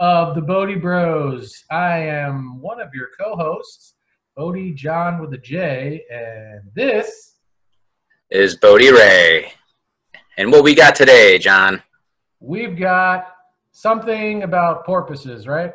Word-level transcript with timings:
of 0.00 0.34
the 0.34 0.40
Bodhi 0.40 0.74
Bros. 0.74 1.52
I 1.70 1.98
am 1.98 2.60
one 2.60 2.80
of 2.80 2.88
your 2.92 3.08
co-hosts, 3.18 3.94
Bodhi 4.36 4.72
John 4.72 5.20
with 5.20 5.32
a 5.34 5.38
J, 5.38 6.02
and 6.10 6.62
this 6.74 7.36
is 8.30 8.56
Bodhi 8.56 8.90
Ray. 8.90 9.52
And 10.36 10.50
what 10.50 10.64
we 10.64 10.74
got 10.74 10.96
today, 10.96 11.38
John? 11.38 11.82
We've 12.40 12.76
got 12.76 13.28
something 13.70 14.42
about 14.42 14.84
porpoises, 14.84 15.46
right? 15.46 15.72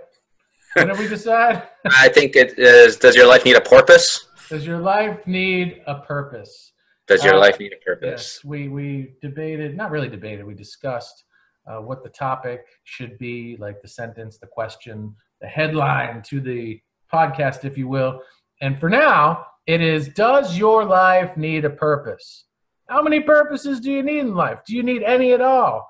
What 0.74 0.88
did 0.88 1.00
we 1.00 1.08
decide? 1.08 1.64
I 1.86 2.10
think 2.10 2.36
it 2.36 2.60
is. 2.60 2.98
Does 2.98 3.16
your 3.16 3.28
life 3.28 3.46
need 3.46 3.56
a 3.56 3.62
porpoise? 3.62 4.28
Does 4.50 4.66
your 4.66 4.80
life 4.80 5.26
need 5.26 5.84
a 5.88 5.96
purpose? 6.02 6.74
Does 7.08 7.24
your 7.24 7.36
uh, 7.36 7.40
life 7.40 7.60
need 7.60 7.74
a 7.74 7.78
purpose? 7.78 8.06
Yes, 8.06 8.44
we 8.44 8.68
we 8.68 9.14
debated, 9.22 9.78
not 9.78 9.92
really 9.92 10.10
debated, 10.10 10.46
we 10.46 10.54
discussed 10.54 11.24
uh, 11.66 11.78
what 11.78 12.04
the 12.04 12.10
topic 12.10 12.66
should 12.84 13.18
be, 13.18 13.58
like 13.60 13.82
the 13.82 13.88
sentence, 13.88 14.38
the 14.38 14.48
question, 14.48 15.16
the 15.42 15.48
headline 15.48 16.22
to 16.24 16.42
the 16.42 16.80
podcast, 17.12 17.64
if 17.64 17.78
you 17.78 17.88
will. 17.88 18.22
And 18.62 18.80
for 18.80 18.90
now, 18.90 19.46
it 19.68 19.82
is 19.82 20.10
Does 20.10 20.58
your 20.58 20.84
life 20.84 21.38
need 21.38 21.64
a 21.64 21.70
purpose? 21.70 22.46
How 22.90 23.02
many 23.02 23.22
purposes 23.22 23.80
do 23.80 23.92
you 23.92 24.04
need 24.04 24.20
in 24.20 24.36
life? 24.36 24.60
Do 24.66 24.76
you 24.76 24.84
need 24.84 25.04
any 25.04 25.32
at 25.34 25.42
all? 25.42 25.90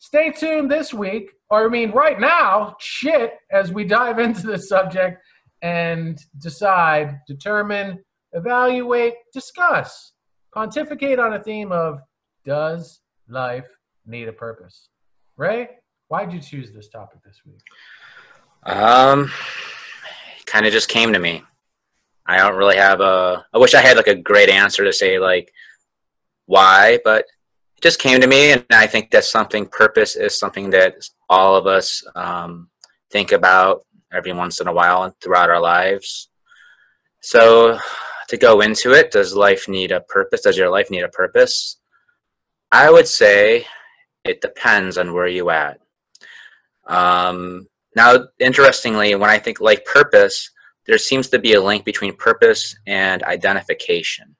Stay 0.00 0.30
tuned 0.30 0.70
this 0.70 0.94
week, 0.94 1.30
or 1.50 1.66
I 1.66 1.68
mean, 1.68 1.90
right 1.90 2.18
now, 2.18 2.76
shit, 2.80 3.34
as 3.52 3.72
we 3.72 3.84
dive 3.84 4.18
into 4.26 4.46
this 4.46 4.68
subject 4.68 5.22
and 5.62 6.18
decide, 6.38 7.20
determine, 7.26 8.04
evaluate, 8.32 9.14
discuss 9.32 10.12
pontificate 10.52 11.18
on 11.18 11.34
a 11.34 11.42
theme 11.42 11.72
of 11.72 12.00
does 12.44 13.00
life 13.28 13.68
need 14.06 14.28
a 14.28 14.32
purpose? 14.32 14.88
Ray, 15.36 15.68
why'd 16.08 16.32
you 16.32 16.40
choose 16.40 16.72
this 16.72 16.88
topic 16.88 17.20
this 17.24 17.40
week? 17.46 17.60
Um, 18.64 19.30
kind 20.46 20.66
of 20.66 20.72
just 20.72 20.88
came 20.88 21.12
to 21.12 21.18
me. 21.18 21.42
I 22.26 22.38
don't 22.38 22.56
really 22.56 22.76
have 22.76 23.00
a. 23.00 23.44
I 23.54 23.58
wish 23.58 23.74
I 23.74 23.80
had 23.80 23.96
like 23.96 24.06
a 24.06 24.14
great 24.14 24.50
answer 24.50 24.84
to 24.84 24.92
say 24.92 25.18
like 25.18 25.50
why, 26.46 26.98
but 27.04 27.20
it 27.76 27.82
just 27.82 28.00
came 28.00 28.20
to 28.20 28.26
me, 28.26 28.52
and 28.52 28.64
I 28.70 28.86
think 28.86 29.10
that's 29.10 29.30
something. 29.30 29.66
Purpose 29.66 30.16
is 30.16 30.38
something 30.38 30.70
that 30.70 30.96
all 31.28 31.56
of 31.56 31.66
us 31.66 32.02
um, 32.16 32.68
think 33.10 33.32
about 33.32 33.84
every 34.12 34.32
once 34.32 34.60
in 34.60 34.68
a 34.68 34.72
while 34.72 35.04
and 35.04 35.14
throughout 35.22 35.50
our 35.50 35.60
lives. 35.60 36.28
So 37.20 37.78
to 38.28 38.36
go 38.36 38.60
into 38.60 38.92
it, 38.92 39.10
does 39.10 39.34
life 39.34 39.68
need 39.68 39.90
a 39.90 40.00
purpose? 40.02 40.42
Does 40.42 40.56
your 40.56 40.70
life 40.70 40.90
need 40.90 41.02
a 41.02 41.08
purpose? 41.08 41.78
I 42.70 42.90
would 42.90 43.08
say 43.08 43.66
it 44.24 44.40
depends 44.40 44.98
on 44.98 45.14
where 45.14 45.26
you 45.26 45.50
at. 45.50 45.80
Um, 46.86 47.66
now, 47.96 48.28
interestingly, 48.38 49.14
when 49.14 49.30
I 49.30 49.38
think 49.38 49.60
life 49.60 49.84
purpose, 49.84 50.50
there 50.86 50.98
seems 50.98 51.28
to 51.30 51.38
be 51.38 51.54
a 51.54 51.60
link 51.60 51.84
between 51.84 52.16
purpose 52.16 52.76
and 52.86 53.22
identification. 53.24 54.34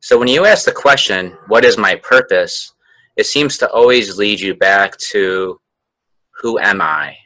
So 0.00 0.18
when 0.18 0.28
you 0.28 0.46
ask 0.46 0.64
the 0.64 0.72
question, 0.72 1.36
what 1.48 1.64
is 1.64 1.76
my 1.76 1.94
purpose? 1.96 2.72
It 3.16 3.26
seems 3.26 3.58
to 3.58 3.70
always 3.70 4.16
lead 4.16 4.40
you 4.40 4.54
back 4.54 4.96
to 5.12 5.60
who 6.40 6.58
am 6.58 6.80
I? 6.80 7.16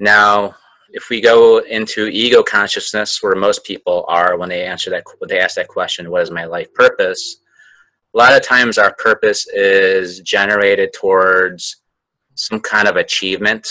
Now, 0.00 0.56
if 0.98 1.10
we 1.10 1.20
go 1.20 1.58
into 1.58 2.08
ego 2.08 2.42
consciousness, 2.42 3.22
where 3.22 3.36
most 3.36 3.62
people 3.64 4.04
are 4.08 4.36
when 4.36 4.48
they 4.48 4.64
answer 4.66 4.90
that, 4.90 5.04
when 5.18 5.28
they 5.28 5.38
ask 5.38 5.54
that 5.54 5.68
question, 5.68 6.10
"What 6.10 6.22
is 6.22 6.32
my 6.32 6.44
life 6.44 6.74
purpose?" 6.74 7.22
A 8.14 8.18
lot 8.18 8.36
of 8.36 8.42
times, 8.42 8.78
our 8.78 8.92
purpose 8.94 9.46
is 9.46 10.20
generated 10.20 10.92
towards 10.92 11.62
some 12.34 12.60
kind 12.60 12.88
of 12.88 12.96
achievement, 12.96 13.64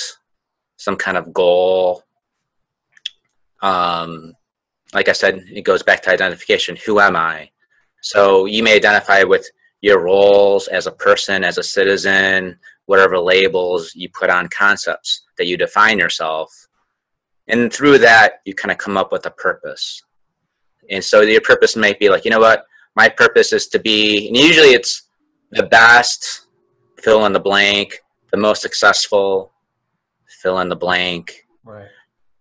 some 0.78 0.96
kind 0.96 1.18
of 1.18 1.34
goal. 1.34 2.04
Um, 3.62 4.34
like 4.94 5.10
I 5.10 5.18
said, 5.22 5.44
it 5.60 5.64
goes 5.64 5.84
back 5.84 6.02
to 6.04 6.12
identification. 6.12 6.78
Who 6.86 7.02
am 7.02 7.18
I? 7.18 7.50
So 8.02 8.46
you 8.46 8.64
may 8.64 8.76
identify 8.76 9.24
with 9.24 9.46
your 9.82 10.00
roles 10.00 10.70
as 10.70 10.88
a 10.88 10.98
person, 11.08 11.44
as 11.44 11.58
a 11.58 11.64
citizen, 11.64 12.58
whatever 12.86 13.20
labels 13.20 13.94
you 13.96 14.08
put 14.18 14.30
on 14.30 14.48
concepts 14.48 15.24
that 15.38 15.48
you 15.48 15.58
define 15.58 16.00
yourself 16.00 16.50
and 17.48 17.72
through 17.72 17.98
that 18.00 18.42
you 18.46 18.54
kind 18.54 18.72
of 18.72 18.78
come 18.78 18.98
up 18.98 19.12
with 19.12 19.26
a 19.26 19.32
purpose. 19.32 20.04
And 20.90 21.04
so 21.04 21.22
your 21.22 21.42
purpose 21.42 21.76
might 21.76 22.00
be 22.00 22.10
like 22.10 22.26
you 22.26 22.32
know 22.32 22.40
what? 22.40 22.66
My 22.96 23.10
purpose 23.10 23.54
is 23.54 23.68
to 23.68 23.80
be 23.80 24.28
and 24.28 24.38
usually 24.38 24.70
it's 24.70 25.10
the 25.52 25.64
best 25.64 26.48
fill 27.00 27.26
in 27.26 27.34
the 27.34 27.40
blank 27.40 28.00
the 28.32 28.38
most 28.38 28.62
successful 28.62 29.54
fill 30.42 30.60
in 30.60 30.70
the 30.70 30.76
blank. 30.76 31.46
Right. 31.64 31.88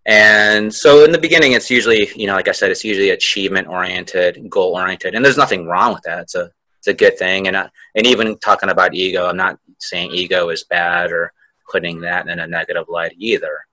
And 0.05 0.73
so 0.73 1.03
in 1.03 1.11
the 1.11 1.17
beginning 1.17 1.53
it's 1.53 1.69
usually 1.69 2.09
you 2.15 2.27
know 2.27 2.35
like 2.35 2.47
i 2.47 2.53
said 2.53 2.71
it's 2.71 2.83
usually 2.83 3.09
achievement 3.11 3.67
oriented 3.67 4.49
goal 4.49 4.75
oriented 4.75 5.15
and 5.15 5.23
there's 5.23 5.37
nothing 5.37 5.67
wrong 5.67 5.93
with 5.93 6.03
that. 6.03 6.19
It's 6.19 6.35
a 6.35 6.51
it's 6.79 6.87
a 6.87 6.93
good 6.93 7.17
thing. 7.17 7.47
And 7.47 7.55
uh, 7.55 7.69
and 7.95 8.05
even 8.05 8.37
talking 8.39 8.69
about 8.69 8.93
ego 8.93 9.27
i'm 9.27 9.37
not 9.37 9.59
saying 9.79 10.11
ego 10.11 10.49
is 10.49 10.63
bad 10.63 11.11
or 11.11 11.33
putting 11.69 11.99
that 12.01 12.27
in 12.27 12.39
a 12.39 12.47
negative 12.47 12.85
light 12.87 13.13
either 13.17 13.66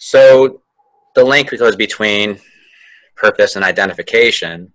so 0.00 0.62
the 1.14 1.22
link 1.22 1.50
goes 1.58 1.76
between 1.76 2.40
purpose 3.16 3.54
and 3.54 3.64
identification. 3.64 4.72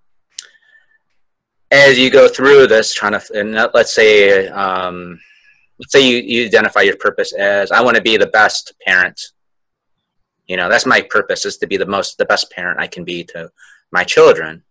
As 1.72 1.97
you 1.97 2.12
go 2.12 2.28
through 2.28 2.68
this, 2.68 2.94
trying 2.94 3.13
to, 3.13 3.22
and 3.34 3.56
let's 3.74 3.91
say, 3.91 4.47
um, 4.50 5.19
let's 5.80 5.91
say 5.91 6.08
you, 6.08 6.18
you 6.18 6.46
identify 6.46 6.81
your 6.81 6.97
purpose 6.97 7.34
as 7.34 7.72
I 7.72 7.81
want 7.81 7.97
to 7.97 8.03
be 8.03 8.18
the 8.18 8.28
best 8.28 8.74
parent. 8.86 9.19
You 10.46 10.58
know, 10.58 10.69
that's 10.69 10.86
my 10.86 11.02
purpose 11.02 11.44
is 11.44 11.57
to 11.57 11.66
be 11.66 11.78
the 11.78 11.88
most, 11.88 12.19
the 12.19 12.25
best 12.25 12.52
parent 12.52 12.80
I 12.80 12.86
can 12.86 13.03
be 13.03 13.24
to 13.24 13.50
my 13.92 14.03
children. 14.03 14.62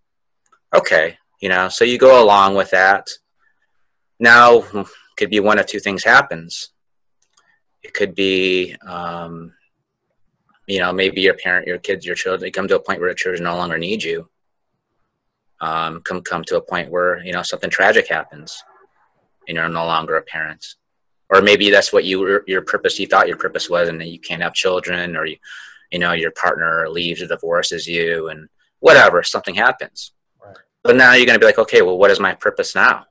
Okay, 0.72 1.19
you 1.41 1.48
know, 1.48 1.69
so 1.69 1.84
you 1.84 1.98
go 1.98 2.22
along 2.22 2.54
with 2.54 2.71
that. 2.71 3.10
Now, 4.21 4.62
could 5.16 5.31
be 5.31 5.41
one 5.41 5.59
of 5.59 5.66
two 5.66 5.81
things 5.81 6.04
happens. 6.04 6.71
It 7.82 7.92
could 7.92 8.15
be 8.15 8.76
um, 8.86 9.53
you 10.66 10.78
know 10.78 10.92
maybe 10.92 11.20
your 11.20 11.34
parent 11.34 11.66
your 11.66 11.78
kids 11.78 12.06
your 12.06 12.14
children 12.14 12.50
come 12.52 12.69
to 12.69 12.76
a 12.76 12.80
point 12.80 13.00
where 13.00 13.08
your 13.08 13.14
children 13.14 13.44
no 13.44 13.56
longer 13.56 13.78
need 13.78 14.02
you. 14.02 14.28
Um, 15.60 16.00
come 16.02 16.22
come 16.22 16.44
to 16.44 16.56
a 16.56 16.60
point 16.60 16.91
where 16.91 17.22
you 17.25 17.32
know 17.32 17.42
something 17.42 17.70
tragic 17.70 18.08
happens 18.08 18.62
and 19.48 19.56
you're 19.56 19.69
no 19.69 19.86
longer 19.86 20.16
a 20.16 20.22
parent. 20.22 20.64
Or 21.30 21.42
maybe 21.42 21.70
that's 21.70 21.92
what 21.92 22.04
you 22.04 22.42
your 22.47 22.62
purpose 22.62 22.98
you 22.98 23.06
thought 23.06 23.28
your 23.28 23.36
purpose 23.36 23.69
was 23.69 23.88
and 23.88 24.03
you 24.03 24.19
can't 24.19 24.42
have 24.42 24.54
children 24.54 25.16
or 25.16 25.26
you 25.26 25.36
you 25.91 25.98
know 25.98 26.12
your 26.12 26.32
partner 26.32 26.88
leaves 26.88 27.22
or 27.22 27.26
divorces 27.26 27.86
you 27.86 28.28
and 28.28 28.48
whatever 28.80 29.22
something 29.22 29.54
happens. 29.54 30.12
Right. 30.44 30.56
but 30.82 30.97
now 30.97 31.14
you're 31.14 31.26
going 31.26 31.36
to 31.36 31.41
be 31.41 31.47
like 31.47 31.58
okay 31.58 31.82
well 31.82 31.98
what 31.98 32.10
is 32.10 32.20
my 32.20 32.34
purpose 32.34 32.74
now? 32.74 33.06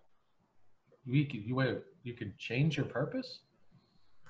You, 1.05 1.27
you, 1.29 1.55
wait, 1.55 1.79
you 2.03 2.13
can 2.13 2.33
change 2.37 2.77
your 2.77 2.85
purpose 2.85 3.39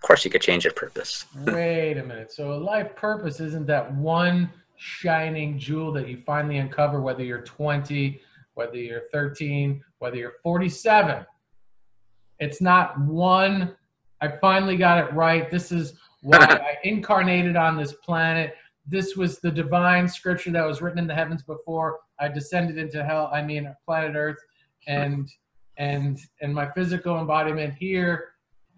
course 0.04 0.24
you 0.24 0.30
could 0.30 0.42
change 0.42 0.64
your 0.64 0.74
purpose. 0.74 1.26
Wait 1.46 1.98
a 1.98 2.04
minute. 2.04 2.32
So 2.32 2.54
a 2.54 2.56
life 2.56 2.96
purpose 2.96 3.40
isn't 3.40 3.66
that 3.68 3.92
one 3.96 4.52
shining 4.78 5.58
jewel 5.58 5.92
that 5.94 6.08
you 6.08 6.22
finally 6.26 6.58
uncover, 6.58 7.02
whether 7.02 7.24
you're 7.24 7.42
20, 7.42 8.22
whether 8.54 8.76
you're 8.76 9.04
13, 9.12 9.84
whether 10.00 10.18
you're 10.18 10.36
47. 10.44 11.26
It's 12.40 12.62
not 12.62 13.00
one, 13.00 13.76
I 14.22 14.28
finally 14.40 14.78
got 14.78 15.04
it 15.04 15.14
right. 15.14 15.50
This 15.50 15.72
is 15.72 15.94
why 16.22 16.38
I 16.40 16.78
incarnated 16.84 17.56
on 17.56 17.78
this 17.78 17.94
planet. 17.94 18.56
This 18.86 19.16
was 19.16 19.40
the 19.40 19.52
divine 19.52 20.08
scripture 20.08 20.52
that 20.52 20.66
was 20.66 20.82
written 20.82 21.00
in 21.00 21.08
the 21.08 21.16
heavens 21.16 21.44
before 21.44 22.00
I 22.20 22.28
descended 22.28 22.78
into 22.78 23.04
hell, 23.04 23.30
I 23.34 23.42
mean 23.42 23.74
planet 23.86 24.16
Earth, 24.16 24.38
and 24.88 25.30
and 25.78 26.20
and 26.42 26.54
my 26.54 26.70
physical 26.72 27.20
embodiment 27.20 27.74
here 27.74 28.33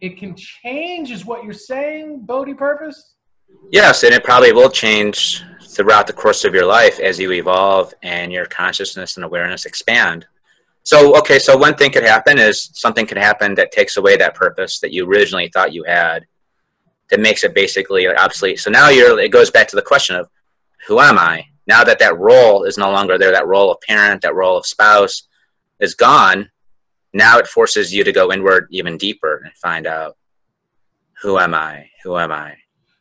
it 0.05 0.17
can 0.17 0.35
change 0.35 1.11
is 1.11 1.25
what 1.25 1.43
you're 1.43 1.53
saying 1.53 2.25
bodhi 2.25 2.53
purpose? 2.53 3.15
Yes 3.71 4.03
and 4.03 4.13
it 4.13 4.23
probably 4.23 4.53
will 4.53 4.69
change 4.69 5.43
throughout 5.63 6.07
the 6.07 6.13
course 6.13 6.45
of 6.45 6.53
your 6.53 6.65
life 6.65 6.99
as 6.99 7.19
you 7.19 7.31
evolve 7.31 7.93
and 8.03 8.31
your 8.31 8.45
consciousness 8.45 9.17
and 9.17 9.25
awareness 9.25 9.65
expand. 9.65 10.25
So 10.83 11.17
okay 11.17 11.39
so 11.39 11.57
one 11.57 11.75
thing 11.75 11.91
could 11.91 12.03
happen 12.03 12.37
is 12.37 12.69
something 12.73 13.07
could 13.07 13.17
happen 13.17 13.55
that 13.55 13.71
takes 13.71 13.97
away 13.97 14.15
that 14.17 14.35
purpose 14.35 14.79
that 14.79 14.93
you 14.93 15.07
originally 15.07 15.49
thought 15.49 15.73
you 15.73 15.83
had 15.83 16.25
that 17.09 17.19
makes 17.19 17.43
it 17.43 17.53
basically 17.53 18.07
obsolete. 18.07 18.59
So 18.59 18.69
now 18.69 18.89
you're 18.89 19.19
it 19.19 19.31
goes 19.31 19.49
back 19.49 19.67
to 19.69 19.75
the 19.75 19.81
question 19.81 20.15
of 20.15 20.29
who 20.87 20.99
am 20.99 21.17
i? 21.17 21.45
Now 21.67 21.83
that 21.83 21.99
that 21.99 22.19
role 22.19 22.63
is 22.63 22.77
no 22.77 22.91
longer 22.91 23.17
there 23.17 23.31
that 23.31 23.47
role 23.47 23.71
of 23.71 23.81
parent 23.81 24.21
that 24.21 24.35
role 24.35 24.57
of 24.57 24.67
spouse 24.67 25.27
is 25.79 25.95
gone 25.95 26.49
now 27.15 27.39
it 27.39 27.47
forces 27.47 27.93
you 27.93 28.03
to 28.03 28.11
go 28.11 28.31
inward 28.31 28.67
even 28.71 28.97
deeper 28.97 29.41
and 29.45 29.53
find 29.53 29.87
out 29.87 30.17
who 31.21 31.39
am 31.39 31.55
i? 31.55 31.89
Who 32.03 32.17
am 32.17 32.31
i? 32.31 32.53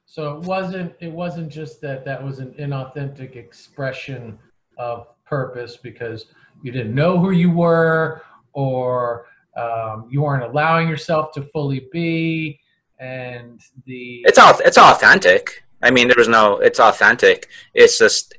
So 0.07 0.37
it 0.37 0.45
wasn't 0.45 0.95
it 1.01 1.11
wasn't 1.11 1.51
just 1.51 1.81
that 1.81 2.05
that 2.05 2.23
was 2.23 2.39
an 2.39 2.55
inauthentic 2.59 3.35
expression 3.35 4.39
of 4.79 5.09
purpose 5.25 5.77
because 5.77 6.27
you 6.63 6.71
didn't 6.71 6.95
know 6.95 7.19
who 7.19 7.33
you 7.33 7.51
were 7.51 8.23
or 8.53 9.27
um, 9.57 10.07
you 10.09 10.23
weren't 10.23 10.45
allowing 10.45 10.89
yourself 10.89 11.33
to 11.33 11.43
fully 11.43 11.89
be 11.91 12.61
and 13.01 13.61
the 13.85 14.25
it's 14.29 14.39
all 14.39 14.57
it's 14.65 14.79
authentic. 14.79 15.65
I 15.83 15.91
mean 15.91 16.07
there 16.07 16.17
was 16.17 16.29
no 16.29 16.59
it's 16.59 16.79
authentic. 16.79 17.49
It's 17.75 17.99
just 17.99 18.39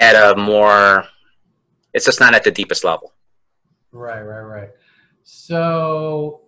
at 0.00 0.16
a 0.16 0.36
more 0.36 1.04
it's 1.94 2.04
just 2.04 2.18
not 2.18 2.34
at 2.34 2.42
the 2.42 2.50
deepest 2.50 2.82
level. 2.82 3.12
Right 3.92 4.22
right 4.22 4.40
right 4.40 4.70
so 5.32 6.40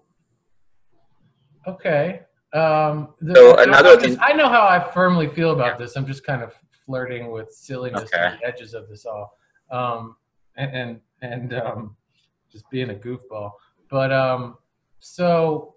okay 1.68 2.22
um 2.52 3.14
the, 3.20 3.34
So 3.34 3.56
another 3.58 3.90
I, 3.90 3.96
thing- 3.96 4.16
I 4.20 4.32
know 4.32 4.48
how 4.48 4.62
i 4.66 4.90
firmly 4.92 5.28
feel 5.28 5.52
about 5.52 5.78
this. 5.78 5.94
I'm 5.96 6.04
just 6.06 6.26
kind 6.26 6.42
of 6.42 6.52
flirting 6.84 7.30
with 7.30 7.52
silliness 7.52 8.02
Okay. 8.12 8.24
on 8.26 8.38
the 8.40 8.46
edges 8.46 8.74
of 8.74 8.88
this 8.88 9.06
all. 9.06 9.38
Um 9.70 10.16
and 10.56 10.74
and, 10.74 11.00
and 11.22 11.54
um 11.54 11.96
just 12.50 12.68
being 12.70 12.90
a 12.90 12.94
goofball. 12.94 13.52
But 13.88 14.12
um 14.12 14.56
so 14.98 15.76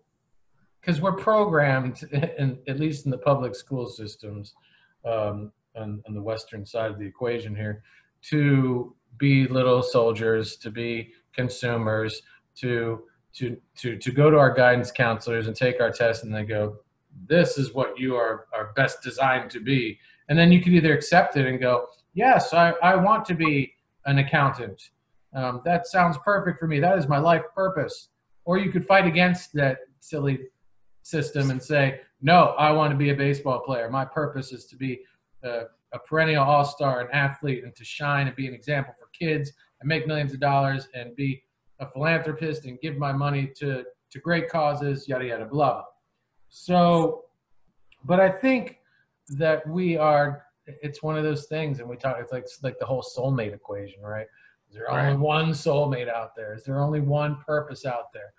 because 0.81 1.00
we're 1.00 1.13
programmed 1.31 2.01
in, 2.40 2.58
at 2.68 2.80
least 2.80 3.06
in 3.06 3.12
the 3.12 3.18
public 3.19 3.54
school 3.56 3.88
systems 3.88 4.56
um, 5.06 5.51
on, 5.75 6.01
on 6.08 6.13
the 6.16 6.22
western 6.22 6.66
side 6.66 6.90
of 6.92 6.98
the 7.00 7.06
equation 7.06 7.56
here 7.56 7.84
to 8.30 8.96
be 9.18 9.48
little 9.48 9.81
soldiers 9.81 10.56
to 10.58 10.69
be 10.72 11.12
consumers 11.34 12.22
to 12.62 13.04
to 13.36 13.57
to 13.78 13.98
to 13.98 14.12
go 14.12 14.30
to 14.30 14.38
our 14.38 14.54
guidance 14.54 14.92
counselors 14.92 15.48
and 15.48 15.56
take 15.56 15.80
our 15.81 15.92
test 15.92 16.24
and 16.24 16.34
they 16.34 16.44
go 16.44 16.78
this 17.28 17.57
is 17.57 17.74
what 17.74 17.98
you 17.98 18.16
are 18.16 18.48
are 18.54 18.74
best 18.75 19.02
designed 19.02 19.50
to 19.52 19.60
be. 19.60 19.98
And 20.28 20.38
then 20.38 20.52
you 20.52 20.62
can 20.62 20.74
either 20.74 20.94
accept 20.94 21.38
it 21.38 21.46
and 21.46 21.60
go 21.60 21.88
yes 22.13 22.54
i, 22.54 22.72
I 22.81 22.96
want 22.96 23.25
to 23.25 23.34
be 23.34 23.74
an 24.06 24.19
accountant. 24.19 24.90
Um, 25.34 25.62
that 25.66 25.88
sounds 25.88 26.18
perfect 26.24 26.60
for 26.60 26.68
me. 26.68 26.80
That 26.80 26.98
is 26.98 27.07
my 27.07 27.18
life 27.18 27.42
purpose. 27.54 28.10
Or 28.46 28.58
you 28.58 28.72
could 28.72 28.86
fight 28.86 29.06
against 29.06 29.51
that 29.54 29.80
silly 30.00 30.40
system 31.01 31.51
and 31.51 31.62
say 31.62 32.01
no 32.22 32.56
i 32.58 32.72
want 32.72 32.92
to 32.92 32.98
be 32.98 33.10
a 33.10 33.16
baseball 33.16 33.60
player. 33.60 33.90
My 33.90 34.06
purpose 34.06 34.51
is 34.51 34.66
to 34.68 34.75
be 34.75 35.01
a, 35.44 35.63
a 35.94 36.00
perennial 36.00 36.44
all-star 36.44 37.01
an 37.01 37.08
athlete 37.12 37.63
and 37.63 37.75
to 37.75 37.84
shine 37.84 38.28
and 38.28 38.36
be 38.36 38.48
an 38.48 38.54
example 38.54 38.94
for 38.98 39.08
kids 39.08 39.51
and 39.81 39.88
make 39.88 40.08
millions 40.08 40.34
of 40.34 40.40
dollars 40.40 40.88
and 40.94 41.16
be 41.16 41.44
a 41.80 41.89
philanthropist 41.89 42.66
and 42.66 42.80
give 42.81 42.98
my 42.98 43.12
money 43.12 43.51
to 43.57 43.83
to 44.12 44.19
great 44.19 44.50
causes 44.50 45.07
yada 45.07 45.25
yada 45.25 45.45
blah 45.45 45.83
so 46.50 47.25
but 48.04 48.19
i 48.19 48.30
think 48.30 48.80
that 49.30 49.68
we 49.68 49.98
are 49.98 50.45
it's 50.68 51.04
one 51.04 51.18
of 51.18 51.24
those 51.24 51.45
things 51.45 51.80
and 51.80 51.88
we 51.88 51.95
talk 51.95 52.18
it's 52.19 52.31
like 52.31 52.44
it's 52.44 52.63
like 52.63 52.80
the 52.80 52.86
whole 52.86 53.04
soulmate 53.04 53.54
equation 53.54 54.01
right? 54.01 54.27
Is 54.69 54.75
there 54.75 54.92
only 54.92 55.16
one 55.16 55.51
soulmate 55.51 56.10
out 56.10 56.36
there? 56.36 56.54
Is 56.54 56.63
there 56.63 56.81
only 56.81 57.00
one 57.00 57.38
purpose 57.45 57.86
out 57.86 58.12
there? 58.13 58.33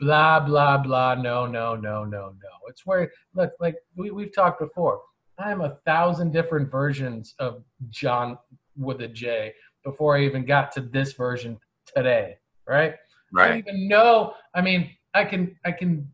Blah 0.00 0.40
blah 0.40 0.78
blah 0.78 1.14
no 1.14 1.46
no 1.46 1.76
no 1.76 2.04
no 2.04 2.28
no. 2.28 2.48
It's 2.68 2.84
where 2.84 3.10
look 3.34 3.52
like 3.60 3.76
we, 3.96 4.10
we've 4.10 4.34
talked 4.34 4.60
before. 4.60 5.00
I'm 5.38 5.60
a 5.60 5.78
thousand 5.86 6.32
different 6.32 6.70
versions 6.70 7.34
of 7.38 7.62
john 7.90 8.38
with 8.76 9.00
a 9.02 9.08
j 9.08 9.52
before 9.84 10.16
i 10.16 10.22
even 10.22 10.44
got 10.44 10.72
to 10.72 10.80
this 10.80 11.12
version 11.12 11.58
today 11.94 12.36
right 12.68 12.94
Right. 13.32 13.44
I 13.44 13.48
don't 13.48 13.58
even 13.58 13.88
know. 13.88 14.34
I 14.54 14.60
mean, 14.60 14.90
I 15.14 15.24
can 15.24 15.56
I 15.64 15.72
can 15.72 16.08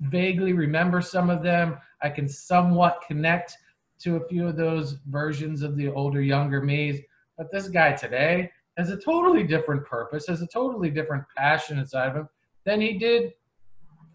vaguely 0.00 0.52
remember 0.52 1.00
some 1.00 1.30
of 1.30 1.42
them. 1.42 1.78
I 2.02 2.10
can 2.10 2.28
somewhat 2.28 3.02
connect 3.06 3.56
to 4.00 4.16
a 4.16 4.28
few 4.28 4.46
of 4.46 4.56
those 4.56 4.98
versions 5.08 5.62
of 5.62 5.76
the 5.76 5.88
older, 5.88 6.20
younger 6.20 6.60
me's. 6.60 7.00
But 7.38 7.50
this 7.52 7.68
guy 7.68 7.92
today 7.92 8.50
has 8.76 8.90
a 8.90 8.96
totally 8.96 9.42
different 9.42 9.86
purpose, 9.86 10.26
has 10.26 10.42
a 10.42 10.46
totally 10.46 10.90
different 10.90 11.24
passion 11.36 11.78
inside 11.78 12.08
of 12.08 12.16
him 12.16 12.28
than 12.64 12.80
he 12.80 12.98
did 12.98 13.32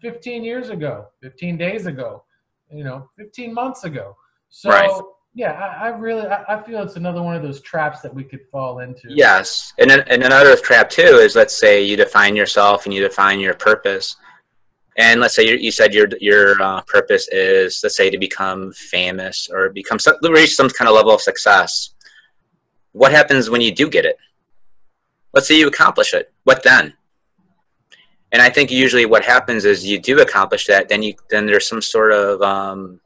15 0.00 0.44
years 0.44 0.68
ago, 0.70 1.06
15 1.20 1.56
days 1.56 1.86
ago, 1.86 2.24
you 2.70 2.84
know, 2.84 3.08
15 3.16 3.52
months 3.52 3.84
ago. 3.84 4.16
So 4.50 4.70
Right. 4.70 5.02
Yeah, 5.34 5.52
I, 5.52 5.86
I 5.86 5.88
really 5.88 6.26
I, 6.26 6.56
I 6.56 6.62
feel 6.62 6.82
it's 6.82 6.96
another 6.96 7.22
one 7.22 7.34
of 7.34 7.42
those 7.42 7.60
traps 7.62 8.00
that 8.00 8.12
we 8.12 8.22
could 8.22 8.46
fall 8.50 8.80
into. 8.80 9.08
Yes, 9.08 9.72
and 9.78 9.90
and 9.90 10.22
another 10.22 10.56
trap 10.56 10.90
too 10.90 11.02
is 11.02 11.34
let's 11.34 11.58
say 11.58 11.82
you 11.82 11.96
define 11.96 12.36
yourself 12.36 12.84
and 12.84 12.92
you 12.94 13.02
define 13.02 13.40
your 13.40 13.54
purpose, 13.54 14.16
and 14.98 15.20
let's 15.20 15.34
say 15.34 15.58
you, 15.58 15.70
said 15.70 15.94
your 15.94 16.08
your 16.20 16.60
uh, 16.60 16.82
purpose 16.82 17.28
is 17.32 17.80
let's 17.82 17.96
say 17.96 18.10
to 18.10 18.18
become 18.18 18.72
famous 18.72 19.48
or 19.50 19.70
become 19.70 19.98
some, 19.98 20.16
reach 20.22 20.54
some 20.54 20.68
kind 20.68 20.88
of 20.88 20.94
level 20.94 21.14
of 21.14 21.22
success. 21.22 21.94
What 22.92 23.10
happens 23.10 23.48
when 23.48 23.62
you 23.62 23.72
do 23.72 23.88
get 23.88 24.04
it? 24.04 24.16
Let's 25.32 25.48
say 25.48 25.58
you 25.58 25.66
accomplish 25.66 26.12
it. 26.12 26.30
What 26.44 26.62
then? 26.62 26.92
And 28.32 28.42
I 28.42 28.50
think 28.50 28.70
usually 28.70 29.06
what 29.06 29.24
happens 29.24 29.64
is 29.64 29.86
you 29.86 29.98
do 29.98 30.20
accomplish 30.20 30.66
that, 30.66 30.90
then 30.90 31.02
you 31.02 31.14
then 31.30 31.46
there's 31.46 31.66
some 31.66 31.80
sort 31.80 32.12
of 32.12 32.42
um, 32.42 33.00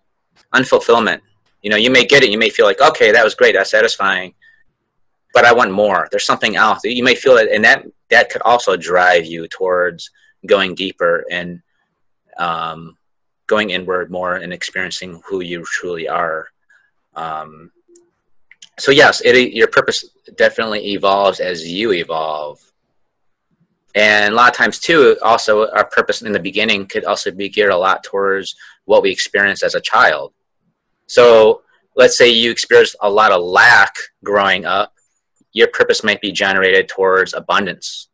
unfulfillment. 0.52 1.20
You 1.66 1.70
know, 1.70 1.80
you 1.84 1.90
may 1.90 2.04
get 2.12 2.22
it, 2.22 2.30
you 2.30 2.38
may 2.38 2.50
feel 2.56 2.66
like, 2.70 2.80
okay, 2.80 3.10
that 3.10 3.24
was 3.24 3.34
great, 3.34 3.54
that's 3.56 3.70
satisfying 3.70 4.34
but 5.36 5.44
I 5.44 5.52
want 5.52 5.70
more. 5.70 6.08
There's 6.10 6.24
something 6.24 6.56
else. 6.56 6.80
You 6.82 7.04
may 7.04 7.14
feel 7.14 7.36
it, 7.36 7.50
and 7.52 7.62
that 7.62 7.84
that 8.08 8.30
could 8.30 8.40
also 8.40 8.74
drive 8.74 9.26
you 9.26 9.46
towards 9.48 10.10
going 10.46 10.74
deeper 10.74 11.26
and 11.30 11.60
um, 12.38 12.96
going 13.46 13.68
inward 13.68 14.10
more 14.10 14.36
and 14.36 14.50
experiencing 14.50 15.20
who 15.26 15.42
you 15.42 15.62
truly 15.66 16.08
are. 16.08 16.48
Um, 17.14 17.70
so 18.78 18.92
yes, 18.92 19.20
it, 19.26 19.52
your 19.52 19.68
purpose 19.68 20.08
definitely 20.36 20.92
evolves 20.94 21.38
as 21.40 21.68
you 21.68 21.92
evolve. 21.92 22.58
And 23.94 24.32
a 24.32 24.36
lot 24.36 24.50
of 24.50 24.56
times 24.56 24.78
too, 24.78 25.18
also 25.22 25.70
our 25.72 25.84
purpose 25.84 26.22
in 26.22 26.32
the 26.32 26.40
beginning 26.40 26.86
could 26.86 27.04
also 27.04 27.30
be 27.30 27.50
geared 27.50 27.72
a 27.72 27.76
lot 27.76 28.02
towards 28.04 28.56
what 28.86 29.02
we 29.02 29.10
experienced 29.10 29.62
as 29.62 29.74
a 29.74 29.80
child. 29.82 30.32
So 31.06 31.62
let's 31.94 32.16
say 32.16 32.28
you 32.28 32.50
experienced 32.50 32.96
a 33.00 33.10
lot 33.10 33.32
of 33.32 33.42
lack 33.42 33.94
growing 34.24 34.64
up 34.64 34.92
your 35.56 35.68
purpose 35.68 36.04
might 36.04 36.20
be 36.20 36.32
generated 36.32 36.86
towards 36.86 37.32
abundance. 37.32 38.08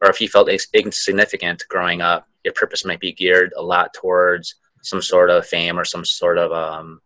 Or 0.00 0.08
if 0.08 0.18
you 0.18 0.28
felt 0.28 0.48
insignificant 0.48 1.62
growing 1.68 2.00
up, 2.00 2.26
your 2.42 2.54
purpose 2.54 2.86
might 2.86 3.00
be 3.00 3.12
geared 3.12 3.52
a 3.54 3.62
lot 3.62 3.92
towards 3.92 4.54
some 4.82 5.02
sort 5.02 5.28
of 5.28 5.46
fame 5.46 5.78
or 5.78 5.84
some 5.84 6.06
sort 6.06 6.38
of 6.38 6.52
um, 6.52 7.02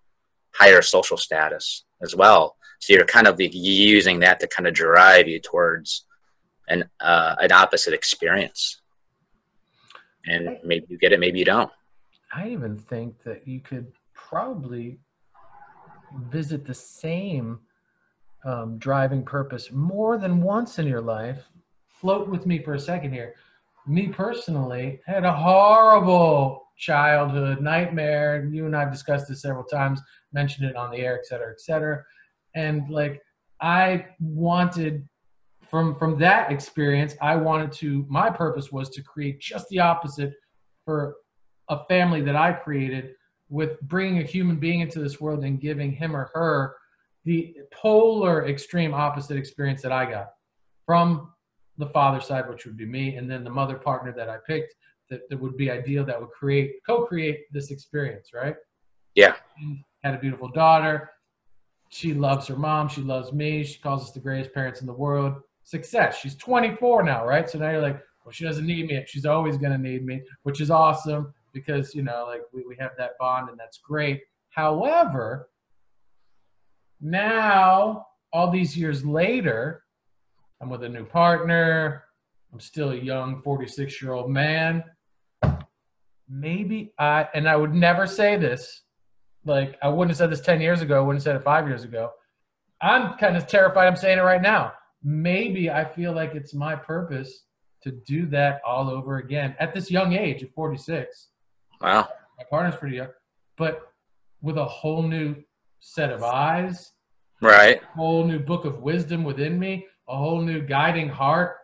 higher 0.53 0.81
social 0.81 1.17
status 1.17 1.83
as 2.03 2.15
well. 2.15 2.57
So 2.79 2.93
you're 2.93 3.05
kind 3.05 3.27
of 3.27 3.41
using 3.41 4.21
that 4.21 4.39
to 4.41 4.47
kind 4.47 4.69
of 4.69 4.75
drive 4.75 5.27
you 5.27 5.41
towards 5.41 6.05
an 6.69 6.85
uh, 7.01 7.35
an 7.41 7.51
opposite 7.51 7.93
experience. 7.93 8.81
And 10.27 10.59
maybe 10.63 10.87
you 10.89 10.99
get 10.99 11.13
it, 11.13 11.19
maybe 11.19 11.41
you 11.41 11.45
don't. 11.45 11.71
I 12.33 12.49
even 12.51 12.79
think 12.79 13.21
that 13.25 13.49
you 13.49 13.59
could 13.59 13.91
probably 14.15 15.01
visit 16.31 16.67
the 16.67 16.75
same 16.75 17.61
um, 18.45 18.79
driving 18.79 19.25
purpose 19.25 19.71
more 19.71 20.19
than 20.19 20.43
once 20.43 20.79
in 20.79 20.87
your 20.87 21.01
life. 21.01 21.49
Float 21.87 22.29
with 22.29 22.47
me 22.47 22.63
for 22.63 22.75
a 22.75 22.81
second 22.81 23.13
here. 23.13 23.35
Me 23.87 24.09
personally 24.09 25.01
had 25.07 25.25
a 25.25 25.33
horrible 25.33 26.69
childhood 26.77 27.61
nightmare. 27.61 28.49
You 28.51 28.67
and 28.67 28.75
I've 28.75 28.93
discussed 28.93 29.29
this 29.29 29.43
several 29.43 29.65
times, 29.65 30.01
mentioned 30.33 30.69
it 30.69 30.77
on 30.77 30.91
the 30.91 30.99
air, 30.99 31.19
et 31.19 31.27
cetera, 31.27 31.51
et 31.51 31.61
cetera. 31.61 32.03
And 32.55 32.89
like, 32.89 33.23
I 33.61 34.07
wanted 34.19 35.07
from 35.69 35.95
from 35.95 36.19
that 36.19 36.51
experience, 36.51 37.15
I 37.21 37.37
wanted 37.37 37.71
to. 37.73 38.05
My 38.09 38.31
purpose 38.31 38.73
was 38.73 38.89
to 38.91 39.03
create 39.03 39.41
just 39.41 39.69
the 39.69 39.79
opposite 39.79 40.33
for 40.85 41.17
a 41.69 41.85
family 41.85 42.23
that 42.23 42.35
I 42.35 42.53
created 42.53 43.15
with 43.51 43.81
bringing 43.83 44.23
a 44.23 44.25
human 44.25 44.57
being 44.57 44.81
into 44.81 45.01
this 45.01 45.21
world 45.21 45.45
and 45.45 45.61
giving 45.61 45.93
him 45.93 46.17
or 46.17 46.31
her 46.33 46.77
the 47.25 47.55
polar 47.73 48.49
extreme 48.49 48.95
opposite 48.95 49.37
experience 49.37 49.83
that 49.83 49.93
I 49.93 50.11
got 50.11 50.31
from 50.87 51.33
the 51.77 51.89
father 51.89 52.21
side, 52.21 52.49
which 52.49 52.65
would 52.65 52.77
be 52.77 52.87
me, 52.87 53.17
and 53.17 53.31
then 53.31 53.45
the 53.45 53.51
mother 53.51 53.77
partner 53.77 54.13
that 54.13 54.31
I 54.31 54.37
picked 54.47 54.75
that, 55.11 55.29
that 55.29 55.41
would 55.41 55.57
be 55.57 55.71
ideal 55.71 56.05
that 56.05 56.19
would 56.19 56.31
create 56.31 56.77
co-create 56.87 57.53
this 57.53 57.71
experience, 57.71 58.31
right? 58.33 58.55
Yeah. 59.15 59.35
Had 60.05 60.15
a 60.15 60.19
beautiful 60.19 60.49
daughter. 60.49 61.11
She 61.91 62.15
loves 62.15 62.47
her 62.47 62.57
mom. 62.57 62.89
She 62.89 63.01
loves 63.01 63.33
me. 63.33 63.65
She 63.65 63.81
calls 63.81 64.03
us 64.03 64.13
the 64.13 64.21
greatest 64.21 64.55
parents 64.55 64.81
in 64.81 64.87
the 64.87 64.93
world. 64.93 65.35
Success. 65.65 66.19
She's 66.19 66.37
24 66.37 67.03
now, 67.03 67.27
right? 67.27 67.51
So 67.51 67.59
now 67.59 67.71
you're 67.71 67.83
like, 67.83 68.01
well, 68.25 68.33
she 68.33 68.45
doesn't 68.45 68.67
need 68.67 68.87
me. 68.87 69.03
She's 69.07 69.27
always 69.27 69.57
going 69.57 69.73
to 69.73 69.79
need 69.79 70.05
me, 70.05 70.23
which 70.45 70.61
is 70.61 70.71
awesome 70.71 71.35
because, 71.53 71.95
you 71.95 72.03
know, 72.03 72.25
like 72.27 72.43
we, 72.53 72.65
we 72.67 72.77
have 72.79 72.93
that 72.99 73.13
bond 73.19 73.49
and 73.49 73.59
that's 73.59 73.79
great. 73.79 74.23
However, 74.51 75.49
now, 77.01 78.07
all 78.33 78.51
these 78.51 78.77
years 78.77 79.05
later, 79.05 79.85
I'm 80.61 80.69
with 80.69 80.85
a 80.85 80.89
new 80.89 81.05
partner. 81.05 82.05
I'm 82.53 82.61
still 82.61 82.91
a 82.91 82.97
young 82.97 83.41
46 83.43 84.03
year 84.03 84.13
old 84.13 84.31
man. 84.31 84.85
Maybe 86.29 86.93
I, 86.99 87.29
and 87.35 87.49
I 87.49 87.57
would 87.57 87.75
never 87.75 88.07
say 88.07 88.37
this, 88.37 88.83
like 89.45 89.79
I 89.83 89.89
wouldn't 89.89 90.11
have 90.11 90.19
said 90.19 90.31
this 90.31 90.41
10 90.41 90.61
years 90.61 90.81
ago, 90.83 90.99
I 90.99 91.01
wouldn't 91.01 91.25
have 91.25 91.25
said 91.25 91.37
it 91.37 91.45
five 91.45 91.67
years 91.67 91.85
ago. 91.85 92.11
I'm 92.81 93.17
kind 93.19 93.37
of 93.37 93.47
terrified 93.47 93.87
I'm 93.89 93.97
saying 93.97 94.19
it 94.19 94.23
right 94.23 94.43
now. 94.43 94.73
maybe 95.03 95.71
I 95.71 95.85
feel 95.85 96.13
like 96.13 96.35
it's 96.35 96.55
my 96.55 96.77
purpose 96.77 97.45
to 97.83 97.93
do 98.07 98.27
that 98.27 98.61
all 98.67 98.91
over 98.91 99.17
again 99.17 99.57
at 99.59 99.75
this 99.75 99.91
young 99.91 100.13
age 100.13 100.43
of 100.43 100.51
46. 100.53 101.30
Wow. 101.81 102.09
My 102.39 102.45
partner's 102.49 102.77
pretty 102.79 102.97
young, 102.97 103.09
but 103.57 103.93
with 104.43 104.59
a 104.59 104.65
whole 104.65 105.03
new 105.03 105.37
set 105.81 106.11
of 106.13 106.23
eyes, 106.23 106.93
Right. 107.43 107.83
a 107.83 107.87
whole 107.97 108.25
new 108.25 108.39
book 108.39 108.65
of 108.65 108.81
wisdom 108.83 109.25
within 109.25 109.59
me, 109.59 109.87
a 110.09 110.17
whole 110.17 110.41
new 110.43 110.61
guiding 110.61 111.09
heart 111.09 111.57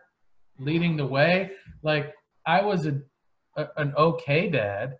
leading 0.59 0.97
the 0.97 1.05
way. 1.05 1.51
Like 1.83 2.13
I 2.45 2.61
was 2.61 2.87
a, 2.87 2.99
a 3.55 3.67
an 3.77 3.93
okay 3.95 4.49
dad, 4.49 4.97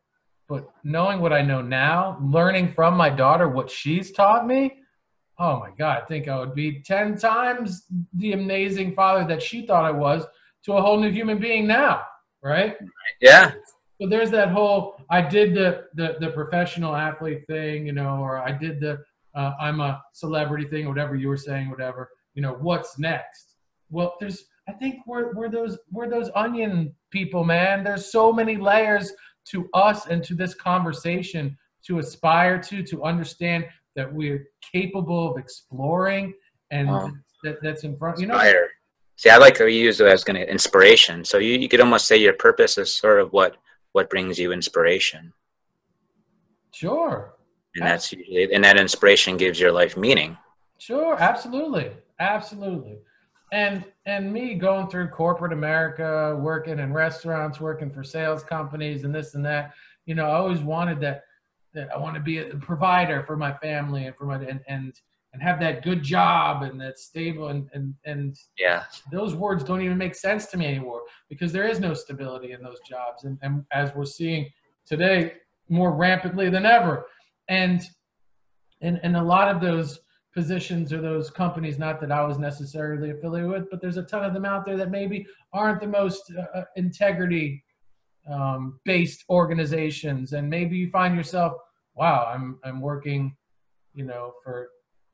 but 0.48 0.70
knowing 0.84 1.20
what 1.20 1.34
I 1.34 1.42
know 1.42 1.62
now, 1.62 2.20
learning 2.22 2.74
from 2.74 2.96
my 2.96 3.10
daughter 3.10 3.48
what 3.50 3.72
she's 3.72 4.12
taught 4.12 4.46
me, 4.46 4.80
oh 5.40 5.60
my 5.60 5.72
god, 5.78 6.04
I 6.04 6.06
think 6.06 6.28
I 6.28 6.38
would 6.40 6.54
be 6.54 6.82
10 6.82 7.18
times 7.18 7.86
the 8.14 8.34
amazing 8.34 8.94
father 8.94 9.26
that 9.28 9.42
she 9.42 9.66
thought 9.66 9.86
I 9.86 9.92
was 9.92 10.26
to 10.66 10.74
a 10.74 10.82
whole 10.82 11.00
new 11.00 11.12
human 11.12 11.40
being 11.40 11.66
now, 11.68 12.04
right? 12.44 12.76
Yeah. 13.22 13.52
So 14.00 14.08
there's 14.08 14.32
that 14.32 14.50
whole 14.50 15.00
I 15.10 15.22
did 15.22 15.54
the 15.54 15.86
the, 15.96 16.18
the 16.20 16.30
professional 16.30 16.96
athlete 16.96 17.46
thing, 17.48 17.88
you 17.88 17.94
know, 17.94 18.18
or 18.18 18.38
I 18.38 18.52
did 18.52 18.80
the 18.80 19.04
uh, 19.36 19.54
I'm 19.60 19.80
a 19.80 20.02
celebrity 20.14 20.68
thing, 20.68 20.88
whatever 20.88 21.16
you 21.16 21.28
were 21.28 21.38
saying, 21.38 21.70
whatever. 21.70 22.10
You 22.34 22.42
know, 22.42 22.54
what's 22.54 23.00
next? 23.00 23.56
Well, 23.90 24.16
there's 24.20 24.46
I 24.70 24.74
think 24.74 25.00
we're 25.08 25.34
we're 25.34 25.50
those 25.50 25.78
we're 25.92 26.10
those 26.10 26.30
onion 26.36 26.94
people, 27.12 27.44
man. 27.44 27.84
There's 27.84 28.12
so 28.12 28.32
many 28.32 28.58
layers 28.58 29.12
to 29.50 29.70
us 29.74 30.08
and 30.08 30.24
to 30.26 30.36
this 30.36 30.54
conversation 30.54 31.58
to 31.86 32.00
aspire 32.00 32.60
to, 32.62 32.84
to 32.84 33.04
understand 33.04 33.66
that 33.96 34.14
we're 34.14 34.48
capable 34.74 35.32
of 35.32 35.38
exploring 35.38 36.34
and 36.70 36.90
that, 37.44 37.58
that's 37.62 37.84
in 37.84 37.98
front. 37.98 38.20
You 38.20 38.28
know, 38.28 38.34
Inspire. 38.34 38.70
See, 39.16 39.30
I 39.30 39.38
like 39.38 39.56
to 39.56 39.72
use 39.72 40.00
it 40.00 40.06
as 40.06 40.24
going 40.24 40.40
to 40.40 40.52
inspiration. 40.52 41.26
So 41.26 41.40
you, 41.40 41.58
you 41.58 41.68
could 41.68 41.82
almost 41.82 42.08
say 42.08 42.18
your 42.18 42.34
purpose 42.34 42.78
is 42.78 42.94
sort 42.94 43.20
of 43.20 43.34
what 43.34 43.58
what 43.94 44.10
brings 44.10 44.38
you 44.38 44.52
inspiration, 44.52 45.34
sure. 46.72 47.36
and 47.76 47.86
that's 47.86 48.12
usually 48.12 48.54
and 48.54 48.64
that 48.64 48.78
inspiration 48.78 49.38
gives 49.38 49.60
your 49.60 49.72
life 49.72 49.98
meaning. 49.98 50.38
Sure, 50.78 51.18
absolutely, 51.20 51.92
absolutely. 52.20 53.00
And 53.52 53.86
and 54.06 54.32
me 54.32 54.56
going 54.56 54.90
through 54.90 55.08
corporate 55.10 55.54
America, 55.54 56.38
working 56.40 56.80
in 56.80 56.94
restaurants, 56.94 57.60
working 57.60 57.90
for 57.90 58.04
sales 58.04 58.44
companies, 58.44 59.04
and 59.04 59.14
this 59.14 59.36
and 59.36 59.46
that. 59.46 59.74
You 60.06 60.16
know, 60.16 60.26
I 60.26 60.36
always 60.36 60.60
wanted 60.60 61.00
that. 61.02 61.24
That 61.74 61.94
I 61.94 61.98
want 61.98 62.16
to 62.16 62.22
be 62.22 62.40
a 62.40 62.56
provider 62.56 63.24
for 63.24 63.38
my 63.38 63.54
family 63.54 64.06
and 64.06 64.16
for 64.16 64.26
my 64.26 64.36
and 64.36 64.62
and 64.68 65.00
and 65.38 65.44
have 65.48 65.60
that 65.60 65.84
good 65.84 66.02
job 66.02 66.64
and 66.64 66.82
that 66.82 66.98
stable 66.98 67.50
and 67.50 67.70
and 67.74 67.94
and 68.06 68.36
Yeah. 68.58 68.86
those 69.12 69.36
words 69.36 69.64
don't 69.64 69.82
even 69.82 69.98
make 69.98 70.16
sense 70.16 70.48
to 70.48 70.58
me 70.58 70.66
anymore 70.66 71.04
because 71.30 71.52
there 71.54 71.68
is 71.68 71.80
no 71.80 71.94
stability 71.94 72.54
in 72.54 72.64
those 72.64 72.80
jobs. 72.90 73.24
And, 73.24 73.38
and 73.44 73.64
as 73.72 73.94
we're 73.94 74.06
seeing 74.06 74.50
today 74.88 75.34
more 75.70 75.92
rampantly 75.92 76.50
than 76.50 76.66
ever. 76.66 77.06
And 77.50 77.82
and 78.82 79.00
and 79.04 79.16
a 79.16 79.22
lot 79.22 79.48
of 79.54 79.62
those 79.62 80.00
positions 80.34 80.92
or 80.92 81.02
those 81.02 81.32
companies 81.32 81.80
not 81.80 82.00
that 82.00 82.12
i 82.12 82.24
was 82.24 82.38
necessarily 82.38 83.10
affiliated 83.10 83.50
with 83.50 83.70
but 83.72 83.82
there's 83.82 83.98
a 83.98 84.04
ton 84.04 84.24
of 84.24 84.34
them 84.36 84.46
out 84.46 84.66
there 84.68 84.78
that 84.78 84.92
maybe 84.92 85.26
aren't 85.52 85.80
the 85.80 85.88
most 85.88 86.32
uh, 86.54 86.62
integrity 86.76 87.64
um, 88.30 88.80
based 88.86 89.24
organizations. 89.30 90.34
And 90.34 90.48
maybe 90.50 90.78
you 90.78 90.90
find 90.90 91.16
yourself 91.16 91.54
wow 91.96 92.30
i'm 92.34 92.60
i'm 92.64 92.82
working 92.82 93.36
you 93.94 94.04
know 94.04 94.34
for 94.44 94.70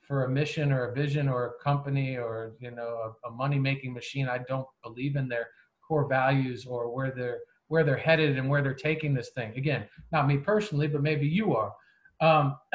for 0.07 0.25
a 0.25 0.29
mission 0.29 0.71
or 0.71 0.85
a 0.85 0.93
vision 0.93 1.27
or 1.29 1.47
a 1.47 1.63
company 1.63 2.17
or 2.17 2.53
you 2.59 2.71
know 2.71 3.13
a, 3.23 3.27
a 3.27 3.31
money 3.31 3.59
making 3.59 3.93
machine 3.93 4.27
i 4.27 4.37
don't 4.47 4.67
believe 4.83 5.15
in 5.15 5.27
their 5.27 5.47
core 5.87 6.07
values 6.07 6.65
or 6.65 6.93
where 6.93 7.11
they're 7.11 7.39
where 7.67 7.83
they're 7.83 7.97
headed 7.97 8.37
and 8.37 8.47
where 8.47 8.61
they're 8.61 8.73
taking 8.73 9.13
this 9.13 9.29
thing. 9.29 9.53
Again 9.57 9.85
not 10.11 10.27
me 10.27 10.37
personally 10.37 10.87
but 10.87 11.01
maybe 11.01 11.27
you 11.27 11.55
are. 11.55 11.73
Um, 12.21 12.57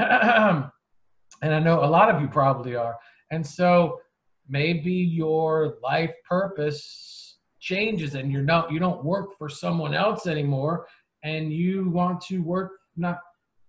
and 1.42 1.54
i 1.54 1.58
know 1.58 1.85
a 1.85 1.87
lot 1.87 2.12
of 2.12 2.20
you 2.20 2.28
probably 2.28 2.75
are. 2.76 2.97
And 3.30 3.47
so 3.47 4.00
maybe 4.49 4.92
your 4.92 5.76
life 5.82 6.12
purpose 6.28 7.38
changes 7.61 8.14
and 8.14 8.32
you're 8.32 8.42
not 8.42 8.73
you 8.73 8.78
don't 8.78 9.04
work 9.04 9.37
for 9.37 9.49
someone 9.49 9.94
else 9.94 10.26
anymore 10.26 10.87
and 11.25 11.52
you 11.52 11.88
want 11.90 12.20
to 12.20 12.38
work 12.38 12.73
not 12.97 13.18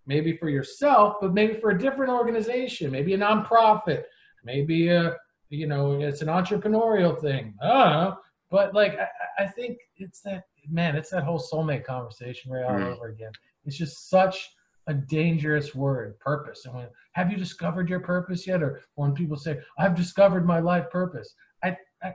maybe 0.09 0.35
for 0.35 0.49
yourself, 0.49 1.17
but 1.21 1.33
maybe 1.33 1.53
for 1.53 1.69
a 1.69 1.79
different 1.79 2.11
organization, 2.11 2.91
maybe 2.91 3.13
a 3.13 3.17
nonprofit, 3.17 4.03
maybe 4.43 4.89
a 4.89 5.15
you 5.49 5.67
know 5.67 6.01
it's 6.01 6.21
an 6.21 6.27
entrepreneurial 6.27 7.13
thing. 7.21 7.53
I 7.61 8.11
but 8.51 8.73
like 8.73 8.97
I, 8.99 9.43
I 9.43 9.47
think 9.47 9.77
it's 9.97 10.21
that 10.21 10.43
man, 10.69 10.95
it's 10.95 11.11
that 11.11 11.23
whole 11.23 11.39
soulmate 11.39 11.85
conversation 11.85 12.51
right 12.51 12.65
all 12.65 12.79
Mm. 12.79 12.95
over 12.95 13.07
again. 13.09 13.31
It's 13.65 13.77
just 13.77 14.09
such 14.09 14.49
a 14.87 14.93
dangerous 14.93 15.75
word, 15.75 16.19
purpose. 16.19 16.65
And 16.65 16.73
when 16.75 16.87
have 17.13 17.31
you 17.31 17.37
discovered 17.37 17.87
your 17.89 17.99
purpose 17.99 18.47
yet? 18.47 18.63
Or 18.63 18.81
when 18.95 19.13
people 19.13 19.37
say 19.37 19.59
I've 19.77 19.95
discovered 19.95 20.45
my 20.45 20.59
life 20.59 20.89
purpose, 20.89 21.33
I 21.63 21.77
I, 22.03 22.13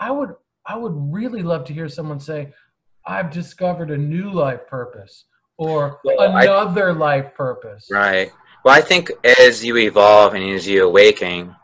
I 0.00 0.10
would 0.10 0.32
I 0.66 0.76
would 0.76 0.94
really 0.96 1.42
love 1.42 1.64
to 1.66 1.72
hear 1.72 1.88
someone 1.88 2.18
say 2.18 2.52
I've 3.06 3.30
discovered 3.30 3.92
a 3.92 3.96
new 3.96 4.32
life 4.32 4.66
purpose 4.66 5.26
or 5.58 6.00
Well, 6.04 6.20
I- 6.20 6.44
another 6.44 6.92
life 6.92 7.34
purpose. 7.34 7.88
Right. 7.90 8.32
Well, 8.64 8.74
I 8.74 8.80
think 8.80 9.10
as 9.38 9.64
you 9.64 9.76
evolve 9.76 10.34
and 10.34 10.44
as 10.50 10.66
you 10.66 10.84
awaken, 10.84 11.54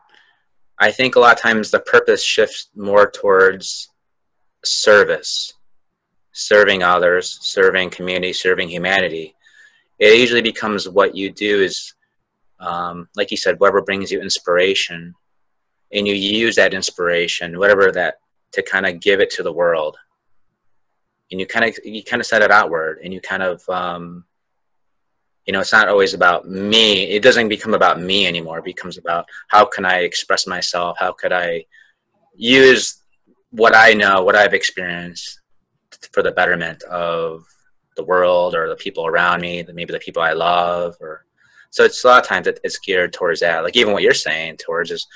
I 0.78 0.90
think 0.90 1.16
a 1.16 1.20
lot 1.20 1.36
of 1.36 1.40
times 1.40 1.70
the 1.70 1.80
purpose 1.80 2.22
shifts 2.22 2.68
more 2.74 3.10
towards 3.10 3.90
service, 4.64 5.54
serving 6.32 6.82
others, 6.82 7.38
serving 7.42 7.90
community, 7.90 8.32
serving 8.32 8.68
humanity. 8.68 9.34
It 9.98 10.18
usually 10.18 10.42
becomes 10.42 10.88
what 10.88 11.14
you 11.14 11.30
do 11.30 11.62
is, 11.62 11.94
um, 12.60 13.08
like 13.16 13.30
you 13.30 13.36
said, 13.36 13.60
whatever 13.60 13.82
brings 13.82 14.10
you 14.10 14.20
inspiration, 14.20 15.14
and 15.92 16.08
you 16.08 16.14
use 16.14 16.56
that 16.56 16.74
inspiration, 16.74 17.58
whatever 17.58 17.92
that, 17.92 18.14
to 18.52 18.62
kind 18.62 18.86
of 18.86 19.00
give 19.00 19.20
it 19.20 19.30
to 19.30 19.42
the 19.42 19.52
world. 19.52 19.96
And 21.32 21.40
you 21.40 21.46
kind 21.46 21.64
of 21.64 21.76
you 21.84 22.04
kind 22.04 22.20
of 22.20 22.26
set 22.26 22.42
it 22.42 22.52
outward, 22.52 23.00
and 23.02 23.12
you 23.12 23.20
kind 23.20 23.42
of 23.42 23.68
um, 23.68 24.24
you 25.46 25.52
know 25.52 25.60
it's 25.60 25.72
not 25.72 25.88
always 25.88 26.14
about 26.14 26.48
me. 26.48 27.04
It 27.04 27.22
doesn't 27.22 27.48
become 27.48 27.74
about 27.74 28.00
me 28.00 28.26
anymore. 28.26 28.58
It 28.58 28.64
becomes 28.64 28.98
about 28.98 29.26
how 29.48 29.64
can 29.64 29.84
i 29.84 30.00
express 30.00 30.46
myself? 30.46 30.96
How 31.00 31.12
could 31.12 31.32
i 31.32 31.64
use 32.34 33.02
what 33.50 33.76
i 33.76 33.92
know 33.92 34.22
what 34.22 34.34
i've 34.34 34.54
experienced 34.54 35.40
for 36.12 36.22
the 36.22 36.32
betterment 36.32 36.82
of 36.84 37.44
the 37.96 38.04
world 38.04 38.54
or 38.54 38.68
the 38.68 38.76
people 38.76 39.06
around 39.06 39.40
me 39.40 39.64
maybe 39.74 39.92
the 39.92 39.98
people 39.98 40.22
i 40.22 40.32
love 40.32 40.96
or 41.00 41.26
so 41.70 41.84
it's 41.84 42.04
a 42.04 42.06
lot 42.06 42.20
of 42.20 42.26
times 42.26 42.46
it's 42.46 42.78
geared 42.80 43.14
towards 43.14 43.40
that. 43.40 43.64
Like 43.64 43.76
even 43.76 43.94
what 43.94 44.02
you're 44.02 44.12
saying 44.12 44.58
towards 44.58 44.90
is 44.90 45.06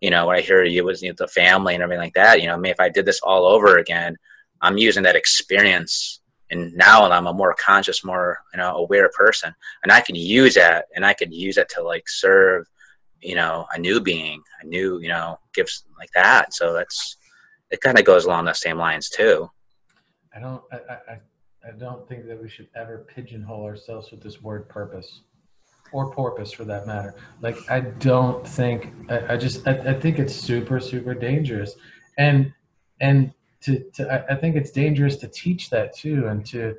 you 0.00 0.10
know 0.10 0.26
when 0.26 0.36
i 0.36 0.40
hear 0.40 0.64
you 0.64 0.84
with 0.84 1.02
you 1.02 1.10
know, 1.10 1.14
the 1.18 1.28
family 1.28 1.74
and 1.74 1.82
everything 1.82 2.02
like 2.02 2.14
that 2.14 2.40
you 2.40 2.48
know 2.48 2.54
I 2.54 2.58
mean, 2.58 2.72
if 2.72 2.80
i 2.80 2.88
did 2.88 3.06
this 3.06 3.20
all 3.22 3.46
over 3.46 3.78
again 3.78 4.16
i'm 4.62 4.78
using 4.78 5.02
that 5.02 5.16
experience 5.16 6.20
and 6.50 6.72
now 6.74 7.10
I'm 7.10 7.26
a 7.26 7.32
more 7.32 7.54
conscious, 7.58 8.04
more 8.04 8.38
you 8.52 8.58
know 8.58 8.76
aware 8.76 9.10
person, 9.10 9.52
and 9.82 9.90
I 9.92 10.00
can 10.00 10.14
use 10.14 10.54
that, 10.54 10.86
and 10.94 11.04
I 11.04 11.12
can 11.12 11.32
use 11.32 11.56
that 11.56 11.68
to 11.70 11.82
like 11.82 12.08
serve, 12.08 12.66
you 13.20 13.34
know, 13.34 13.66
a 13.74 13.78
new 13.80 14.00
being, 14.00 14.40
a 14.62 14.66
new 14.66 15.00
you 15.00 15.08
know 15.08 15.38
gifts 15.54 15.84
like 15.98 16.10
that. 16.14 16.54
So 16.54 16.72
that's 16.72 17.16
it. 17.70 17.80
Kind 17.80 17.98
of 17.98 18.04
goes 18.04 18.26
along 18.26 18.44
the 18.44 18.52
same 18.52 18.78
lines 18.78 19.08
too. 19.10 19.50
I 20.34 20.38
don't 20.40 20.62
I, 20.72 20.76
I, 20.76 20.94
I- 21.14 21.20
I 21.66 21.72
don't 21.72 22.08
think 22.08 22.28
that 22.28 22.40
we 22.40 22.48
should 22.48 22.68
ever 22.76 23.04
pigeonhole 23.12 23.64
ourselves 23.64 24.12
with 24.12 24.22
this 24.22 24.40
word 24.40 24.68
purpose 24.68 25.22
or 25.90 26.12
porpoise 26.12 26.52
for 26.52 26.64
that 26.64 26.86
matter. 26.86 27.16
Like 27.40 27.56
I 27.68 27.80
don't 27.80 28.46
think 28.46 28.92
I, 29.10 29.34
I 29.34 29.36
just 29.36 29.66
I, 29.66 29.72
I 29.72 29.94
think 29.94 30.20
it's 30.20 30.32
super, 30.32 30.78
super 30.78 31.12
dangerous. 31.12 31.74
And 32.18 32.52
and 33.00 33.32
to, 33.62 33.80
to 33.94 34.32
I, 34.32 34.36
think 34.36 34.56
it's 34.56 34.70
dangerous 34.70 35.16
to 35.16 35.28
teach 35.28 35.70
that 35.70 35.96
too 35.96 36.26
and 36.26 36.44
to 36.46 36.76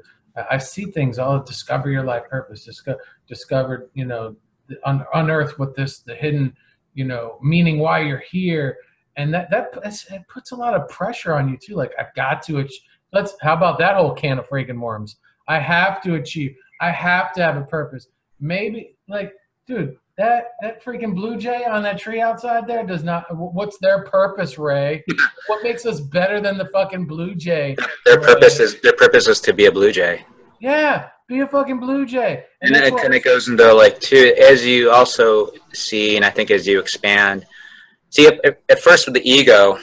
I 0.50 0.58
see 0.60 0.86
things 0.86 1.18
all 1.18 1.42
discover 1.42 1.90
your 1.90 2.04
life 2.04 2.24
purpose, 2.30 2.64
discover 2.64 3.00
discovered, 3.28 3.90
you 3.96 4.06
know, 4.06 4.36
un, 4.86 5.04
unearth 5.14 5.58
what 5.58 5.76
this 5.76 6.00
the 6.00 6.16
hidden, 6.16 6.56
you 6.94 7.06
know, 7.06 7.40
meaning 7.42 7.80
why 7.80 8.02
you're 8.02 8.24
here. 8.30 8.78
And 9.16 9.34
that 9.34 9.50
that 9.50 9.70
it 10.12 10.28
puts 10.28 10.52
a 10.52 10.56
lot 10.56 10.76
of 10.76 10.88
pressure 10.90 11.34
on 11.34 11.50
you 11.50 11.58
too. 11.58 11.76
Like 11.76 11.92
I've 12.00 12.14
got 12.14 12.44
to 12.44 12.60
ach- 12.60 12.84
let's 13.14 13.36
how 13.42 13.54
about 13.54 13.80
that 13.80 13.96
whole 13.96 14.14
can 14.14 14.40
of 14.40 14.48
freaking 14.48 14.80
worms 14.80 15.18
i 15.48 15.60
have 15.60 16.02
to 16.02 16.16
achieve 16.16 16.56
i 16.82 16.92
have 16.92 17.34
to 17.34 17.42
have 17.42 17.58
a 17.58 17.64
purpose 17.64 18.08
maybe 18.40 18.96
like 19.08 19.34
dude 19.66 19.98
that 20.18 20.54
that 20.62 20.84
freaking 20.84 21.14
blue 21.14 21.38
jay 21.38 21.64
on 21.66 21.84
that 21.84 22.00
tree 22.00 22.22
outside 22.22 22.68
there 22.68 22.86
does 22.86 23.04
not 23.04 23.26
what's 23.36 23.78
their 23.80 24.04
purpose 24.04 24.58
ray? 24.58 25.04
What 25.48 25.64
makes 25.64 25.86
us 25.86 26.00
better 26.02 26.42
than 26.42 26.58
the 26.58 26.66
fucking 26.66 27.06
blue 27.06 27.36
jay? 27.36 27.76
Their 28.06 28.18
Right. 28.20 28.28
purpose 28.28 28.60
is 28.60 28.82
their 28.82 28.94
purpose 28.94 29.28
is 29.28 29.40
to 29.42 29.54
be 29.54 29.66
a 29.66 29.72
blue 29.72 29.92
jay, 29.92 30.26
yeah 30.60 31.10
be 31.28 31.42
a 31.42 31.48
fucking 31.48 31.80
blue 31.80 32.06
jay. 32.06 32.46
And 32.62 32.74
then 32.74 32.86
it 32.86 32.96
kind 32.96 33.14
of 33.14 33.22
goes 33.22 33.50
into 33.50 33.74
like 33.74 34.00
too 34.00 34.34
as 34.40 34.66
you 34.66 34.92
also 34.92 35.52
see, 35.74 36.16
and 36.16 36.26
I 36.26 36.30
think 36.30 36.52
as 36.52 36.66
you 36.66 36.80
expand, 36.80 37.46
see 38.10 38.28
at, 38.28 38.62
at 38.70 38.80
first 38.80 39.06
with 39.08 39.14
the 39.16 39.30
ego, 39.30 39.78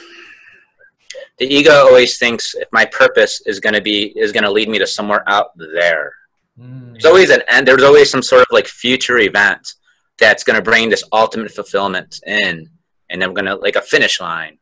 the 1.37 1.45
ego 1.45 1.71
always 1.71 2.17
thinks 2.17 2.55
if 2.55 2.67
my 2.71 2.85
purpose 2.85 3.41
is 3.45 3.59
going 3.59 3.75
to 3.75 3.81
be 3.81 4.11
is 4.17 4.31
going 4.31 4.43
to 4.43 4.51
lead 4.51 4.69
me 4.69 4.79
to 4.79 4.87
somewhere 4.87 5.23
out 5.27 5.51
there. 5.57 6.11
Mm. 6.59 6.93
there's 6.93 7.05
always 7.05 7.29
an 7.31 7.41
end 7.49 7.67
there's 7.67 7.83
always 7.83 8.09
some 8.09 8.21
sort 8.21 8.41
of 8.41 8.47
like 8.49 8.65
future 8.65 9.17
event 9.17 9.73
that's 10.17 10.43
going 10.43 10.55
to 10.55 10.61
bring 10.61 10.89
this 10.89 11.03
ultimate 11.11 11.51
fulfillment 11.51 12.19
in 12.25 12.69
and 13.09 13.21
then 13.21 13.29
we're 13.29 13.41
going 13.41 13.45
to 13.45 13.55
like 13.55 13.75
a 13.75 13.81
finish 13.81 14.19
line 14.19 14.57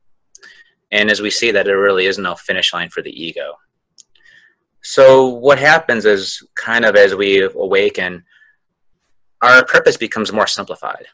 and 0.92 1.10
as 1.10 1.22
we 1.22 1.30
see 1.30 1.52
that 1.52 1.66
there 1.66 1.80
really 1.80 2.06
is 2.06 2.18
no 2.18 2.36
finish 2.36 2.74
line 2.74 2.90
for 2.90 3.02
the 3.02 3.24
ego 3.24 3.54
so 4.82 5.28
what 5.28 5.58
happens 5.58 6.06
is 6.06 6.46
kind 6.56 6.86
of 6.86 6.96
as 6.96 7.16
we 7.16 7.42
awaken 7.42 8.24
our 9.42 9.66
purpose 9.66 9.98
becomes 9.98 10.32
more 10.32 10.48
simplified 10.48 11.06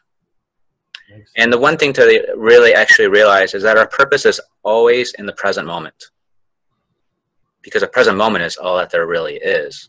and 1.36 1.52
the 1.52 1.58
one 1.58 1.76
thing 1.76 1.92
to 1.94 2.34
really 2.36 2.74
actually 2.74 3.08
realize 3.08 3.54
is 3.54 3.62
that 3.62 3.76
our 3.76 3.86
purpose 3.86 4.26
is 4.26 4.40
always 4.62 5.12
in 5.14 5.26
the 5.26 5.32
present 5.32 5.66
moment. 5.66 6.04
Because 7.62 7.82
the 7.82 7.88
present 7.88 8.16
moment 8.16 8.44
is 8.44 8.56
all 8.56 8.76
that 8.78 8.90
there 8.90 9.06
really 9.06 9.34
is. 9.34 9.88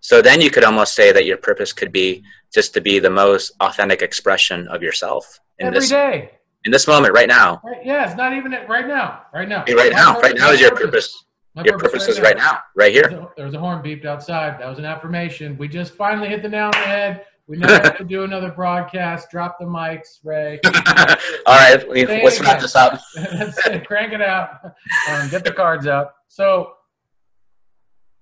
So 0.00 0.20
then 0.20 0.40
you 0.40 0.50
could 0.50 0.64
almost 0.64 0.94
say 0.94 1.12
that 1.12 1.26
your 1.26 1.36
purpose 1.36 1.72
could 1.72 1.92
be 1.92 2.22
just 2.52 2.74
to 2.74 2.80
be 2.80 2.98
the 2.98 3.10
most 3.10 3.52
authentic 3.60 4.02
expression 4.02 4.68
of 4.68 4.82
yourself 4.82 5.40
in 5.58 5.68
Every 5.68 5.80
this 5.80 5.88
day. 5.88 6.30
In 6.64 6.70
this 6.70 6.86
moment, 6.86 7.12
right 7.12 7.28
now. 7.28 7.60
Right, 7.64 7.84
yeah, 7.84 8.06
it's 8.06 8.16
not 8.16 8.34
even 8.34 8.52
right 8.68 8.86
now. 8.86 9.22
Right 9.34 9.48
now. 9.48 9.64
Right 9.66 9.92
now. 9.92 10.20
Right 10.20 10.36
now 10.36 10.50
is 10.50 10.60
your 10.60 10.74
purpose. 10.74 11.24
My 11.54 11.64
your 11.64 11.76
purpose, 11.76 12.04
purpose 12.04 12.08
is 12.08 12.20
right 12.20 12.36
now. 12.36 12.60
right 12.76 12.92
here. 12.92 13.08
There 13.08 13.20
was, 13.20 13.26
a, 13.26 13.32
there 13.36 13.44
was 13.46 13.54
a 13.54 13.58
horn 13.58 13.82
beeped 13.82 14.06
outside. 14.06 14.60
That 14.60 14.68
was 14.68 14.78
an 14.78 14.84
affirmation. 14.84 15.58
We 15.58 15.68
just 15.68 15.94
finally 15.94 16.28
hit 16.28 16.42
the 16.42 16.48
nail 16.48 16.66
on 16.66 16.70
the 16.70 16.78
head. 16.78 17.26
We 17.46 17.58
never 17.58 17.74
have 17.74 17.98
to 17.98 18.04
do 18.04 18.22
another 18.24 18.50
broadcast. 18.50 19.30
Drop 19.30 19.58
the 19.58 19.66
mics, 19.66 20.20
Ray. 20.22 20.60
All 20.64 21.56
right, 21.56 21.86
let's 21.88 22.40
wrap 22.40 22.60
this 22.60 22.76
up. 22.76 23.00
Crank 23.86 24.12
it 24.12 24.22
out. 24.22 24.64
Um, 25.10 25.28
get 25.28 25.44
the 25.44 25.52
cards 25.52 25.86
out. 25.86 26.12
So, 26.28 26.74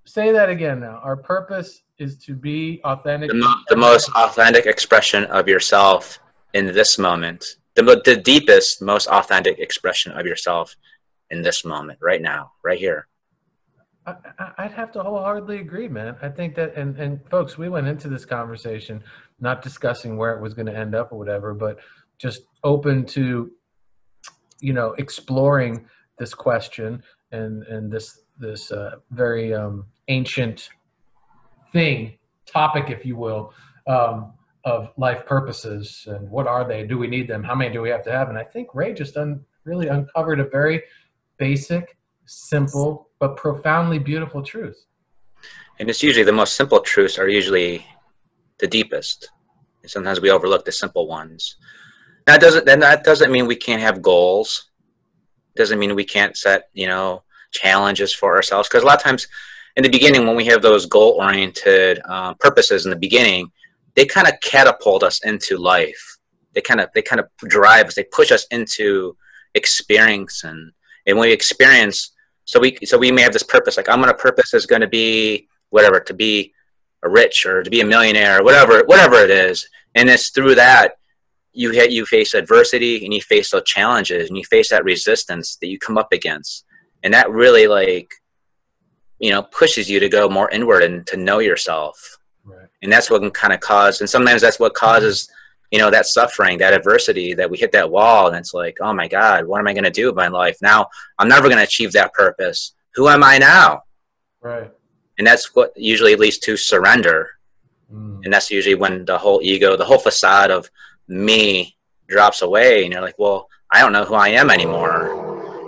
say 0.04 0.32
that 0.32 0.48
again 0.48 0.80
now. 0.80 1.00
Our 1.02 1.16
purpose 1.16 1.82
is 1.98 2.16
to 2.24 2.34
be 2.34 2.80
authentic. 2.84 3.30
The, 3.30 3.36
mo- 3.36 3.60
the 3.68 3.76
most 3.76 4.10
authentic 4.14 4.66
expression 4.66 5.24
of 5.24 5.48
yourself 5.48 6.18
in 6.54 6.66
this 6.66 6.98
moment. 6.98 7.56
The, 7.74 8.02
the 8.04 8.16
deepest, 8.16 8.82
most 8.82 9.06
authentic 9.08 9.58
expression 9.58 10.12
of 10.12 10.26
yourself 10.26 10.74
in 11.30 11.42
this 11.42 11.64
moment, 11.64 11.98
right 12.02 12.20
now, 12.20 12.52
right 12.64 12.78
here. 12.78 13.06
I, 14.06 14.62
would 14.62 14.72
have 14.72 14.90
to 14.92 15.02
wholeheartedly 15.02 15.58
agree, 15.58 15.86
man. 15.86 16.16
I 16.22 16.28
think 16.28 16.54
that, 16.56 16.74
and, 16.74 16.96
and 16.98 17.20
folks, 17.30 17.56
we 17.56 17.68
went 17.68 17.86
into 17.86 18.08
this 18.08 18.24
conversation 18.24 19.02
not 19.38 19.62
discussing 19.62 20.16
where 20.16 20.34
it 20.34 20.42
was 20.42 20.54
going 20.54 20.66
to 20.66 20.76
end 20.76 20.94
up 20.94 21.12
or 21.12 21.18
whatever, 21.18 21.54
but 21.54 21.78
just 22.18 22.42
open 22.64 23.04
to, 23.06 23.50
you 24.60 24.72
know, 24.72 24.92
exploring 24.98 25.86
this 26.18 26.34
question 26.34 27.02
and 27.32 27.62
and 27.64 27.90
this 27.90 28.20
this 28.40 28.72
uh, 28.72 28.96
very 29.10 29.54
um, 29.54 29.84
ancient 30.08 30.70
thing, 31.72 32.18
topic, 32.46 32.90
if 32.90 33.04
you 33.04 33.16
will, 33.16 33.52
um, 33.86 34.32
of 34.64 34.90
life 34.96 35.24
purposes 35.26 36.06
and 36.08 36.28
what 36.28 36.46
are 36.46 36.66
they? 36.66 36.86
Do 36.86 36.98
we 36.98 37.06
need 37.06 37.28
them? 37.28 37.42
How 37.42 37.54
many 37.54 37.72
do 37.72 37.80
we 37.80 37.90
have 37.90 38.04
to 38.04 38.12
have? 38.12 38.28
And 38.28 38.36
I 38.36 38.44
think 38.44 38.74
Ray 38.74 38.92
just 38.92 39.16
un- 39.16 39.44
really 39.64 39.88
uncovered 39.88 40.40
a 40.40 40.44
very 40.44 40.82
basic, 41.38 41.96
simple 42.26 43.08
but 43.18 43.36
profoundly 43.36 43.98
beautiful 43.98 44.42
truth. 44.42 44.84
And 45.78 45.88
it's 45.88 46.02
usually 46.02 46.24
the 46.24 46.32
most 46.32 46.54
simple 46.54 46.80
truths 46.80 47.18
are 47.18 47.28
usually 47.28 47.86
the 48.58 48.66
deepest. 48.66 49.30
Sometimes 49.86 50.20
we 50.20 50.30
overlook 50.30 50.64
the 50.64 50.72
simple 50.72 51.06
ones. 51.08 51.56
That 52.26 52.40
doesn't 52.40 52.66
then 52.66 52.80
that 52.80 53.02
doesn't 53.02 53.32
mean 53.32 53.46
we 53.46 53.56
can't 53.56 53.80
have 53.80 54.02
goals. 54.02 54.70
Doesn't 55.56 55.78
mean 55.78 55.94
we 55.94 56.04
can't 56.04 56.36
set, 56.36 56.68
you 56.74 56.86
know, 56.86 57.22
challenges 57.50 58.14
for 58.14 58.34
ourselves. 58.36 58.68
Because 58.68 58.82
a 58.82 58.86
lot 58.86 58.96
of 58.96 59.02
times 59.02 59.28
in 59.76 59.82
the 59.82 59.88
beginning 59.88 60.26
when 60.26 60.36
we 60.36 60.46
have 60.46 60.62
those 60.62 60.86
goal 60.86 61.16
oriented 61.20 62.00
uh, 62.08 62.34
purposes 62.34 62.84
in 62.84 62.90
the 62.90 62.96
beginning, 62.96 63.50
they 63.94 64.06
kind 64.06 64.28
of 64.28 64.34
catapult 64.42 65.02
us 65.02 65.24
into 65.24 65.56
life. 65.56 66.18
They 66.52 66.60
kind 66.60 66.80
of 66.80 66.88
they 66.94 67.02
kind 67.02 67.20
of 67.20 67.28
drive 67.48 67.86
us, 67.86 67.94
they 67.94 68.04
push 68.04 68.32
us 68.32 68.46
into 68.50 69.16
experience 69.54 70.44
and 70.44 70.72
and 71.06 71.18
when 71.18 71.28
we 71.28 71.32
experience 71.32 72.12
so 72.44 72.60
we 72.60 72.78
so 72.84 72.98
we 72.98 73.10
may 73.10 73.22
have 73.22 73.32
this 73.32 73.42
purpose 73.42 73.76
like 73.76 73.88
i'm 73.88 74.00
gonna 74.00 74.14
purpose 74.14 74.54
is 74.54 74.66
going 74.66 74.80
to 74.80 74.88
be 74.88 75.48
whatever 75.70 75.98
to 75.98 76.14
be 76.14 76.52
a 77.02 77.08
rich 77.08 77.46
or 77.46 77.62
to 77.62 77.70
be 77.70 77.80
a 77.80 77.84
millionaire 77.84 78.40
or 78.40 78.44
whatever 78.44 78.82
whatever 78.86 79.16
it 79.16 79.30
is 79.30 79.68
and 79.94 80.08
it's 80.08 80.30
through 80.30 80.54
that 80.54 80.98
you 81.52 81.70
hit 81.70 81.90
you 81.90 82.06
face 82.06 82.34
adversity 82.34 83.04
and 83.04 83.12
you 83.12 83.20
face 83.20 83.50
those 83.50 83.64
challenges 83.64 84.28
and 84.28 84.38
you 84.38 84.44
face 84.44 84.68
that 84.70 84.84
resistance 84.84 85.56
that 85.56 85.68
you 85.68 85.78
come 85.78 85.98
up 85.98 86.12
against 86.12 86.64
and 87.02 87.12
that 87.14 87.30
really 87.30 87.66
like 87.66 88.12
you 89.18 89.30
know 89.30 89.42
pushes 89.42 89.88
you 89.88 90.00
to 90.00 90.08
go 90.08 90.28
more 90.28 90.50
inward 90.50 90.82
and 90.82 91.06
to 91.06 91.16
know 91.16 91.38
yourself. 91.38 92.18
Right. 92.42 92.68
and 92.82 92.90
that's 92.90 93.10
what 93.10 93.20
can 93.20 93.30
kind 93.30 93.52
of 93.52 93.60
cause 93.60 94.00
and 94.00 94.08
sometimes 94.08 94.40
that's 94.40 94.58
what 94.58 94.72
causes 94.72 95.28
you 95.70 95.78
know 95.78 95.90
that 95.90 96.06
suffering 96.06 96.56
that 96.58 96.72
adversity 96.72 97.34
that 97.34 97.48
we 97.50 97.58
hit 97.58 97.70
that 97.72 97.90
wall 97.90 98.28
and 98.28 98.36
it's 98.36 98.54
like 98.54 98.78
oh 98.80 98.94
my 98.94 99.06
god 99.06 99.46
what 99.46 99.60
am 99.60 99.68
i 99.68 99.74
going 99.74 99.84
to 99.84 99.90
do 99.90 100.06
with 100.06 100.16
my 100.16 100.28
life 100.28 100.56
now? 100.62 100.88
I'm 101.18 101.28
never 101.28 101.48
going 101.48 101.58
to 101.58 101.64
achieve 101.64 101.92
that 101.92 102.14
purpose. 102.14 102.72
Who 102.94 103.08
am 103.08 103.22
i 103.22 103.38
now? 103.38 103.82
Right. 104.40 104.70
And 105.18 105.26
that's 105.26 105.54
what 105.54 105.72
usually 105.76 106.16
leads 106.16 106.38
to 106.38 106.56
surrender. 106.56 107.28
Mm. 107.92 108.24
and 108.24 108.32
that's 108.32 108.52
usually 108.52 108.76
when 108.76 109.04
the 109.04 109.18
whole 109.18 109.40
ego 109.42 109.76
the 109.76 109.84
whole 109.84 109.98
facade 109.98 110.52
of 110.52 110.70
me 111.08 111.76
drops 112.08 112.40
away 112.42 112.84
and 112.84 112.92
you're 112.92 113.02
like 113.02 113.18
well 113.18 113.48
i 113.72 113.80
don't 113.80 113.92
know 113.92 114.04
who 114.04 114.14
i 114.14 114.28
am 114.28 114.48
anymore 114.48 115.19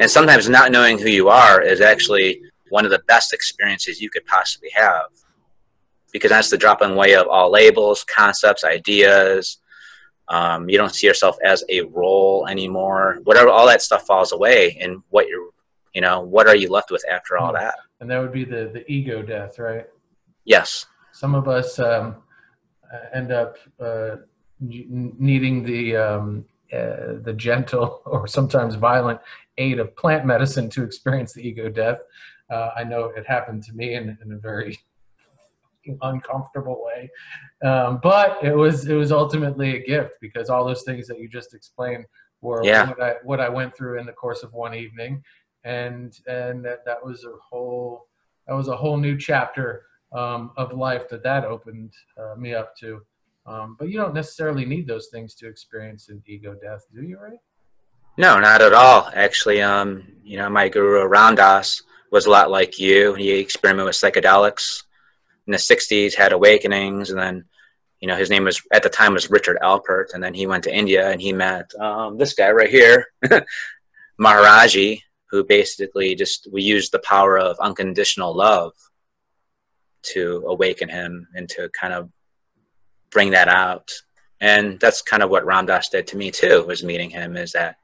and 0.02 0.10
sometimes 0.10 0.48
not 0.48 0.72
knowing 0.72 0.98
who 0.98 1.08
you 1.08 1.28
are 1.28 1.62
is 1.62 1.80
actually 1.80 2.42
one 2.70 2.84
of 2.84 2.90
the 2.90 3.02
best 3.06 3.32
experiences 3.32 4.00
you 4.00 4.10
could 4.10 4.26
possibly 4.26 4.68
have 4.74 5.06
because 6.12 6.30
that's 6.30 6.50
the 6.50 6.58
dropping 6.58 6.90
away 6.90 7.14
of 7.14 7.28
all 7.28 7.50
labels 7.50 8.04
concepts 8.04 8.64
ideas 8.64 9.58
um, 10.28 10.68
you 10.68 10.78
don't 10.78 10.94
see 10.94 11.06
yourself 11.06 11.36
as 11.44 11.62
a 11.68 11.82
role 11.82 12.46
anymore. 12.48 13.18
Whatever, 13.24 13.50
all 13.50 13.66
that 13.66 13.82
stuff 13.82 14.06
falls 14.06 14.32
away, 14.32 14.78
and 14.80 15.02
what 15.10 15.28
you're, 15.28 15.50
you 15.94 16.00
know, 16.00 16.20
what 16.20 16.46
are 16.46 16.56
you 16.56 16.70
left 16.70 16.90
with 16.90 17.04
after 17.10 17.36
all 17.36 17.52
that? 17.52 17.74
And 18.00 18.10
that 18.10 18.18
would 18.18 18.32
be 18.32 18.44
the 18.44 18.70
the 18.72 18.90
ego 18.90 19.20
death, 19.20 19.58
right? 19.58 19.86
Yes. 20.44 20.86
Some 21.12 21.34
of 21.34 21.48
us 21.48 21.78
um, 21.78 22.16
end 23.12 23.30
up 23.30 23.58
uh, 23.78 24.16
needing 24.60 25.64
the 25.64 25.96
um, 25.96 26.46
uh, 26.72 27.20
the 27.22 27.34
gentle 27.36 28.00
or 28.06 28.26
sometimes 28.26 28.76
violent 28.76 29.20
aid 29.58 29.78
of 29.78 29.94
plant 29.96 30.24
medicine 30.24 30.70
to 30.70 30.82
experience 30.82 31.32
the 31.32 31.46
ego 31.46 31.68
death. 31.68 31.98
Uh, 32.50 32.70
I 32.76 32.84
know 32.84 33.12
it 33.16 33.26
happened 33.26 33.62
to 33.64 33.72
me 33.72 33.94
in, 33.94 34.16
in 34.22 34.32
a 34.32 34.38
very 34.38 34.78
uncomfortable 36.02 36.84
way. 36.84 37.10
Um, 37.64 38.00
but 38.02 38.42
it 38.42 38.54
was 38.54 38.86
it 38.86 38.94
was 38.94 39.12
ultimately 39.12 39.76
a 39.76 39.84
gift 39.84 40.18
because 40.20 40.48
all 40.48 40.64
those 40.64 40.82
things 40.82 41.06
that 41.08 41.18
you 41.18 41.28
just 41.28 41.54
explained 41.54 42.04
were 42.40 42.64
yeah. 42.64 42.88
what 42.88 43.02
I 43.02 43.14
what 43.22 43.40
I 43.40 43.48
went 43.48 43.76
through 43.76 43.98
in 43.98 44.06
the 44.06 44.12
course 44.12 44.42
of 44.42 44.52
one 44.52 44.74
evening, 44.74 45.22
and 45.64 46.18
and 46.26 46.64
that, 46.64 46.84
that 46.84 47.04
was 47.04 47.24
a 47.24 47.36
whole 47.38 48.06
that 48.46 48.54
was 48.54 48.68
a 48.68 48.76
whole 48.76 48.96
new 48.96 49.16
chapter 49.16 49.84
um, 50.12 50.50
of 50.56 50.72
life 50.72 51.08
that 51.08 51.22
that 51.22 51.44
opened 51.44 51.92
uh, 52.18 52.34
me 52.36 52.54
up 52.54 52.76
to. 52.78 53.00
Um, 53.44 53.76
but 53.78 53.88
you 53.88 53.98
don't 53.98 54.14
necessarily 54.14 54.64
need 54.64 54.86
those 54.86 55.08
things 55.08 55.34
to 55.36 55.48
experience 55.48 56.08
an 56.08 56.22
ego 56.26 56.54
death, 56.62 56.86
do 56.94 57.02
you, 57.02 57.18
Ray? 57.20 57.40
No, 58.16 58.38
not 58.38 58.62
at 58.62 58.74
all. 58.74 59.10
Actually, 59.14 59.62
um, 59.62 60.04
you 60.22 60.36
know, 60.36 60.48
my 60.50 60.68
guru 60.68 61.06
Ram 61.06 61.34
Dass 61.34 61.82
was 62.10 62.26
a 62.26 62.30
lot 62.30 62.50
like 62.50 62.78
you. 62.78 63.14
He 63.14 63.30
experimented 63.30 63.86
with 63.86 63.96
psychedelics 63.96 64.82
in 65.46 65.52
the 65.52 65.58
60s 65.58 66.14
had 66.14 66.32
awakenings 66.32 67.10
and 67.10 67.18
then 67.18 67.44
you 68.00 68.08
know 68.08 68.16
his 68.16 68.30
name 68.30 68.44
was 68.44 68.62
at 68.72 68.82
the 68.82 68.88
time 68.88 69.14
was 69.14 69.30
richard 69.30 69.58
alpert 69.62 70.14
and 70.14 70.22
then 70.22 70.34
he 70.34 70.46
went 70.46 70.64
to 70.64 70.74
india 70.74 71.10
and 71.10 71.20
he 71.20 71.32
met 71.32 71.72
um, 71.80 72.16
this 72.16 72.34
guy 72.34 72.50
right 72.50 72.70
here 72.70 73.06
maharaji 74.20 75.00
who 75.30 75.44
basically 75.44 76.14
just 76.14 76.48
we 76.52 76.62
used 76.62 76.92
the 76.92 76.98
power 77.00 77.38
of 77.38 77.56
unconditional 77.60 78.34
love 78.34 78.72
to 80.02 80.44
awaken 80.46 80.88
him 80.88 81.26
and 81.34 81.48
to 81.48 81.68
kind 81.78 81.92
of 81.92 82.08
bring 83.10 83.30
that 83.30 83.48
out 83.48 83.90
and 84.40 84.78
that's 84.80 85.02
kind 85.02 85.22
of 85.22 85.30
what 85.30 85.46
Ram 85.46 85.66
Dass 85.66 85.88
did 85.88 86.08
to 86.08 86.16
me 86.16 86.32
too 86.32 86.64
was 86.66 86.82
meeting 86.82 87.10
him 87.10 87.36
is 87.36 87.52
that 87.52 87.76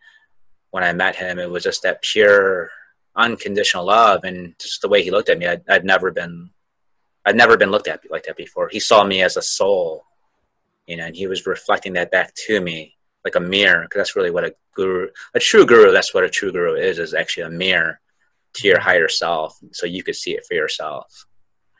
when 0.70 0.84
i 0.84 0.92
met 0.92 1.16
him 1.16 1.38
it 1.38 1.50
was 1.50 1.62
just 1.62 1.82
that 1.82 2.02
pure 2.02 2.70
unconditional 3.16 3.86
love 3.86 4.24
and 4.24 4.54
just 4.60 4.80
the 4.80 4.88
way 4.88 5.02
he 5.02 5.10
looked 5.10 5.28
at 5.28 5.38
me 5.38 5.46
I'd, 5.46 5.62
I'd 5.68 5.84
never 5.84 6.10
been 6.10 6.50
I'd 7.28 7.36
never 7.36 7.58
been 7.58 7.70
looked 7.70 7.88
at 7.88 8.00
like 8.10 8.24
that 8.24 8.38
before. 8.38 8.70
He 8.70 8.80
saw 8.80 9.04
me 9.04 9.22
as 9.22 9.36
a 9.36 9.42
soul, 9.42 10.04
you 10.86 10.96
know, 10.96 11.04
and 11.04 11.14
he 11.14 11.26
was 11.26 11.46
reflecting 11.46 11.92
that 11.92 12.10
back 12.10 12.32
to 12.46 12.58
me 12.58 12.96
like 13.22 13.34
a 13.34 13.40
mirror. 13.40 13.82
Because 13.82 14.00
that's 14.00 14.16
really 14.16 14.30
what 14.30 14.44
a 14.44 14.54
guru, 14.74 15.08
a 15.34 15.38
true 15.38 15.66
guru, 15.66 15.92
that's 15.92 16.14
what 16.14 16.24
a 16.24 16.30
true 16.30 16.50
guru 16.50 16.76
is, 16.76 16.98
is 16.98 17.12
actually 17.12 17.42
a 17.42 17.50
mirror 17.50 18.00
to 18.54 18.66
your 18.66 18.80
higher 18.80 19.08
self, 19.08 19.58
so 19.72 19.84
you 19.84 20.02
could 20.02 20.16
see 20.16 20.32
it 20.32 20.46
for 20.46 20.54
yourself. 20.54 21.26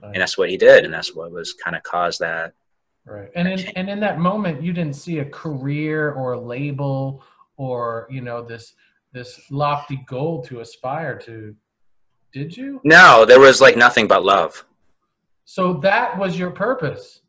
Right. 0.03 0.13
And 0.13 0.21
that's 0.21 0.37
what 0.37 0.51
he 0.51 0.59
did, 0.59 0.85
and 0.85 0.93
that's 0.93 1.15
what 1.15 1.33
was 1.33 1.55
kind 1.55 1.75
of 1.75 1.83
caused 1.83 2.21
that. 2.21 2.53
Right, 3.07 3.31
and 3.35 3.49
in 3.49 3.61
and 3.69 3.89
in 3.89 4.01
that 4.01 4.19
moment, 4.19 4.63
you 4.63 4.75
didn't 4.75 4.97
see 4.97 5.21
a 5.21 5.25
career 5.25 6.13
or 6.13 6.33
a 6.33 6.41
label 6.41 7.23
or 7.59 8.07
you 8.09 8.23
know 8.23 8.43
this 8.43 8.75
this 9.13 9.39
lofty 9.51 9.97
goal 10.07 10.43
to 10.45 10.61
aspire 10.61 11.19
to. 11.19 11.55
Did 12.33 12.57
you? 12.57 12.81
No, 12.85 13.25
there 13.25 13.41
was 13.41 13.61
like 13.61 13.77
nothing 13.77 14.07
but 14.07 14.25
love. 14.25 14.65
So 15.45 15.75
that 15.75 16.19
was 16.19 16.39
your 16.39 16.51
purpose. 16.51 17.23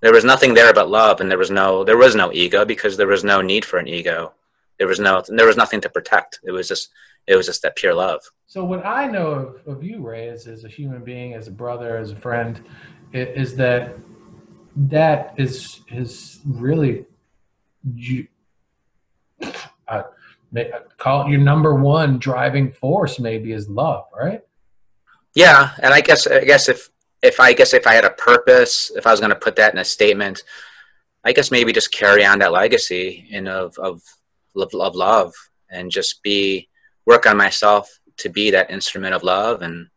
There 0.00 0.12
was 0.12 0.24
nothing 0.24 0.52
there 0.52 0.72
but 0.74 0.90
love, 0.90 1.20
and 1.20 1.30
there 1.30 1.38
was 1.38 1.50
no 1.50 1.84
there 1.84 1.96
was 1.96 2.14
no 2.14 2.32
ego 2.32 2.64
because 2.64 2.96
there 2.96 3.06
was 3.06 3.24
no 3.24 3.40
need 3.40 3.64
for 3.64 3.78
an 3.78 3.88
ego. 3.88 4.34
There 4.78 4.88
was 4.88 5.00
no 5.00 5.22
there 5.28 5.46
was 5.46 5.56
nothing 5.56 5.80
to 5.82 5.88
protect. 5.88 6.40
It 6.44 6.52
was 6.52 6.68
just 6.68 6.90
it 7.26 7.36
was 7.36 7.46
just 7.46 7.62
that 7.62 7.76
pure 7.76 7.94
love. 7.94 8.20
So 8.46 8.64
what 8.64 8.84
I 8.84 9.06
know 9.06 9.28
of, 9.28 9.66
of 9.66 9.82
you, 9.82 10.06
Ray, 10.06 10.28
as, 10.28 10.46
as 10.46 10.64
a 10.64 10.68
human 10.68 11.02
being, 11.02 11.32
as 11.32 11.48
a 11.48 11.50
brother, 11.50 11.96
as 11.96 12.12
a 12.12 12.16
friend, 12.16 12.62
is, 13.12 13.50
is 13.50 13.56
that 13.56 13.96
that 14.76 15.34
is 15.38 15.80
is 15.88 16.40
really 16.44 17.06
you 17.94 18.26
uh, 19.88 20.02
call 20.98 21.26
it 21.26 21.30
your 21.30 21.40
number 21.40 21.74
one 21.74 22.18
driving 22.18 22.70
force 22.70 23.18
maybe 23.18 23.52
is 23.52 23.68
love 23.68 24.04
right? 24.16 24.42
Yeah 25.34 25.70
and 25.82 25.92
i 25.92 26.00
guess 26.00 26.26
i 26.26 26.44
guess 26.44 26.68
if 26.68 26.90
if 27.22 27.40
i 27.40 27.52
guess 27.52 27.74
if 27.74 27.86
i 27.86 27.94
had 27.94 28.04
a 28.04 28.10
purpose 28.10 28.92
if 28.94 29.06
i 29.06 29.10
was 29.10 29.20
going 29.20 29.30
to 29.30 29.36
put 29.36 29.56
that 29.56 29.72
in 29.72 29.80
a 29.80 29.84
statement 29.84 30.44
i 31.24 31.32
guess 31.32 31.50
maybe 31.50 31.72
just 31.72 31.92
carry 31.92 32.24
on 32.24 32.38
that 32.38 32.52
legacy 32.52 33.26
in 33.30 33.48
of 33.48 33.76
of 33.78 34.02
of 34.56 34.94
love 34.94 35.32
and 35.70 35.90
just 35.90 36.22
be 36.22 36.68
work 37.06 37.26
on 37.26 37.36
myself 37.36 38.00
to 38.16 38.28
be 38.28 38.50
that 38.50 38.70
instrument 38.70 39.14
of 39.14 39.24
love 39.24 39.62
and 39.62 39.88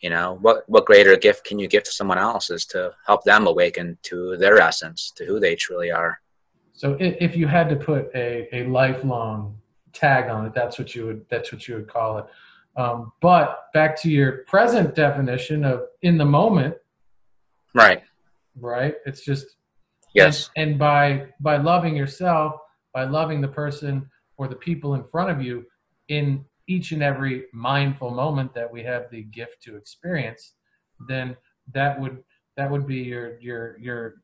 you 0.00 0.10
know 0.10 0.36
what 0.42 0.68
what 0.68 0.84
greater 0.84 1.16
gift 1.16 1.44
can 1.44 1.58
you 1.58 1.68
give 1.68 1.82
to 1.84 1.92
someone 1.92 2.18
else 2.18 2.50
is 2.50 2.66
to 2.66 2.92
help 3.06 3.24
them 3.24 3.46
awaken 3.46 3.96
to 4.02 4.36
their 4.36 4.58
essence 4.58 5.12
to 5.16 5.24
who 5.24 5.40
they 5.40 5.54
truly 5.54 5.90
are 5.90 6.20
so 6.72 6.96
if 6.98 7.36
you 7.36 7.46
had 7.46 7.68
to 7.68 7.76
put 7.76 8.10
a, 8.14 8.48
a 8.52 8.64
lifelong 8.66 9.56
tag 9.92 10.30
on 10.30 10.46
it 10.46 10.54
that's 10.54 10.78
what 10.78 10.94
you 10.94 11.06
would 11.06 11.24
that's 11.30 11.52
what 11.52 11.66
you 11.68 11.74
would 11.76 11.88
call 11.88 12.18
it. 12.18 12.26
Um, 12.74 13.12
but 13.20 13.66
back 13.74 14.00
to 14.02 14.10
your 14.10 14.44
present 14.48 14.94
definition 14.94 15.64
of 15.64 15.82
in 16.00 16.16
the 16.16 16.24
moment. 16.24 16.74
Right. 17.74 18.02
Right? 18.58 18.94
It's 19.04 19.22
just 19.22 19.56
yes. 20.14 20.50
and, 20.56 20.70
and 20.70 20.78
by 20.78 21.26
by 21.40 21.58
loving 21.58 21.94
yourself 21.94 22.54
by 22.92 23.04
loving 23.04 23.40
the 23.40 23.48
person 23.48 24.08
or 24.36 24.48
the 24.48 24.56
people 24.56 24.94
in 24.94 25.04
front 25.04 25.30
of 25.30 25.42
you 25.42 25.64
in 26.08 26.44
each 26.68 26.92
and 26.92 27.02
every 27.02 27.46
mindful 27.52 28.10
moment 28.10 28.54
that 28.54 28.70
we 28.70 28.82
have 28.82 29.10
the 29.10 29.22
gift 29.22 29.62
to 29.62 29.76
experience, 29.76 30.54
then 31.08 31.36
that 31.72 31.98
would 32.00 32.22
that 32.56 32.70
would 32.70 32.86
be 32.86 32.96
your 32.96 33.38
your 33.40 33.78
your 33.78 34.14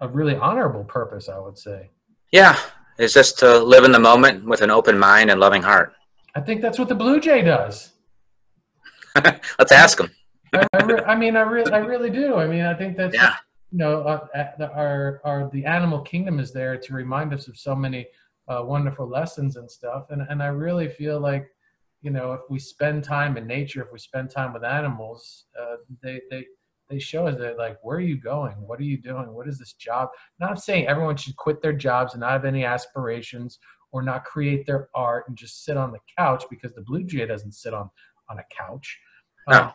a 0.00 0.08
really 0.08 0.36
honorable 0.36 0.84
purpose, 0.84 1.28
I 1.28 1.38
would 1.38 1.58
say. 1.58 1.90
Yeah, 2.32 2.58
it's 2.98 3.14
just 3.14 3.38
to 3.40 3.58
live 3.58 3.84
in 3.84 3.92
the 3.92 3.98
moment 3.98 4.44
with 4.44 4.62
an 4.62 4.70
open 4.70 4.98
mind 4.98 5.30
and 5.30 5.40
loving 5.40 5.62
heart. 5.62 5.94
I 6.34 6.40
think 6.40 6.60
that's 6.60 6.78
what 6.78 6.88
the 6.88 6.94
Blue 6.94 7.20
Jay 7.20 7.42
does. 7.42 7.92
Let's 9.24 9.72
ask 9.72 9.98
him. 9.98 10.10
I, 10.52 10.66
I, 10.72 10.82
re- 10.84 11.02
I, 11.06 11.16
mean, 11.16 11.36
I 11.36 11.40
really, 11.40 11.72
I 11.72 11.78
really 11.78 12.10
do. 12.10 12.36
I 12.36 12.46
mean, 12.46 12.64
I 12.64 12.74
think 12.74 12.96
that's 12.96 13.14
yeah. 13.14 13.36
you 13.70 13.78
know, 13.78 14.02
uh, 14.02 14.26
uh 14.34 14.68
our 14.74 15.20
our 15.24 15.50
the 15.52 15.64
animal 15.64 16.00
kingdom 16.00 16.38
is 16.38 16.52
there 16.52 16.76
to 16.76 16.94
remind 16.94 17.32
us 17.32 17.48
of 17.48 17.56
so 17.56 17.74
many 17.74 18.06
uh, 18.48 18.62
wonderful 18.64 19.08
lessons 19.08 19.56
and 19.56 19.70
stuff, 19.70 20.06
and 20.10 20.22
and 20.28 20.42
I 20.42 20.48
really 20.48 20.88
feel 20.88 21.20
like 21.20 21.50
you 22.02 22.10
know, 22.10 22.32
if 22.32 22.40
we 22.48 22.58
spend 22.58 23.04
time 23.04 23.36
in 23.36 23.46
nature, 23.46 23.82
if 23.82 23.92
we 23.92 23.98
spend 23.98 24.30
time 24.30 24.52
with 24.52 24.64
animals, 24.64 25.46
uh, 25.60 25.76
they 26.02 26.20
they 26.30 26.46
they 26.90 26.98
show 26.98 27.26
us 27.26 27.38
that 27.38 27.56
like, 27.56 27.78
where 27.82 27.96
are 27.96 28.02
you 28.02 28.16
going? 28.16 28.54
What 28.66 28.80
are 28.80 28.84
you 28.84 28.98
doing? 28.98 29.32
What 29.32 29.48
is 29.48 29.58
this 29.58 29.72
job? 29.74 30.08
Not 30.40 30.62
saying 30.62 30.88
everyone 30.88 31.16
should 31.16 31.36
quit 31.36 31.62
their 31.62 31.72
jobs 31.72 32.14
and 32.14 32.20
not 32.20 32.32
have 32.32 32.44
any 32.44 32.64
aspirations 32.64 33.58
or 33.92 34.02
not 34.02 34.24
create 34.24 34.66
their 34.66 34.88
art 34.94 35.24
and 35.28 35.36
just 35.36 35.64
sit 35.64 35.76
on 35.76 35.92
the 35.92 35.98
couch 36.18 36.44
because 36.50 36.72
the 36.74 36.82
blue 36.82 37.04
jay 37.04 37.26
doesn't 37.26 37.52
sit 37.52 37.72
on 37.72 37.88
on 38.28 38.38
a 38.38 38.44
couch. 38.54 38.98
No. 39.48 39.60
Um, 39.60 39.72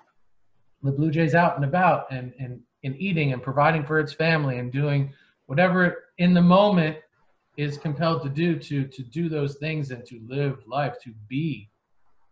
the 0.84 0.92
blue 0.92 1.10
jay's 1.10 1.36
out 1.36 1.56
and 1.56 1.66
about 1.66 2.12
and 2.12 2.34
and 2.40 2.60
and 2.84 2.96
eating 2.98 3.34
and 3.34 3.42
providing 3.42 3.84
for 3.86 4.00
its 4.00 4.14
family 4.14 4.60
and 4.60 4.72
doing 4.72 5.12
whatever 5.48 6.06
in 6.18 6.34
the 6.34 6.42
moment 6.42 6.98
is 7.58 7.78
compelled 7.78 8.22
to 8.24 8.30
do 8.30 8.60
to 8.60 8.86
to 8.88 9.04
do 9.04 9.30
those 9.30 9.56
things 9.56 9.92
and 9.92 10.06
to 10.06 10.22
live 10.28 10.62
life 10.68 10.98
to 11.04 11.14
be 11.28 11.70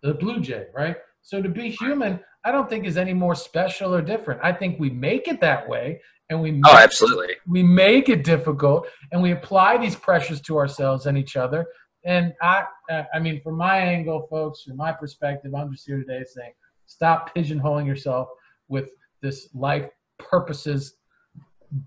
the 0.02 0.14
blue 0.14 0.42
jay, 0.42 0.68
right? 0.76 0.98
So 1.22 1.42
to 1.42 1.50
be 1.50 1.70
human, 1.70 2.20
I 2.46 2.52
don't 2.52 2.70
think 2.70 2.86
is 2.86 2.98
any 2.98 3.14
more 3.14 3.36
special 3.36 3.94
or 3.96 4.02
different. 4.02 4.42
I 4.44 4.52
think 4.52 4.80
we 4.80 4.90
make 4.90 5.28
it 5.28 5.40
that 5.42 5.68
way, 5.68 6.02
and 6.30 6.42
we 6.42 6.50
oh, 6.50 6.54
make, 6.54 6.64
oh 6.68 6.78
absolutely 6.78 7.36
we 7.48 7.64
make 7.64 8.10
it 8.10 8.24
difficult, 8.24 8.88
and 9.12 9.22
we 9.22 9.32
apply 9.32 9.78
these 9.78 9.96
pressures 9.96 10.42
to 10.42 10.58
ourselves 10.58 11.06
and 11.06 11.18
each 11.18 11.36
other. 11.36 11.66
And 12.06 12.34
I, 12.42 12.66
I 13.14 13.20
mean, 13.20 13.42
from 13.42 13.56
my 13.56 13.78
angle, 13.78 14.28
folks, 14.30 14.64
from 14.64 14.76
my 14.76 14.92
perspective, 14.92 15.56
I'm 15.56 15.72
just 15.72 15.86
here 15.88 16.00
today 16.00 16.24
saying, 16.28 16.52
stop 16.86 17.34
pigeonholing 17.34 17.88
yourself 17.88 18.28
with 18.68 18.90
this 19.22 19.48
life 19.54 19.90
purposes 20.18 20.96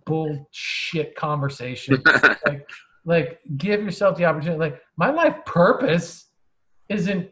bullshit 0.06 1.14
conversation. 1.16 2.02
like, 2.46 2.68
like, 3.04 3.40
give 3.56 3.82
yourself 3.82 4.16
the 4.16 4.24
opportunity. 4.24 4.58
Like, 4.58 4.80
my 4.96 5.10
life 5.10 5.36
purpose 5.44 6.28
isn't 6.88 7.30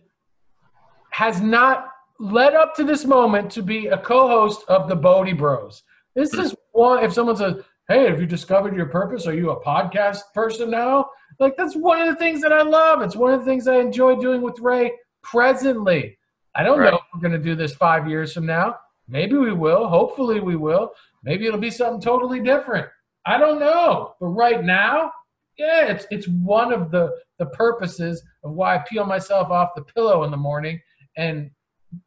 has 1.10 1.40
not 1.40 1.88
led 2.24 2.54
up 2.54 2.74
to 2.76 2.84
this 2.84 3.04
moment 3.04 3.50
to 3.52 3.62
be 3.62 3.88
a 3.88 3.98
co-host 3.98 4.64
of 4.68 4.88
the 4.88 4.96
Bodhi 4.96 5.34
Bros. 5.34 5.82
This 6.14 6.32
is 6.34 6.54
one. 6.72 7.04
If 7.04 7.12
someone 7.12 7.36
says, 7.36 7.62
"Hey, 7.88 8.08
have 8.08 8.20
you 8.20 8.26
discovered 8.26 8.74
your 8.74 8.86
purpose? 8.86 9.26
Are 9.26 9.34
you 9.34 9.50
a 9.50 9.62
podcast 9.62 10.20
person 10.32 10.70
now?" 10.70 11.10
Like 11.38 11.56
that's 11.56 11.76
one 11.76 12.00
of 12.00 12.08
the 12.08 12.16
things 12.16 12.40
that 12.42 12.52
I 12.52 12.62
love. 12.62 13.02
It's 13.02 13.16
one 13.16 13.32
of 13.32 13.40
the 13.40 13.46
things 13.46 13.68
I 13.68 13.76
enjoy 13.76 14.16
doing 14.16 14.40
with 14.40 14.58
Ray 14.60 14.92
presently. 15.22 16.16
I 16.54 16.62
don't 16.62 16.78
right. 16.78 16.90
know 16.90 16.98
if 16.98 17.02
we're 17.12 17.20
going 17.20 17.40
to 17.40 17.44
do 17.44 17.56
this 17.56 17.74
five 17.74 18.08
years 18.08 18.32
from 18.32 18.46
now. 18.46 18.76
Maybe 19.08 19.36
we 19.36 19.52
will. 19.52 19.88
Hopefully, 19.88 20.40
we 20.40 20.56
will. 20.56 20.92
Maybe 21.24 21.46
it'll 21.46 21.60
be 21.60 21.70
something 21.70 22.00
totally 22.00 22.40
different. 22.40 22.86
I 23.26 23.38
don't 23.38 23.58
know. 23.58 24.14
But 24.20 24.28
right 24.28 24.64
now, 24.64 25.12
yeah, 25.58 25.86
it's 25.86 26.06
it's 26.10 26.28
one 26.28 26.72
of 26.72 26.90
the 26.90 27.12
the 27.38 27.46
purposes 27.46 28.22
of 28.44 28.52
why 28.52 28.76
I 28.76 28.84
peel 28.88 29.04
myself 29.04 29.50
off 29.50 29.74
the 29.74 29.82
pillow 29.82 30.24
in 30.24 30.30
the 30.30 30.36
morning 30.36 30.80
and 31.16 31.50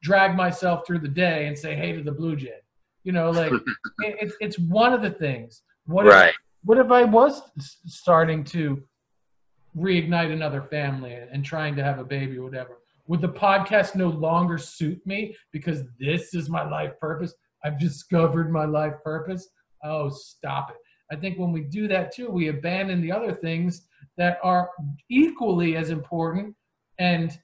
drag 0.01 0.35
myself 0.35 0.85
through 0.85 0.99
the 0.99 1.07
day 1.07 1.47
and 1.47 1.57
say 1.57 1.75
hey 1.75 1.91
to 1.91 2.03
the 2.03 2.11
blue 2.11 2.35
jay. 2.35 2.59
You 3.03 3.11
know 3.11 3.31
like 3.31 3.51
it's 3.99 4.35
it's 4.39 4.59
one 4.59 4.93
of 4.93 5.01
the 5.01 5.11
things. 5.11 5.61
What 5.85 6.05
right. 6.05 6.29
if, 6.29 6.35
what 6.63 6.77
if 6.77 6.91
i 6.91 7.03
was 7.03 7.41
starting 7.85 8.43
to 8.45 8.83
reignite 9.77 10.31
another 10.31 10.61
family 10.63 11.13
and 11.13 11.45
trying 11.45 11.75
to 11.75 11.83
have 11.83 11.99
a 11.99 12.03
baby 12.03 12.37
or 12.37 12.43
whatever? 12.43 12.79
Would 13.07 13.21
the 13.21 13.29
podcast 13.29 13.95
no 13.95 14.09
longer 14.09 14.57
suit 14.57 15.05
me 15.05 15.35
because 15.53 15.83
this 15.99 16.33
is 16.33 16.49
my 16.49 16.67
life 16.67 16.99
purpose? 16.99 17.33
I've 17.63 17.79
discovered 17.79 18.51
my 18.51 18.65
life 18.65 18.95
purpose? 19.03 19.47
Oh 19.83 20.09
stop 20.09 20.71
it. 20.71 20.77
I 21.11 21.15
think 21.15 21.37
when 21.37 21.51
we 21.51 21.61
do 21.61 21.87
that 21.87 22.13
too 22.13 22.29
we 22.29 22.49
abandon 22.49 23.01
the 23.01 23.11
other 23.11 23.33
things 23.33 23.87
that 24.17 24.39
are 24.43 24.69
equally 25.09 25.77
as 25.77 25.89
important 25.89 26.55
and 26.99 27.37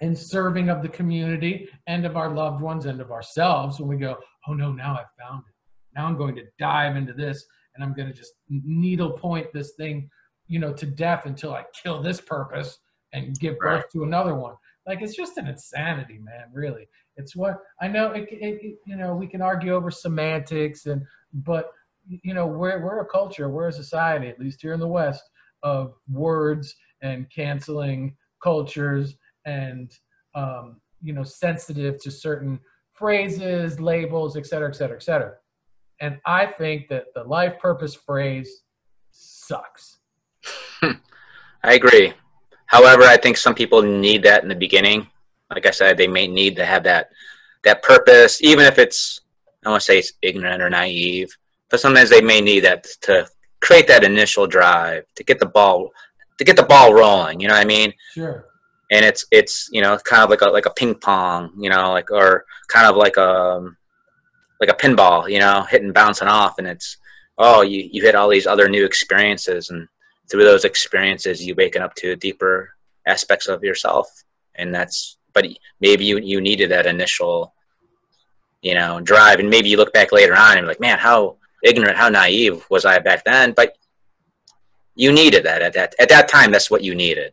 and 0.00 0.16
serving 0.16 0.68
of 0.68 0.82
the 0.82 0.88
community 0.88 1.68
and 1.86 2.06
of 2.06 2.16
our 2.16 2.32
loved 2.32 2.60
ones 2.60 2.86
and 2.86 3.00
of 3.00 3.10
ourselves 3.10 3.78
when 3.78 3.88
we 3.88 3.96
go, 3.96 4.16
oh 4.48 4.54
no, 4.54 4.72
now 4.72 4.92
I've 4.92 5.24
found 5.26 5.44
it. 5.48 5.54
Now 5.94 6.06
I'm 6.06 6.16
going 6.16 6.36
to 6.36 6.44
dive 6.58 6.96
into 6.96 7.12
this 7.12 7.44
and 7.74 7.84
I'm 7.84 7.92
going 7.92 8.08
to 8.08 8.14
just 8.14 8.32
needle 8.48 9.12
point 9.12 9.48
this 9.52 9.72
thing, 9.72 10.08
you 10.46 10.58
know, 10.58 10.72
to 10.72 10.86
death 10.86 11.26
until 11.26 11.52
I 11.52 11.64
kill 11.82 12.02
this 12.02 12.20
purpose 12.20 12.78
and 13.12 13.38
give 13.38 13.58
birth 13.58 13.82
right. 13.82 13.90
to 13.92 14.04
another 14.04 14.34
one. 14.34 14.54
Like 14.86 15.02
it's 15.02 15.16
just 15.16 15.36
an 15.36 15.46
insanity, 15.46 16.18
man. 16.18 16.46
Really, 16.52 16.88
it's 17.16 17.36
what 17.36 17.58
I 17.80 17.88
know. 17.88 18.12
It, 18.12 18.28
it, 18.30 18.60
it, 18.62 18.78
you 18.86 18.96
know, 18.96 19.14
we 19.14 19.26
can 19.26 19.42
argue 19.42 19.74
over 19.74 19.90
semantics 19.90 20.86
and, 20.86 21.02
but 21.32 21.70
you 22.08 22.34
know, 22.34 22.46
we're 22.46 22.82
we're 22.82 23.00
a 23.00 23.06
culture, 23.06 23.50
we're 23.50 23.68
a 23.68 23.72
society, 23.72 24.28
at 24.28 24.40
least 24.40 24.62
here 24.62 24.72
in 24.72 24.80
the 24.80 24.88
West, 24.88 25.22
of 25.62 25.94
words 26.10 26.74
and 27.02 27.30
canceling 27.30 28.16
cultures 28.42 29.16
and 29.44 29.92
um, 30.34 30.80
you 31.02 31.12
know 31.12 31.22
sensitive 31.22 32.00
to 32.02 32.10
certain 32.10 32.58
phrases, 32.92 33.80
labels, 33.80 34.36
et 34.36 34.46
cetera, 34.46 34.68
et 34.68 34.76
cetera, 34.76 34.96
et 34.96 35.02
cetera. 35.02 35.32
And 36.00 36.18
I 36.26 36.46
think 36.46 36.88
that 36.88 37.06
the 37.14 37.24
life 37.24 37.58
purpose 37.58 37.94
phrase 37.94 38.62
sucks. 39.10 39.98
I 40.82 41.74
agree. 41.74 42.12
However, 42.66 43.02
I 43.02 43.16
think 43.16 43.36
some 43.36 43.54
people 43.54 43.82
need 43.82 44.22
that 44.24 44.42
in 44.42 44.48
the 44.48 44.54
beginning. 44.54 45.06
Like 45.50 45.66
I 45.66 45.70
said, 45.70 45.96
they 45.96 46.06
may 46.06 46.26
need 46.26 46.56
to 46.56 46.64
have 46.64 46.84
that 46.84 47.10
that 47.64 47.82
purpose, 47.82 48.42
even 48.42 48.64
if 48.64 48.78
it's 48.78 49.20
I 49.46 49.52
don't 49.64 49.72
want 49.72 49.82
to 49.82 49.84
say 49.86 49.98
it's 49.98 50.12
ignorant 50.22 50.62
or 50.62 50.70
naive, 50.70 51.28
but 51.68 51.80
sometimes 51.80 52.08
they 52.08 52.22
may 52.22 52.40
need 52.40 52.60
that 52.60 52.86
to 53.02 53.26
create 53.60 53.86
that 53.88 54.04
initial 54.04 54.46
drive 54.46 55.04
to 55.16 55.24
get 55.24 55.38
the 55.38 55.46
ball 55.46 55.90
to 56.38 56.44
get 56.44 56.56
the 56.56 56.62
ball 56.62 56.94
rolling. 56.94 57.40
You 57.40 57.48
know 57.48 57.54
what 57.54 57.62
I 57.62 57.66
mean? 57.66 57.92
Sure 58.14 58.49
and 58.90 59.04
it's 59.04 59.26
it's 59.30 59.68
you 59.72 59.80
know 59.80 59.96
kind 59.98 60.22
of 60.22 60.30
like 60.30 60.42
a 60.42 60.46
like 60.46 60.66
a 60.66 60.70
ping 60.70 60.94
pong, 60.94 61.52
you 61.58 61.70
know, 61.70 61.92
like 61.92 62.10
or 62.10 62.44
kind 62.68 62.86
of 62.86 62.96
like 62.96 63.16
a 63.16 63.30
um, 63.30 63.76
like 64.60 64.70
a 64.70 64.74
pinball, 64.74 65.30
you 65.30 65.38
know, 65.38 65.62
hitting 65.70 65.92
bouncing 65.92 66.28
off, 66.28 66.58
and 66.58 66.66
it's 66.66 66.96
oh 67.38 67.62
you 67.62 67.88
you 67.92 68.02
hit 68.02 68.14
all 68.14 68.28
these 68.28 68.46
other 68.46 68.68
new 68.68 68.84
experiences, 68.84 69.70
and 69.70 69.88
through 70.30 70.44
those 70.44 70.64
experiences 70.64 71.44
you 71.44 71.54
waken 71.54 71.82
up 71.82 71.94
to 71.96 72.16
deeper 72.16 72.70
aspects 73.06 73.48
of 73.48 73.64
yourself 73.64 74.06
and 74.54 74.74
that's 74.74 75.16
but 75.34 75.46
maybe 75.80 76.04
you 76.04 76.18
you 76.18 76.40
needed 76.40 76.70
that 76.70 76.86
initial 76.86 77.52
you 78.62 78.74
know 78.74 79.00
drive 79.00 79.40
and 79.40 79.50
maybe 79.50 79.68
you 79.68 79.76
look 79.76 79.92
back 79.92 80.12
later 80.12 80.36
on 80.36 80.58
and 80.58 80.66
like 80.66 80.80
man 80.80 80.98
how 80.98 81.36
ignorant 81.64 81.96
how 81.96 82.08
naive 82.08 82.64
was 82.70 82.84
i 82.84 82.98
back 82.98 83.24
then? 83.24 83.52
But 83.52 83.76
you 84.94 85.12
needed 85.12 85.44
that 85.44 85.62
at 85.62 85.72
that 85.74 85.94
at 85.98 86.08
that 86.10 86.28
time 86.28 86.50
that's 86.52 86.70
what 86.70 86.82
you 86.82 86.94
needed 86.94 87.32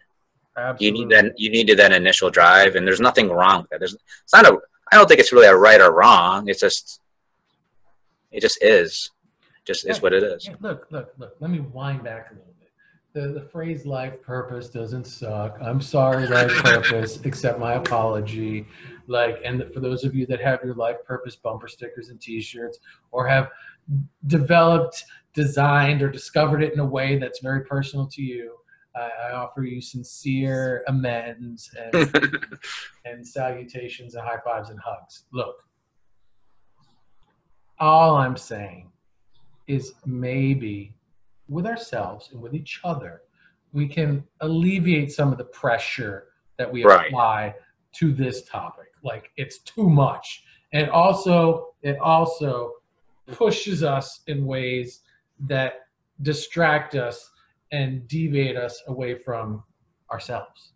Absolutely. 0.58 0.86
you 0.86 1.06
need 1.06 1.16
that 1.16 1.40
you 1.40 1.50
needed 1.50 1.78
that 1.78 1.92
initial 1.92 2.30
drive 2.30 2.76
and 2.76 2.88
there's 2.88 3.00
nothing 3.00 3.30
wrong 3.30 3.62
with 3.62 3.70
that 3.70 3.80
there's 3.80 3.94
it's 3.94 4.34
not 4.34 4.46
a 4.46 4.58
i 4.92 4.96
don't 4.96 5.08
think 5.08 5.20
it's 5.20 5.32
really 5.32 5.48
a 5.48 5.56
right 5.56 5.80
or 5.80 5.94
wrong 5.94 6.48
it's 6.48 6.60
just 6.60 7.00
it 8.32 8.42
just 8.42 8.62
is 8.64 9.12
just 9.68 9.86
is 9.86 10.02
what 10.02 10.14
it 10.14 10.24
is 10.24 10.50
look, 10.62 10.88
look, 10.90 11.14
look. 11.18 11.36
Let 11.40 11.52
me 11.52 11.60
wind 11.60 12.04
back 12.04 12.32
a 12.32 12.36
little 12.36 12.54
bit. 12.60 12.70
The, 13.14 13.40
the 13.40 13.46
phrase 13.50 13.86
life 13.86 14.22
purpose 14.22 14.70
doesn't 14.70 15.06
suck. 15.06 15.58
I'm 15.62 15.82
sorry, 15.82 16.26
life 16.28 16.52
purpose, 16.64 17.18
accept 17.26 17.60
my 17.60 17.74
apology. 17.74 18.66
Like, 19.08 19.42
and 19.44 19.66
for 19.74 19.82
those 19.82 20.06
of 20.06 20.16
you 20.16 20.26
that 20.28 20.40
have 20.40 20.64
your 20.64 20.76
life 20.76 20.98
purpose 21.06 21.36
bumper 21.36 21.68
stickers 21.68 22.10
and 22.10 22.20
t 22.20 22.40
shirts 22.40 22.80
or 23.12 23.28
have 23.28 23.50
developed, 24.28 25.04
designed, 25.34 26.02
or 26.02 26.10
discovered 26.10 26.64
it 26.64 26.74
in 26.74 26.80
a 26.80 26.86
way 26.86 27.18
that's 27.18 27.42
very 27.42 27.66
personal 27.66 28.08
to 28.08 28.22
you, 28.22 28.57
I, 28.98 29.30
I 29.30 29.36
offer 29.36 29.64
you 29.64 29.82
sincere 29.82 30.84
amends 30.88 31.70
and, 31.94 32.14
and 33.06 33.28
salutations 33.28 34.16
and 34.16 34.26
high 34.26 34.40
fives 34.44 34.70
and 34.70 34.80
hugs. 34.80 35.26
Look, 35.32 35.64
all 37.80 38.16
I'm 38.16 38.38
saying 38.38 38.92
is 39.68 39.94
maybe 40.06 40.94
with 41.48 41.66
ourselves 41.66 42.30
and 42.32 42.42
with 42.42 42.54
each 42.54 42.80
other, 42.84 43.22
we 43.74 43.88
can 43.88 44.24
alleviate 44.42 45.12
some 45.12 45.32
of 45.32 45.38
the 45.38 45.46
pressure 45.46 46.30
that 46.58 46.72
we 46.72 46.84
Right. 46.84 47.08
apply 47.08 47.56
to 47.94 48.12
this 48.14 48.44
topic. 48.44 48.88
Like 49.04 49.32
it's 49.38 49.60
too 49.60 49.90
much. 49.90 50.44
And 50.74 50.90
also, 50.90 51.74
it 51.82 51.98
also 52.00 52.74
pushes 53.28 53.84
us 53.84 54.22
in 54.28 54.46
ways 54.46 55.02
that 55.42 55.88
distract 56.22 56.96
us 56.96 57.30
and 57.72 58.08
deviate 58.08 58.56
us 58.56 58.82
away 58.88 59.16
from 59.16 59.64
ourselves. 60.12 60.72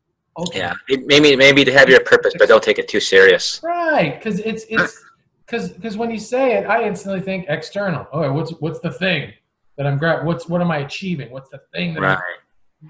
yeah 0.53 0.73
maybe 0.89 1.35
maybe 1.35 1.63
to 1.63 1.71
have 1.71 1.89
your 1.89 1.99
purpose 2.01 2.33
but 2.37 2.47
don't 2.47 2.63
take 2.63 2.79
it 2.79 2.87
too 2.87 2.99
serious 2.99 3.59
Right, 3.63 4.15
because 4.15 4.39
it's 4.39 4.65
it's 4.69 4.97
because 5.45 5.69
because 5.71 5.97
when 5.97 6.09
you 6.09 6.19
say 6.19 6.57
it, 6.57 6.65
I 6.65 6.83
instantly 6.83 7.21
think 7.21 7.45
external. 7.49 8.07
Oh, 8.13 8.31
what's 8.31 8.51
what's 8.61 8.79
the 8.79 8.91
thing 8.91 9.33
that 9.77 9.85
I'm 9.85 9.97
grab? 9.97 10.25
What's 10.25 10.47
what 10.47 10.61
am 10.61 10.71
I 10.71 10.77
achieving? 10.77 11.29
What's 11.31 11.49
the 11.49 11.61
thing 11.73 11.93
that 11.95 12.01
right 12.01 12.19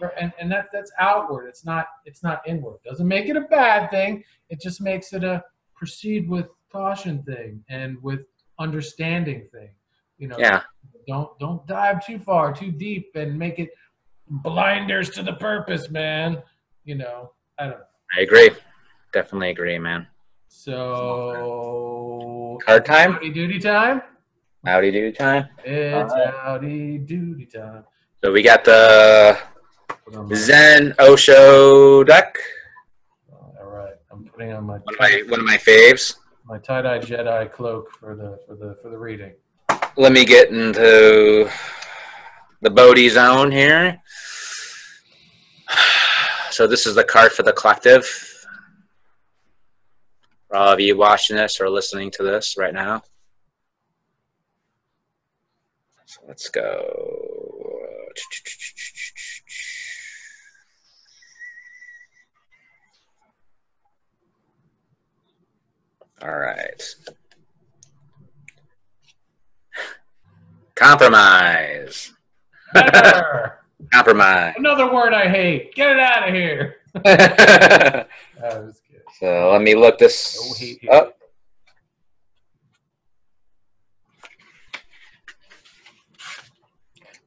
I'm, 0.02 0.10
and 0.20 0.32
and 0.40 0.52
that 0.52 0.68
that's 0.72 0.92
outward. 1.00 1.48
It's 1.48 1.66
not 1.66 1.88
it's 2.06 2.22
not 2.22 2.42
inward. 2.46 2.78
Doesn't 2.86 3.08
make 3.08 3.28
it 3.30 3.36
a 3.36 3.42
bad 3.42 3.90
thing. 3.90 4.24
It 4.50 4.62
just 4.62 4.80
makes 4.80 5.12
it 5.14 5.24
a 5.24 5.44
proceed 5.76 6.30
with 6.30 6.48
caution 6.72 7.24
thing 7.24 7.64
and 7.70 8.02
with 8.04 8.22
understanding 8.60 9.48
thing. 9.52 9.70
You 10.20 10.28
know, 10.28 10.38
yeah 10.38 10.62
don't 11.08 11.38
don't 11.40 11.66
dive 11.68 12.06
too 12.06 12.20
far, 12.20 12.54
too 12.54 12.72
deep, 12.72 13.12
and 13.16 13.38
make 13.38 13.60
it 13.60 13.70
blinders 14.32 15.10
to 15.12 15.24
the 15.24 15.34
purpose, 15.34 15.90
man. 15.90 16.42
You 16.86 16.96
know, 16.96 17.32
I 17.60 17.64
don't 17.68 17.78
know. 17.78 17.86
i 18.18 18.22
agree 18.22 18.50
definitely 19.14 19.52
agree 19.52 19.78
man 19.78 20.08
So 20.48 22.58
Card 22.66 22.86
time? 22.86 23.14
Howdy 23.14 23.30
doody 23.30 23.60
time. 23.60 24.02
howdy 24.66 24.92
do 24.92 25.12
time 25.12 25.48
It's 25.64 26.12
Alright. 26.14 26.34
howdy 26.44 26.98
doody 26.98 27.46
time. 27.46 27.84
so 28.24 28.32
we 28.32 28.42
got 28.42 28.64
the 28.66 29.38
Put 30.06 30.16
on 30.16 30.28
my- 30.30 30.36
zen 30.36 30.94
osho 31.00 32.04
deck 32.04 32.38
All 33.32 33.54
right, 33.68 33.94
I'm 34.12 34.24
putting 34.26 34.54
on 34.54 34.64
my 34.64 34.78
one 34.78 34.94
of 34.96 35.00
my 35.00 35.24
one 35.28 35.40
of 35.40 35.46
my 35.46 35.58
faves 35.58 36.16
my 36.46 36.58
tie 36.58 36.82
dye 36.82 36.98
Jedi 37.00 37.52
cloak 37.52 37.92
for 38.00 38.16
the 38.16 38.40
for 38.48 38.56
the 38.56 38.76
for 38.82 38.90
the 38.90 38.98
reading. 38.98 39.34
let 39.98 40.12
me 40.12 40.26
get 40.26 40.50
into 40.50 41.48
the 42.64 42.70
Bodhi 42.70 43.10
zone 43.10 43.52
here. 43.52 44.00
So 46.62 46.68
this 46.68 46.86
is 46.86 46.94
the 46.94 47.04
card 47.04 47.32
for 47.32 47.42
the 47.42 47.54
collective. 47.54 48.06
For 50.48 50.56
all 50.56 50.74
of 50.74 50.80
you 50.80 50.96
watching 50.96 51.36
this 51.36 51.60
or 51.60 51.68
listening 51.72 52.12
to 52.12 52.22
this 52.22 52.56
right 52.56 52.72
now. 52.72 53.02
So 56.06 56.22
let's 56.28 56.50
go. 56.50 57.80
All 66.22 66.38
right. 66.38 66.96
Compromise. 70.76 72.14
Better. 73.90 74.04
Compromise. 74.04 74.54
Another 74.58 74.92
word 74.94 75.14
I 75.14 75.28
hate. 75.28 75.74
Get 75.76 75.92
it 75.92 76.00
out 76.00 76.28
of 76.28 76.36
here. 76.36 76.78
so 76.96 77.04
I 77.06 78.06
was 78.60 78.82
kidding. 78.88 79.50
let 79.50 79.62
me 79.62 79.76
look 79.76 79.98
this 79.98 80.38
No 80.40 80.54
hate 80.54 80.80
here. 80.82 80.92
up. 80.92 81.18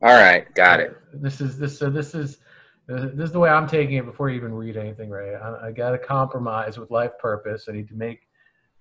All 0.02 0.12
right, 0.12 0.52
got 0.54 0.80
it. 0.80 0.96
This 1.14 1.40
is 1.40 1.58
this 1.58 1.78
so 1.78 1.88
this 1.88 2.14
is 2.14 2.38
uh, 2.92 3.08
this 3.14 3.26
is 3.28 3.32
the 3.32 3.38
way 3.38 3.48
I'm 3.48 3.66
taking 3.66 3.96
it 3.96 4.04
before 4.04 4.28
you 4.28 4.36
even 4.36 4.52
read 4.52 4.76
anything, 4.76 5.08
right? 5.08 5.32
I, 5.34 5.68
I 5.68 5.72
got 5.72 5.92
to 5.92 5.98
compromise 5.98 6.78
with 6.78 6.90
life 6.90 7.12
purpose. 7.18 7.66
I 7.70 7.72
need 7.72 7.88
to 7.88 7.94
make 7.94 8.20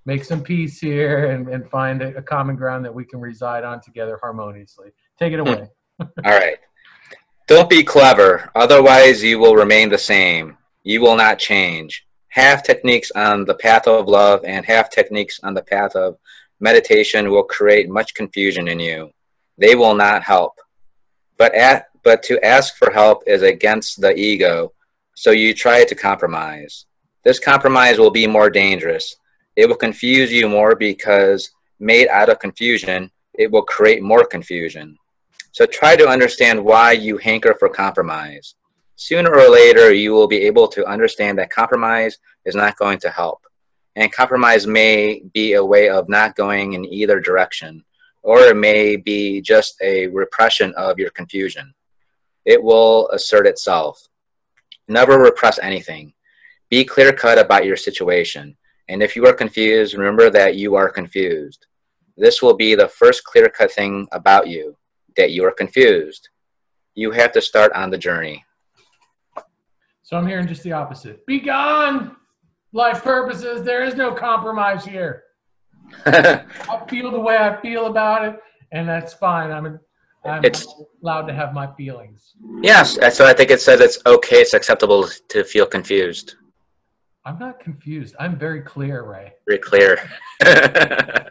make 0.06 0.26
some 0.26 0.42
peace 0.44 0.80
here 0.80 1.32
and, 1.32 1.48
and 1.48 1.70
find 1.70 2.02
a, 2.02 2.18
a 2.18 2.22
common 2.22 2.58
ground 2.58 2.84
that 2.84 2.94
we 2.94 3.06
can 3.06 3.22
reside 3.22 3.64
on 3.64 3.80
together 3.80 4.20
harmoniously. 4.22 4.90
Take 5.18 5.32
it 5.32 5.40
away. 5.40 5.70
All 6.02 6.10
right. 6.26 6.58
Don't 7.46 7.70
be 7.70 7.84
clever, 7.84 8.50
otherwise 8.56 9.22
you 9.22 9.38
will 9.38 9.56
remain 9.56 9.90
the 9.90 9.98
same. 9.98 10.58
You 10.84 11.02
will 11.02 11.18
not 11.18 11.40
change. 11.40 12.06
Half 12.30 12.64
techniques 12.64 13.12
on 13.12 13.44
the 13.44 13.56
path 13.56 13.86
of 13.86 14.08
love 14.08 14.46
and 14.46 14.66
half 14.66 14.90
techniques 14.90 15.42
on 15.44 15.54
the 15.54 15.62
path 15.62 15.94
of 15.96 16.18
meditation 16.62 17.30
will 17.30 17.44
create 17.44 17.90
much 17.90 18.14
confusion 18.14 18.70
in 18.70 18.80
you. 18.80 19.12
They 19.58 19.76
will 19.76 19.94
not 19.94 20.24
help. 20.24 20.54
But 21.38 21.54
at, 21.54 21.88
but 22.02 22.24
to 22.24 22.44
ask 22.46 22.78
for 22.78 22.92
help 22.92 23.24
is 23.28 23.42
against 23.42 24.00
the 24.00 24.18
ego, 24.18 24.72
so 25.14 25.32
you 25.32 25.54
try 25.54 25.84
to 25.84 25.96
compromise. 25.96 26.86
This 27.26 27.40
compromise 27.40 28.00
will 28.00 28.12
be 28.12 28.26
more 28.26 28.50
dangerous. 28.50 29.18
It 29.58 29.68
will 29.68 29.76
confuse 29.76 30.32
you 30.32 30.48
more 30.48 30.76
because 30.76 31.52
made 31.78 32.08
out 32.08 32.30
of 32.30 32.40
confusion, 32.40 33.12
it 33.34 33.52
will 33.52 33.64
create 33.64 34.02
more 34.02 34.26
confusion. 34.26 34.98
So 35.54 35.68
try 35.68 35.96
to 35.96 36.08
understand 36.08 36.66
why 36.66 36.94
you 36.94 37.18
hanker 37.18 37.54
for 37.54 37.70
compromise. 37.70 38.56
Sooner 38.96 39.32
or 39.32 39.52
later, 39.52 39.94
you 39.94 40.12
will 40.12 40.28
be 40.28 40.42
able 40.48 40.68
to 40.70 40.84
understand 40.88 41.38
that 41.38 41.52
compromise 41.52 42.18
is 42.44 42.56
not 42.56 42.76
going 42.78 42.98
to 43.02 43.12
help. 43.12 43.46
And 43.96 44.12
compromise 44.12 44.66
may 44.66 45.22
be 45.32 45.54
a 45.54 45.64
way 45.64 45.90
of 45.90 46.10
not 46.10 46.36
going 46.36 46.74
in 46.74 46.92
either 46.92 47.20
direction, 47.20 47.84
or 48.24 48.40
it 48.40 48.58
may 48.58 48.96
be 48.96 49.42
just 49.42 49.76
a 49.84 50.08
repression 50.08 50.74
of 50.76 50.98
your 50.98 51.12
confusion. 51.12 51.72
It 52.46 52.62
will 52.62 53.10
assert 53.10 53.46
itself. 53.46 54.08
Never 54.88 55.20
repress 55.20 55.60
anything. 55.60 56.14
Be 56.72 56.84
clear 56.84 57.14
cut 57.14 57.38
about 57.38 57.66
your 57.66 57.78
situation. 57.78 58.58
And 58.90 59.04
if 59.04 59.16
you 59.16 59.28
are 59.28 59.34
confused, 59.34 59.94
remember 59.94 60.32
that 60.32 60.56
you 60.56 60.74
are 60.74 60.90
confused. 60.90 61.68
This 62.18 62.42
will 62.42 62.56
be 62.56 62.74
the 62.74 62.88
first 62.88 63.24
clear 63.24 63.50
cut 63.50 63.72
thing 63.72 64.08
about 64.12 64.48
you 64.48 64.76
that 65.16 65.32
you 65.32 65.46
are 65.46 65.52
confused. 65.52 66.30
You 66.96 67.12
have 67.12 67.32
to 67.34 67.42
start 67.42 67.72
on 67.74 67.90
the 67.90 67.98
journey. 67.98 68.44
So 70.04 70.18
I'm 70.18 70.28
hearing 70.28 70.48
just 70.48 70.64
the 70.64 70.74
opposite. 70.74 71.26
Be 71.26 71.40
gone. 71.40 72.16
Life 72.74 73.04
purposes. 73.04 73.64
There 73.64 73.84
is 73.84 73.96
no 73.96 74.12
compromise 74.14 74.84
here. 74.86 75.24
I 76.06 76.46
feel 76.90 77.12
the 77.12 77.20
way 77.20 77.38
I 77.38 77.60
feel 77.62 77.86
about 77.88 78.26
it, 78.26 78.40
and 78.72 78.88
that's 78.88 79.14
fine. 79.14 79.52
I'm 79.52 79.80
I'm 80.26 80.44
It's- 80.46 80.66
allowed 81.02 81.24
to 81.28 81.34
have 81.34 81.54
my 81.54 81.68
feelings. 81.76 82.34
yes, 82.62 82.98
so 83.16 83.26
I 83.26 83.34
think 83.34 83.52
it 83.52 83.60
says 83.62 83.82
it's 83.82 84.00
okay, 84.06 84.38
it's 84.38 84.54
acceptable 84.54 85.08
to 85.30 85.44
feel 85.44 85.66
confused. 85.66 86.36
I'm 87.26 87.38
not 87.40 87.60
confused. 87.60 88.16
I'm 88.20 88.38
very 88.38 88.62
clear, 88.62 89.04
Ray. 89.04 89.34
Very 89.48 89.60
clear. 89.60 89.98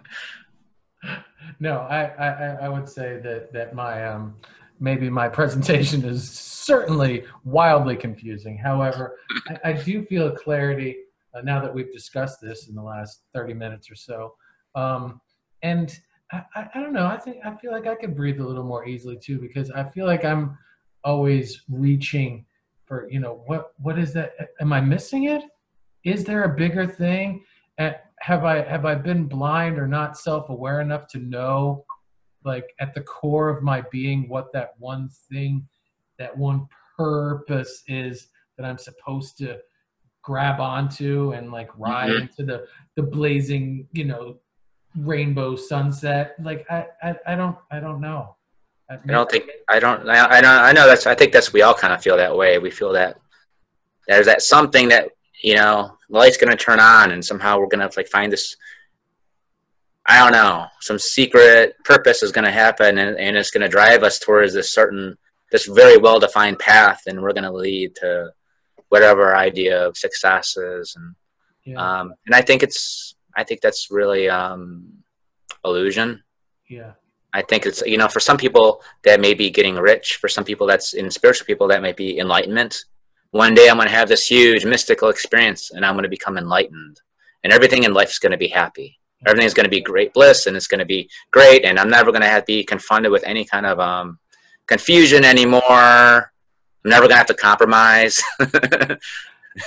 No, 1.60 1.78
I, 1.78 2.04
I, 2.18 2.28
I- 2.62 2.68
would 2.68 2.88
say 2.88 3.18
that 3.22 3.52
that 3.52 3.74
my 3.74 4.04
um, 4.06 4.34
maybe 4.80 5.08
my 5.10 5.28
presentation 5.40 6.04
is 6.04 6.28
certainly 6.30 7.24
wildly 7.44 7.96
confusing. 7.96 8.56
However, 8.56 9.16
I, 9.48 9.70
I 9.70 9.72
do 9.72 10.04
feel 10.04 10.28
a 10.28 10.36
clarity 10.36 10.96
uh, 11.34 11.40
now 11.42 11.60
that 11.60 11.72
we've 11.72 11.92
discussed 11.92 12.40
this 12.40 12.68
in 12.68 12.74
the 12.74 12.82
last 12.82 13.22
30 13.34 13.54
minutes 13.54 13.90
or 13.90 13.94
so. 13.94 14.34
Um, 14.74 15.20
and 15.62 15.98
I, 16.30 16.42
I, 16.54 16.68
I 16.74 16.80
don't 16.80 16.92
know. 16.92 17.06
I 17.06 17.16
think 17.18 17.38
I 17.44 17.54
feel 17.56 17.72
like 17.72 17.86
I 17.86 17.94
could 17.94 18.16
breathe 18.16 18.40
a 18.40 18.46
little 18.46 18.64
more 18.64 18.86
easily 18.86 19.16
too 19.16 19.38
because 19.38 19.70
I 19.70 19.84
feel 19.84 20.06
like 20.06 20.24
I'm 20.24 20.56
always 21.04 21.62
reaching 21.68 22.44
for 22.84 23.08
you 23.10 23.20
know 23.20 23.42
what 23.46 23.72
what 23.78 23.98
is 23.98 24.12
that 24.12 24.32
am 24.60 24.72
i 24.72 24.80
missing 24.80 25.24
it 25.24 25.42
is 26.04 26.24
there 26.24 26.44
a 26.44 26.54
bigger 26.56 26.86
thing 26.86 27.42
and 27.78 27.96
have 28.22 28.44
i 28.44 28.62
have 28.62 28.84
i 28.84 28.94
been 28.94 29.26
blind 29.26 29.78
or 29.78 29.86
not 29.86 30.16
self-aware 30.16 30.80
enough 30.80 31.08
to 31.08 31.18
know 31.18 31.84
like 32.44 32.72
at 32.78 32.94
the 32.94 33.00
core 33.00 33.48
of 33.48 33.62
my 33.62 33.82
being 33.90 34.28
what 34.28 34.52
that 34.52 34.74
one 34.78 35.08
thing 35.28 35.66
that 36.18 36.36
one 36.36 36.66
purpose 36.96 37.82
is 37.88 38.28
that 38.56 38.64
i'm 38.64 38.78
supposed 38.78 39.36
to 39.36 39.58
grab 40.22 40.60
onto 40.60 41.32
and 41.32 41.50
like 41.50 41.68
ride 41.76 42.10
mm-hmm. 42.10 42.22
into 42.22 42.44
the 42.44 42.64
the 42.94 43.02
blazing 43.02 43.86
you 43.92 44.04
know 44.04 44.36
rainbow 44.96 45.56
sunset 45.56 46.36
like 46.42 46.64
i 46.70 46.86
i, 47.02 47.14
I 47.26 47.34
don't 47.34 47.56
i 47.72 47.80
don't 47.80 48.00
know 48.00 48.36
I, 48.88 48.94
I 48.94 49.12
don't 49.12 49.30
think 49.30 49.50
I 49.68 49.80
don't 49.80 50.08
I, 50.08 50.38
I 50.38 50.40
don't 50.40 50.50
I 50.50 50.72
know 50.72 50.86
that's 50.86 51.06
I 51.06 51.14
think 51.14 51.32
that's 51.32 51.52
we 51.52 51.62
all 51.62 51.74
kind 51.74 51.92
of 51.92 52.02
feel 52.02 52.16
that 52.16 52.36
way. 52.36 52.58
We 52.58 52.70
feel 52.70 52.92
that 52.92 53.18
there's 54.06 54.26
that 54.26 54.42
something 54.42 54.88
that 54.88 55.08
you 55.40 55.56
know 55.56 55.96
the 56.08 56.16
light's 56.16 56.36
going 56.36 56.50
to 56.50 56.56
turn 56.56 56.80
on 56.80 57.12
and 57.12 57.24
somehow 57.24 57.58
we're 57.58 57.66
going 57.66 57.86
to 57.86 57.96
like 57.96 58.08
find 58.08 58.32
this 58.32 58.56
I 60.04 60.18
don't 60.18 60.32
know 60.32 60.66
some 60.80 60.98
secret 60.98 61.74
purpose 61.84 62.22
is 62.22 62.32
going 62.32 62.44
to 62.44 62.50
happen 62.50 62.98
and, 62.98 63.16
and 63.18 63.36
it's 63.36 63.50
going 63.50 63.62
to 63.62 63.68
drive 63.68 64.02
us 64.02 64.18
towards 64.18 64.52
this 64.52 64.72
certain 64.72 65.16
this 65.50 65.66
very 65.66 65.98
well 65.98 66.18
defined 66.18 66.58
path 66.58 67.02
and 67.06 67.20
we're 67.20 67.32
going 67.32 67.44
to 67.44 67.52
lead 67.52 67.94
to 67.96 68.32
whatever 68.88 69.34
idea 69.36 69.86
of 69.86 69.96
success 69.96 70.56
is 70.56 70.94
and 70.96 71.14
yeah. 71.64 72.00
um, 72.00 72.14
and 72.26 72.34
I 72.34 72.42
think 72.42 72.62
it's 72.62 73.14
I 73.34 73.44
think 73.44 73.60
that's 73.60 73.90
really 73.90 74.28
um, 74.28 75.02
illusion. 75.64 76.22
Yeah. 76.68 76.92
I 77.34 77.42
think 77.42 77.64
it's 77.64 77.82
you 77.82 77.96
know 77.96 78.08
for 78.08 78.20
some 78.20 78.36
people 78.36 78.82
that 79.04 79.20
may 79.20 79.34
be 79.34 79.50
getting 79.50 79.76
rich. 79.76 80.16
For 80.16 80.28
some 80.28 80.44
people 80.44 80.66
that's 80.66 80.92
in 80.92 81.10
spiritual 81.10 81.46
people 81.46 81.68
that 81.68 81.82
might 81.82 81.96
be 81.96 82.18
enlightenment. 82.18 82.84
One 83.32 83.54
day 83.54 83.68
I'm 83.68 83.76
going 83.76 83.88
to 83.88 83.94
have 83.94 84.08
this 84.08 84.26
huge 84.26 84.64
mystical 84.64 85.08
experience 85.08 85.70
and 85.70 85.84
I'm 85.84 85.94
going 85.94 86.04
to 86.04 86.08
become 86.08 86.38
enlightened, 86.38 87.00
and 87.42 87.52
everything 87.52 87.84
in 87.84 87.94
life 87.94 88.10
is 88.10 88.18
going 88.18 88.32
to 88.32 88.38
be 88.38 88.48
happy. 88.48 88.98
Everything 89.26 89.46
is 89.46 89.54
going 89.54 89.64
to 89.64 89.70
be 89.70 89.80
great 89.80 90.12
bliss, 90.12 90.46
and 90.46 90.56
it's 90.56 90.66
going 90.66 90.80
to 90.80 90.84
be 90.84 91.08
great, 91.30 91.64
and 91.64 91.78
I'm 91.78 91.88
never 91.88 92.10
going 92.10 92.22
to 92.22 92.28
have 92.28 92.42
to 92.42 92.52
be 92.52 92.64
confronted 92.64 93.10
with 93.10 93.24
any 93.24 93.44
kind 93.44 93.66
of 93.66 93.80
um, 93.80 94.18
confusion 94.66 95.24
anymore. 95.24 95.62
I'm 95.64 96.90
never 96.90 97.02
going 97.02 97.12
to 97.12 97.16
have 97.16 97.26
to 97.26 97.34
compromise. 97.34 98.20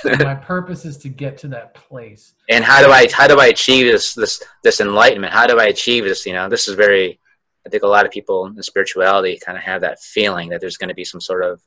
my 0.04 0.34
purpose 0.42 0.84
is 0.84 0.96
to 0.98 1.08
get 1.08 1.38
to 1.38 1.48
that 1.48 1.74
place. 1.74 2.34
And 2.48 2.64
how 2.64 2.86
do 2.86 2.92
I 2.92 3.08
how 3.12 3.26
do 3.26 3.40
I 3.40 3.46
achieve 3.46 3.86
this 3.90 4.14
this 4.14 4.42
this 4.62 4.80
enlightenment? 4.80 5.32
How 5.32 5.46
do 5.46 5.58
I 5.58 5.66
achieve 5.66 6.04
this? 6.04 6.26
You 6.26 6.34
know, 6.34 6.48
this 6.48 6.68
is 6.68 6.74
very 6.74 7.18
I 7.66 7.68
think 7.68 7.82
a 7.82 7.88
lot 7.88 8.06
of 8.06 8.12
people 8.12 8.46
in 8.46 8.62
spirituality 8.62 9.40
kind 9.44 9.58
of 9.58 9.64
have 9.64 9.80
that 9.80 10.00
feeling 10.00 10.50
that 10.50 10.60
there's 10.60 10.76
going 10.76 10.88
to 10.88 10.94
be 10.94 11.04
some 11.04 11.20
sort 11.20 11.42
of. 11.42 11.60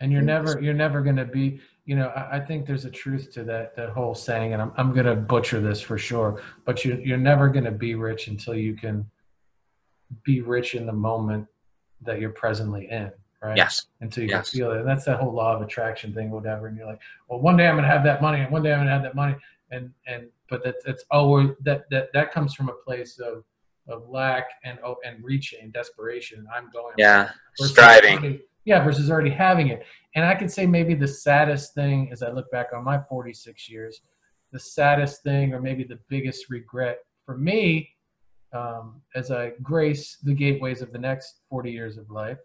And 0.00 0.10
you're 0.10 0.22
never 0.22 0.60
you're 0.60 0.74
never 0.74 1.02
going 1.02 1.16
to 1.16 1.26
be 1.26 1.60
you 1.84 1.94
know 1.94 2.08
I, 2.08 2.36
I, 2.36 2.40
think 2.40 2.66
there's 2.66 2.86
a 2.86 2.90
truth 2.90 3.32
to 3.34 3.44
that 3.44 3.76
that 3.76 3.90
whole 3.90 4.14
saying 4.14 4.54
and 4.54 4.62
I'm 4.62 4.72
I'm 4.76 4.92
going 4.94 5.06
to 5.06 5.14
butcher 5.14 5.60
this 5.60 5.80
for 5.80 5.98
sure 5.98 6.42
but 6.64 6.84
you 6.84 7.00
you're 7.04 7.18
never 7.18 7.48
going 7.48 7.64
to 7.64 7.70
be 7.70 7.94
rich 7.96 8.28
until 8.28 8.54
you 8.54 8.74
can 8.74 9.04
be 10.24 10.40
rich 10.40 10.74
in 10.74 10.86
the 10.86 10.92
moment 10.92 11.46
that 12.00 12.18
you're 12.18 12.30
presently 12.30 12.88
in 12.90 13.10
right 13.42 13.56
yes 13.58 13.86
until 14.00 14.24
you 14.24 14.30
yes. 14.30 14.50
can 14.50 14.58
feel 14.58 14.70
it 14.72 14.78
and 14.78 14.88
that's 14.88 15.04
that 15.04 15.20
whole 15.20 15.34
law 15.34 15.54
of 15.54 15.60
attraction 15.60 16.14
thing 16.14 16.30
whatever 16.30 16.68
and 16.68 16.78
you're 16.78 16.86
like 16.86 17.00
well 17.28 17.40
one 17.40 17.58
day 17.58 17.66
I'm 17.66 17.74
going 17.74 17.84
to 17.84 17.90
have 17.90 18.04
that 18.04 18.22
money 18.22 18.40
and 18.40 18.50
one 18.50 18.62
day 18.62 18.72
I'm 18.72 18.78
going 18.78 18.86
to 18.86 18.92
have 18.92 19.02
that 19.02 19.14
money 19.14 19.36
and 19.70 19.90
and 20.06 20.28
but 20.48 20.64
that 20.64 20.76
that's 20.84 21.04
always 21.10 21.50
that 21.60 21.84
that 21.90 22.08
that 22.14 22.32
comes 22.32 22.54
from 22.54 22.70
a 22.70 22.74
place 22.84 23.18
of 23.18 23.44
of 23.90 24.08
lack 24.08 24.50
and 24.64 24.78
oh, 24.84 24.96
and 25.04 25.22
reaching 25.22 25.70
desperation. 25.70 26.46
I'm 26.54 26.70
going. 26.70 26.94
Yeah, 26.96 27.30
striving. 27.56 28.40
Yeah, 28.70 28.84
versus 28.84 29.10
already 29.10 29.30
having 29.30 29.66
it. 29.66 29.84
And 30.14 30.24
I 30.24 30.36
could 30.36 30.48
say 30.48 30.64
maybe 30.64 30.94
the 30.94 31.08
saddest 31.08 31.74
thing 31.74 32.08
as 32.12 32.22
I 32.22 32.30
look 32.30 32.48
back 32.52 32.68
on 32.72 32.84
my 32.84 33.00
46 33.08 33.68
years, 33.68 34.00
the 34.52 34.60
saddest 34.60 35.24
thing 35.24 35.52
or 35.52 35.60
maybe 35.60 35.82
the 35.82 35.98
biggest 36.08 36.48
regret 36.50 37.00
for 37.26 37.36
me 37.36 37.90
um, 38.52 39.02
as 39.16 39.32
I 39.32 39.54
grace 39.60 40.18
the 40.22 40.32
gateways 40.32 40.82
of 40.82 40.92
the 40.92 41.00
next 41.00 41.40
40 41.50 41.72
years 41.72 41.98
of 41.98 42.08
life, 42.10 42.38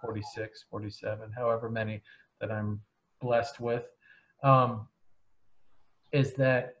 46, 0.00 0.66
47, 0.70 1.32
however 1.36 1.68
many 1.68 2.02
that 2.40 2.52
I'm 2.52 2.80
blessed 3.20 3.58
with, 3.58 3.82
um, 4.44 4.86
is 6.12 6.34
that 6.34 6.76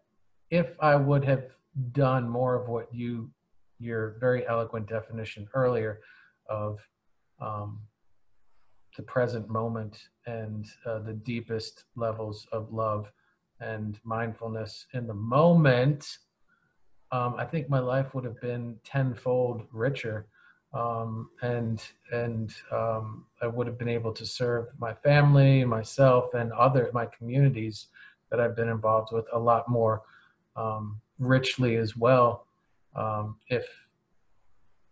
if 0.50 0.76
I 0.78 0.94
would 0.94 1.24
have 1.24 1.46
done 1.90 2.28
more 2.28 2.54
of 2.54 2.68
what 2.68 2.94
you 2.94 3.28
your 3.80 4.14
very 4.20 4.46
eloquent 4.46 4.88
definition 4.88 5.48
earlier 5.52 5.98
of 6.48 6.78
um, 7.40 7.80
the 8.96 9.02
present 9.02 9.48
moment 9.48 10.08
and 10.26 10.66
uh, 10.86 11.00
the 11.00 11.12
deepest 11.12 11.84
levels 11.96 12.46
of 12.52 12.72
love 12.72 13.10
and 13.60 13.98
mindfulness 14.04 14.86
in 14.94 15.06
the 15.06 15.14
moment, 15.14 16.18
um, 17.12 17.34
I 17.38 17.44
think 17.44 17.68
my 17.68 17.78
life 17.78 18.14
would 18.14 18.24
have 18.24 18.40
been 18.40 18.76
tenfold 18.84 19.66
richer, 19.72 20.26
um, 20.72 21.30
and 21.42 21.82
and 22.12 22.52
um, 22.72 23.26
I 23.40 23.46
would 23.46 23.66
have 23.66 23.78
been 23.78 23.88
able 23.88 24.12
to 24.12 24.26
serve 24.26 24.66
my 24.78 24.94
family, 24.94 25.64
myself, 25.64 26.34
and 26.34 26.52
other 26.52 26.90
my 26.92 27.06
communities 27.06 27.86
that 28.30 28.40
I've 28.40 28.56
been 28.56 28.68
involved 28.68 29.12
with 29.12 29.26
a 29.32 29.38
lot 29.38 29.68
more 29.68 30.02
um, 30.56 31.00
richly 31.18 31.76
as 31.76 31.96
well 31.96 32.46
um, 32.96 33.36
if 33.48 33.66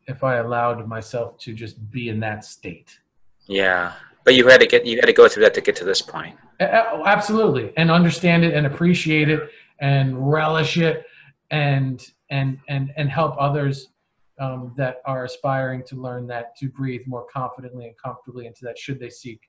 if 0.07 0.23
I 0.25 0.37
allowed 0.37 0.87
myself 0.89 1.39
to 1.39 1.55
just 1.55 1.91
be 1.91 2.09
in 2.09 2.21
that 2.21 2.45
state. 2.45 2.99
Yeah, 3.47 3.93
but 4.25 4.35
you 4.35 4.47
had 4.49 4.61
to 4.61 4.67
get 4.67 4.87
you 4.87 4.97
had 4.97 5.07
to 5.07 5.13
go 5.13 5.29
through 5.29 5.45
that 5.45 5.55
to 5.55 5.61
get 5.61 5.77
to 5.77 5.85
this 5.85 6.03
point. 6.03 6.37
Absolutely, 6.61 7.73
and 7.77 7.91
understand 7.91 8.45
it 8.45 8.55
and 8.55 8.67
appreciate 8.67 9.29
it 9.29 9.51
and 9.81 10.31
relish 10.31 10.77
it 10.77 11.05
and 11.51 12.07
and 12.31 12.59
and 12.69 12.93
and 12.97 13.11
help 13.11 13.35
others 13.39 13.89
um, 14.41 14.73
that 14.77 14.97
are 15.05 15.25
aspiring 15.25 15.83
to 15.85 15.97
learn 15.97 16.27
that 16.27 16.57
to 16.57 16.69
breathe 16.69 17.03
more 17.07 17.27
confidently 17.33 17.87
and 17.87 17.95
comfortably 17.97 18.47
into 18.47 18.65
that 18.65 18.79
should 18.79 18.99
they 18.99 19.11
seek 19.11 19.41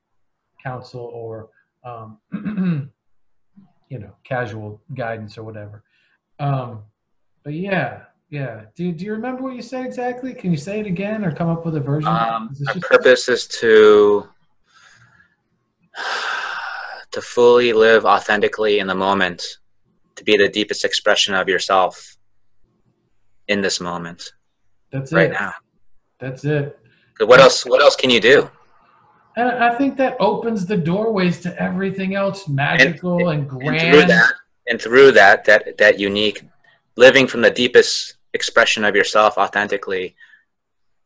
counsel 0.61 1.09
or 1.13 1.49
um, 1.83 2.19
you 3.89 3.99
know 3.99 4.15
casual 4.23 4.81
guidance 4.95 5.37
or 5.37 5.43
whatever. 5.43 5.83
Um, 6.39 6.83
but 7.43 7.53
yeah 7.53 8.03
yeah. 8.33 8.61
Do, 8.75 8.91
do 8.91 9.05
you 9.05 9.11
remember 9.11 9.43
what 9.43 9.53
you 9.53 9.61
said 9.61 9.85
exactly? 9.85 10.33
Can 10.33 10.49
you 10.49 10.57
say 10.57 10.79
it 10.79 10.87
again 10.87 11.23
or 11.23 11.31
come 11.31 11.49
up 11.49 11.65
with 11.65 11.75
a 11.75 11.79
version? 11.79 12.09
Um, 12.09 12.49
my 12.61 12.73
purpose 12.81 13.29
is 13.29 13.45
to 13.59 14.27
to 17.11 17.21
fully 17.21 17.73
live 17.73 18.05
authentically 18.05 18.79
in 18.79 18.87
the 18.87 18.95
moment, 18.95 19.59
to 20.15 20.23
be 20.23 20.35
the 20.35 20.49
deepest 20.49 20.83
expression 20.83 21.35
of 21.35 21.47
yourself 21.47 22.17
in 23.49 23.61
this 23.61 23.79
moment. 23.79 24.33
That's 24.91 25.13
right 25.13 25.29
it. 25.29 25.33
now. 25.33 25.53
That's 26.19 26.43
it. 26.43 26.79
What 27.19 27.39
else? 27.39 27.67
What 27.67 27.83
else 27.83 27.95
can 27.95 28.09
you 28.09 28.19
do? 28.19 28.49
And 29.37 29.47
I 29.47 29.75
think 29.75 29.95
that 29.97 30.17
opens 30.19 30.65
the 30.65 30.77
doorways 30.77 31.39
to 31.41 31.61
everything 31.61 32.15
else 32.15 32.47
magical 32.47 33.29
and, 33.29 33.41
and 33.41 33.47
grand. 33.47 33.75
And 33.75 33.91
through 33.91 34.07
that, 34.07 34.33
and 34.69 34.81
through 34.81 35.11
that, 35.11 35.45
that 35.45 35.77
that 35.77 35.99
unique 35.99 36.41
living 36.95 37.27
from 37.27 37.41
the 37.41 37.51
deepest 37.51 38.15
expression 38.33 38.83
of 38.83 38.95
yourself 38.95 39.37
authentically, 39.37 40.15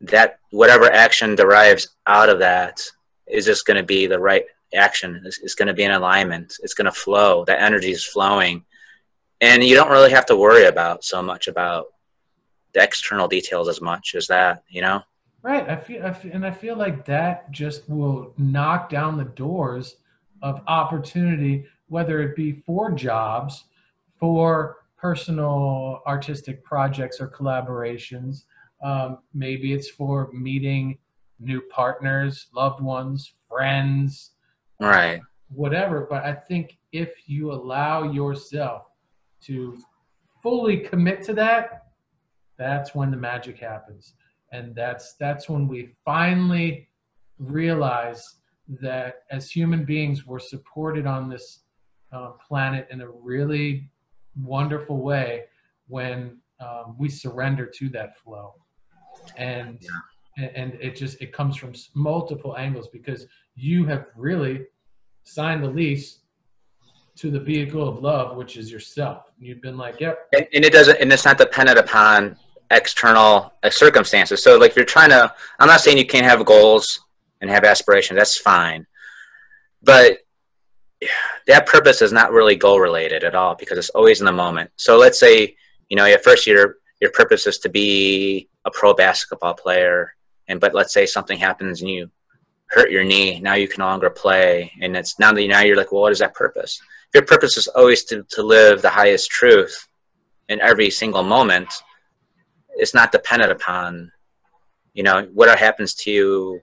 that 0.01 0.39
whatever 0.51 0.91
action 0.91 1.35
derives 1.35 1.89
out 2.05 2.29
of 2.29 2.39
that 2.39 2.81
is 3.27 3.45
just 3.45 3.65
going 3.65 3.77
to 3.77 3.83
be 3.83 4.07
the 4.07 4.19
right 4.19 4.45
action. 4.73 5.21
It's, 5.25 5.39
it's 5.39 5.55
going 5.55 5.67
to 5.67 5.73
be 5.73 5.83
in 5.83 5.91
alignment. 5.91 6.57
It's 6.61 6.73
going 6.73 6.85
to 6.85 6.91
flow. 6.91 7.45
That 7.45 7.61
energy 7.61 7.91
is 7.91 8.05
flowing. 8.05 8.63
And 9.41 9.63
you 9.63 9.75
don't 9.75 9.91
really 9.91 10.11
have 10.11 10.25
to 10.27 10.35
worry 10.35 10.65
about 10.65 11.03
so 11.03 11.21
much 11.21 11.47
about 11.47 11.87
the 12.73 12.83
external 12.83 13.27
details 13.27 13.67
as 13.67 13.81
much 13.81 14.15
as 14.15 14.27
that, 14.27 14.63
you 14.69 14.81
know? 14.81 15.01
Right. 15.41 15.67
I 15.69 15.75
feel, 15.75 16.05
I 16.05 16.13
feel, 16.13 16.31
and 16.33 16.45
I 16.45 16.51
feel 16.51 16.75
like 16.75 17.05
that 17.05 17.51
just 17.51 17.87
will 17.89 18.33
knock 18.37 18.89
down 18.89 19.17
the 19.17 19.25
doors 19.25 19.97
of 20.41 20.61
opportunity, 20.67 21.65
whether 21.87 22.21
it 22.21 22.35
be 22.35 22.63
for 22.65 22.91
jobs, 22.91 23.63
for 24.19 24.77
personal 24.97 26.01
artistic 26.07 26.63
projects 26.63 27.21
or 27.21 27.27
collaborations. 27.27 28.43
Um, 28.83 29.19
maybe 29.33 29.73
it's 29.73 29.89
for 29.89 30.29
meeting 30.31 30.97
new 31.39 31.61
partners, 31.69 32.47
loved 32.53 32.81
ones, 32.81 33.33
friends, 33.49 34.31
right? 34.79 35.21
Whatever. 35.49 36.07
But 36.09 36.25
I 36.25 36.33
think 36.33 36.77
if 36.91 37.11
you 37.27 37.51
allow 37.51 38.11
yourself 38.11 38.83
to 39.41 39.77
fully 40.41 40.77
commit 40.79 41.21
to 41.23 41.33
that, 41.33 41.85
that's 42.57 42.95
when 42.95 43.11
the 43.11 43.17
magic 43.17 43.59
happens, 43.59 44.13
and 44.51 44.75
that's 44.75 45.13
that's 45.13 45.47
when 45.47 45.67
we 45.67 45.89
finally 46.03 46.89
realize 47.37 48.35
that 48.67 49.23
as 49.31 49.49
human 49.49 49.85
beings 49.85 50.25
we're 50.25 50.39
supported 50.39 51.05
on 51.05 51.29
this 51.29 51.59
uh, 52.11 52.31
planet 52.47 52.87
in 52.89 53.01
a 53.01 53.09
really 53.09 53.87
wonderful 54.41 55.01
way 55.01 55.43
when 55.87 56.37
um, 56.59 56.95
we 56.97 57.09
surrender 57.09 57.65
to 57.65 57.89
that 57.89 58.17
flow. 58.17 58.53
And 59.37 59.79
and, 60.37 60.51
and 60.55 60.73
it 60.81 60.95
just 60.95 61.21
it 61.21 61.33
comes 61.33 61.55
from 61.57 61.73
multiple 61.95 62.55
angles 62.57 62.87
because 62.87 63.27
you 63.55 63.85
have 63.85 64.05
really 64.15 64.65
signed 65.23 65.63
the 65.63 65.69
lease 65.69 66.19
to 67.15 67.31
the 67.31 67.39
vehicle 67.39 67.87
of 67.87 68.03
love, 68.03 68.37
which 68.37 68.57
is 68.57 68.71
yourself. 68.71 69.31
You've 69.39 69.61
been 69.61 69.77
like, 69.77 69.99
yep, 69.99 70.27
and, 70.33 70.47
and 70.53 70.63
it 70.63 70.71
doesn't 70.71 70.99
and 71.01 71.11
it's 71.11 71.25
not 71.25 71.37
dependent 71.37 71.79
upon 71.79 72.37
external 72.71 73.53
uh, 73.63 73.69
circumstances. 73.69 74.43
So 74.43 74.57
like 74.57 74.71
if 74.71 74.75
you're 74.75 74.85
trying 74.85 75.09
to 75.09 75.33
i'm 75.59 75.67
not 75.67 75.79
saying 75.79 75.97
you 75.97 76.05
can't 76.05 76.25
have 76.25 76.45
goals 76.45 76.99
and 77.41 77.49
have 77.49 77.63
aspirations. 77.63 78.17
That's 78.17 78.37
fine. 78.37 78.85
But 79.83 80.19
that 81.47 81.67
purpose 81.67 82.01
is 82.01 82.11
not 82.11 82.31
really 82.31 82.55
goal 82.55 82.79
related 82.79 83.23
at 83.23 83.35
all 83.35 83.55
because 83.55 83.77
it's 83.77 83.89
always 83.89 84.19
in 84.19 84.25
the 84.25 84.31
moment. 84.31 84.69
So 84.75 84.97
let's 84.97 85.19
say 85.19 85.55
you 85.89 85.97
know 85.97 86.05
at 86.05 86.23
first 86.23 86.47
your 86.47 86.77
your 87.01 87.11
purpose 87.11 87.47
is 87.47 87.59
to 87.59 87.69
be 87.69 88.49
a 88.65 88.71
pro 88.71 88.93
basketball 88.93 89.53
player 89.53 90.15
and 90.47 90.59
but 90.59 90.73
let's 90.73 90.93
say 90.93 91.05
something 91.05 91.37
happens 91.37 91.81
and 91.81 91.89
you 91.89 92.09
hurt 92.69 92.91
your 92.91 93.03
knee 93.03 93.39
now 93.39 93.53
you 93.53 93.67
can 93.67 93.79
no 93.79 93.85
longer 93.85 94.09
play 94.09 94.71
and 94.81 94.97
it's 94.97 95.19
now 95.19 95.31
that 95.31 95.47
now 95.47 95.61
you're 95.61 95.77
like 95.77 95.91
well 95.91 96.01
what 96.01 96.11
is 96.11 96.19
that 96.19 96.33
purpose? 96.33 96.81
If 97.09 97.15
your 97.15 97.25
purpose 97.25 97.55
is 97.55 97.67
always 97.69 98.03
to, 98.05 98.23
to 98.31 98.43
live 98.43 98.81
the 98.81 98.89
highest 98.89 99.29
truth 99.29 99.87
in 100.49 100.59
every 100.61 100.89
single 100.89 101.23
moment 101.23 101.69
it's 102.75 102.93
not 102.93 103.11
dependent 103.11 103.51
upon 103.51 104.11
you 104.93 105.03
know 105.03 105.27
what 105.33 105.57
happens 105.57 105.93
to 105.93 106.11
you 106.11 106.61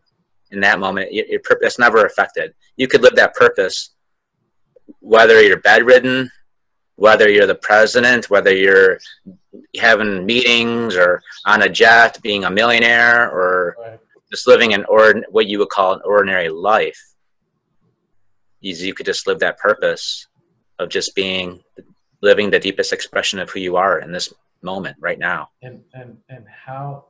in 0.55 0.61
that 0.61 0.79
moment. 0.79 1.13
Your, 1.13 1.27
your 1.27 1.41
purpose 1.41 1.79
never 1.79 2.07
affected. 2.07 2.55
You 2.77 2.89
could 2.89 3.03
live 3.03 3.17
that 3.17 3.35
purpose 3.35 3.91
whether 5.01 5.43
you're 5.43 5.61
bedridden 5.61 6.31
whether 6.97 7.29
you're 7.29 7.47
the 7.47 7.55
president 7.55 8.31
whether 8.31 8.55
you're 8.55 8.99
having 9.81 10.25
meetings 10.25 10.97
or 10.97 11.23
on 11.47 11.63
a 11.63 11.69
jet 11.69 12.19
being 12.23 12.45
a 12.45 12.51
millionaire 12.51 13.31
or 13.31 13.77
right. 13.79 14.01
just 14.31 14.47
living 14.47 14.75
an 14.75 14.85
ord- 14.87 15.27
what 15.31 15.47
you 15.47 15.59
would 15.59 15.69
call 15.69 15.93
an 15.93 16.01
ordinary 16.05 16.49
life 16.49 17.01
you, 18.61 18.75
you 18.75 18.95
could 18.95 19.07
just 19.07 19.27
live 19.27 19.41
that 19.41 19.59
purpose 19.59 20.27
of 20.79 20.89
just 20.89 21.15
being 21.15 21.63
living 22.23 22.51
the 22.51 22.59
deepest 22.59 22.93
expression 22.93 23.39
of 23.39 23.51
who 23.51 23.61
you 23.61 23.77
are 23.77 23.99
in 24.01 24.13
this 24.13 24.33
moment 24.63 24.97
right 24.99 25.19
now 25.19 25.49
and 25.63 25.83
and 25.93 26.17
and 26.29 26.47
how 26.49 27.05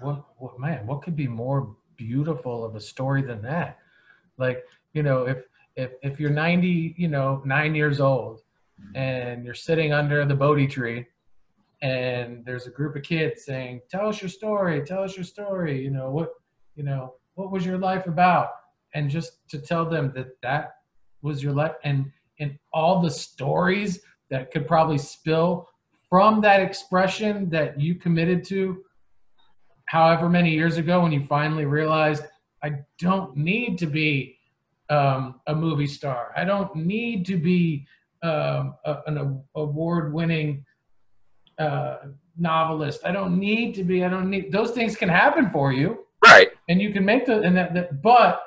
what 0.00 0.24
what 0.38 0.58
man 0.58 0.86
what 0.86 1.02
could 1.02 1.14
be 1.14 1.28
more 1.28 1.76
beautiful 1.96 2.64
of 2.64 2.74
a 2.74 2.80
story 2.80 3.20
than 3.20 3.42
that 3.42 3.78
like 4.38 4.64
you 4.94 5.02
know 5.02 5.24
if 5.24 5.44
if 5.80 5.92
if 6.02 6.20
you're 6.20 6.30
90 6.30 6.94
you 6.96 7.08
know 7.08 7.42
9 7.44 7.74
years 7.74 8.00
old 8.00 8.42
and 8.94 9.44
you're 9.44 9.54
sitting 9.54 9.92
under 9.92 10.24
the 10.24 10.34
bodhi 10.34 10.66
tree 10.66 11.06
and 11.82 12.44
there's 12.44 12.66
a 12.66 12.70
group 12.70 12.96
of 12.96 13.02
kids 13.02 13.44
saying 13.44 13.80
tell 13.90 14.08
us 14.08 14.20
your 14.22 14.28
story 14.28 14.82
tell 14.84 15.02
us 15.02 15.16
your 15.16 15.24
story 15.24 15.82
you 15.82 15.90
know 15.90 16.10
what 16.10 16.30
you 16.76 16.82
know 16.82 17.14
what 17.40 17.50
was 17.50 17.64
your 17.64 17.78
life 17.78 18.06
about? 18.06 18.50
And 18.94 19.08
just 19.08 19.48
to 19.48 19.58
tell 19.58 19.88
them 19.88 20.12
that 20.14 20.40
that 20.42 20.74
was 21.22 21.42
your 21.42 21.52
life 21.52 21.72
and 21.84 22.10
and 22.38 22.58
all 22.72 23.00
the 23.00 23.10
stories 23.10 24.00
that 24.30 24.50
could 24.50 24.66
probably 24.66 24.98
spill 24.98 25.68
from 26.08 26.40
that 26.40 26.60
expression 26.60 27.48
that 27.50 27.78
you 27.78 27.94
committed 27.94 28.44
to 28.44 28.82
however 29.86 30.28
many 30.28 30.50
years 30.50 30.78
ago 30.78 31.02
when 31.02 31.12
you 31.12 31.22
finally 31.22 31.66
realized 31.66 32.22
i 32.62 32.72
don't 32.98 33.36
need 33.36 33.76
to 33.76 33.86
be 33.86 34.38
um, 34.90 35.40
a 35.46 35.54
movie 35.54 35.86
star. 35.86 36.32
I 36.36 36.44
don't 36.44 36.74
need 36.74 37.24
to 37.26 37.38
be 37.38 37.86
um, 38.22 38.74
a, 38.84 38.98
an 39.06 39.42
award-winning 39.54 40.64
uh, 41.58 41.96
novelist. 42.36 43.00
I 43.04 43.12
don't 43.12 43.38
need 43.38 43.74
to 43.74 43.84
be 43.84 44.04
i 44.04 44.08
don't 44.08 44.30
need 44.30 44.50
those 44.50 44.72
things 44.72 44.96
can 44.96 45.08
happen 45.08 45.50
for 45.50 45.72
you. 45.72 46.06
Right. 46.24 46.50
And 46.68 46.80
you 46.80 46.92
can 46.92 47.04
make 47.04 47.26
the 47.26 47.40
and 47.40 47.56
that, 47.56 47.74
that 47.74 48.02
but 48.02 48.42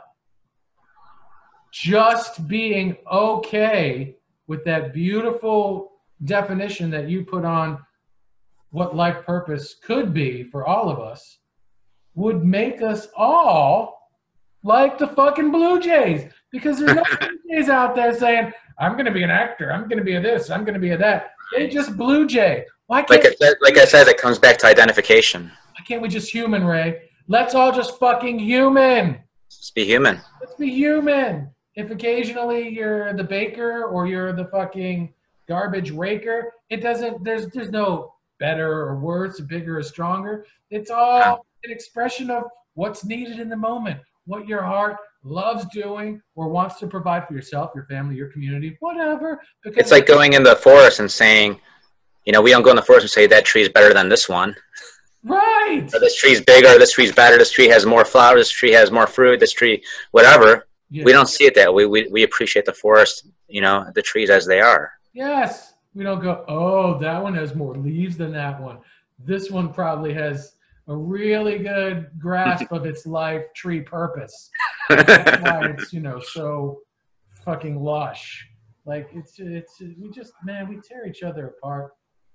just 1.72 2.48
being 2.48 2.98
okay 3.12 4.16
with 4.48 4.64
that 4.66 4.94
beautiful 4.94 5.94
definition 6.26 6.90
that 6.92 7.10
you 7.10 7.26
put 7.26 7.46
on 7.46 7.80
what 8.72 8.96
life 8.96 9.26
purpose 9.26 9.76
could 9.76 10.14
be 10.14 10.44
for 10.44 10.66
all 10.66 10.90
of 10.90 11.00
us 11.00 11.40
would 12.16 12.44
make 12.44 12.82
us 12.82 13.08
all 13.16 14.03
like 14.64 14.98
the 14.98 15.08
fucking 15.08 15.52
Blue 15.52 15.80
Jays 15.80 16.32
because 16.52 16.80
there's 16.80 16.96
no 16.96 17.04
Blue 17.20 17.40
Jays 17.52 17.70
out 17.70 17.96
there 17.96 18.18
saying 18.18 18.52
I'm 18.80 18.94
going 18.94 19.06
to 19.06 19.12
be 19.12 19.24
an 19.24 19.30
actor, 19.30 19.72
I'm 19.72 19.84
going 19.84 20.00
to 20.00 20.04
be 20.04 20.16
a 20.16 20.22
this, 20.22 20.50
I'm 20.50 20.64
going 20.64 20.74
to 20.74 20.80
be 20.80 20.92
a 20.92 20.98
that. 20.98 21.32
They 21.56 21.68
just 21.68 21.96
Blue 21.98 22.26
Jay. 22.26 22.66
Why 22.88 23.02
can't 23.04 23.10
like 23.10 23.26
I 23.26 23.36
said, 23.36 23.56
like 23.62 23.78
I 23.78 23.86
said, 23.86 24.08
it 24.08 24.18
comes 24.18 24.40
back 24.40 24.58
to 24.60 24.68
identification. 24.68 25.52
why 25.78 25.86
can't 25.86 26.02
we 26.02 26.10
just 26.10 26.32
human, 26.32 26.64
Ray? 26.64 27.10
Let's 27.28 27.56
all 27.56 27.72
just 27.72 28.00
fucking 28.00 28.40
human. 28.40 29.20
Just 29.50 29.76
be 29.76 29.86
human. 29.86 30.20
Let's 30.42 30.56
be 30.56 30.70
human. 30.70 31.50
If 31.76 31.90
occasionally 31.90 32.70
you're 32.70 33.14
the 33.14 33.24
baker 33.24 33.86
or 33.86 34.08
you're 34.08 34.34
the 34.34 34.46
fucking 34.46 35.14
garbage 35.48 35.92
raker, 35.92 36.52
it 36.70 36.82
doesn't. 36.82 37.24
There's 37.24 37.48
there's 37.48 37.72
no 37.72 38.14
better 38.40 38.70
or 38.70 39.00
worse, 39.00 39.40
bigger 39.40 39.78
or 39.80 39.84
stronger. 39.84 40.46
It's 40.70 40.92
all 40.92 41.46
an 41.64 41.72
expression 41.72 42.30
of 42.30 42.44
what's 42.74 43.06
needed 43.06 43.40
in 43.40 43.50
the 43.50 43.56
moment, 43.56 44.00
what 44.26 44.48
your 44.48 44.64
heart 44.64 44.98
loves 45.24 45.66
doing 45.74 46.22
or 46.36 46.50
wants 46.50 46.80
to 46.80 46.88
provide 46.88 47.28
for 47.28 47.34
yourself, 47.34 47.72
your 47.76 47.86
family, 47.86 48.16
your 48.16 48.30
community, 48.30 48.78
whatever. 48.80 49.40
Because 49.64 49.78
It's 49.80 49.92
like 49.92 50.06
going 50.06 50.34
in 50.34 50.44
the 50.44 50.56
forest 50.56 51.00
and 51.00 51.12
saying, 51.12 51.60
you 52.26 52.34
know, 52.34 52.42
we 52.42 52.52
don't 52.52 52.64
go 52.64 52.70
in 52.70 52.76
the 52.76 52.82
forest 52.82 53.04
and 53.04 53.12
say 53.12 53.28
that 53.28 53.46
tree 53.46 53.62
is 53.62 53.70
better 53.70 53.94
than 53.94 54.10
this 54.10 54.28
one. 54.30 54.56
right. 55.24 55.90
Or 55.94 56.00
this 56.00 56.16
tree's 56.16 56.42
bigger. 56.42 56.78
This 56.80 56.92
tree's 56.94 57.12
better. 57.14 57.38
This 57.38 57.52
tree 57.52 57.68
has 57.68 57.86
more 57.86 58.06
flowers. 58.06 58.42
This 58.42 58.50
tree 58.52 58.72
has 58.72 58.92
more 58.92 59.08
fruit. 59.08 59.40
This 59.40 59.54
tree, 59.54 59.84
whatever. 60.12 60.68
Yeah. 60.90 61.04
We 61.06 61.12
don't 61.12 61.28
see 61.30 61.46
it 61.46 61.56
that 61.56 61.74
way. 61.74 61.86
We 61.86 62.08
we 62.08 62.24
appreciate 62.24 62.66
the 62.66 62.74
forest. 62.74 63.28
You 63.48 63.62
know, 63.62 63.90
the 63.96 64.02
trees 64.02 64.30
as 64.30 64.46
they 64.46 64.60
are. 64.62 64.92
Yes. 65.14 65.74
We 65.96 66.04
don't 66.04 66.22
go, 66.22 66.44
oh, 66.48 66.98
that 67.00 67.22
one 67.22 67.36
has 67.36 67.54
more 67.54 67.76
leaves 67.76 68.18
than 68.18 68.32
that 68.34 68.60
one. 68.60 68.80
This 69.20 69.52
one 69.52 69.72
probably 69.72 70.12
has 70.14 70.54
a 70.88 70.96
really 70.96 71.60
good 71.60 72.10
grasp 72.20 72.72
of 72.72 72.86
its 72.86 73.06
life 73.06 73.44
tree 73.56 73.82
purpose. 73.82 74.50
That's 74.90 75.42
why 75.44 75.68
it's, 75.78 75.94
you 75.94 76.02
know, 76.02 76.20
so 76.20 76.80
fucking 77.46 77.80
lush. 77.80 78.46
Like 78.86 79.08
it's 79.14 79.36
it's 79.40 79.80
we 79.80 80.10
just 80.10 80.34
man, 80.44 80.68
we 80.68 80.80
tear 80.82 81.08
each 81.08 81.24
other 81.24 81.48
apart. 81.48 81.92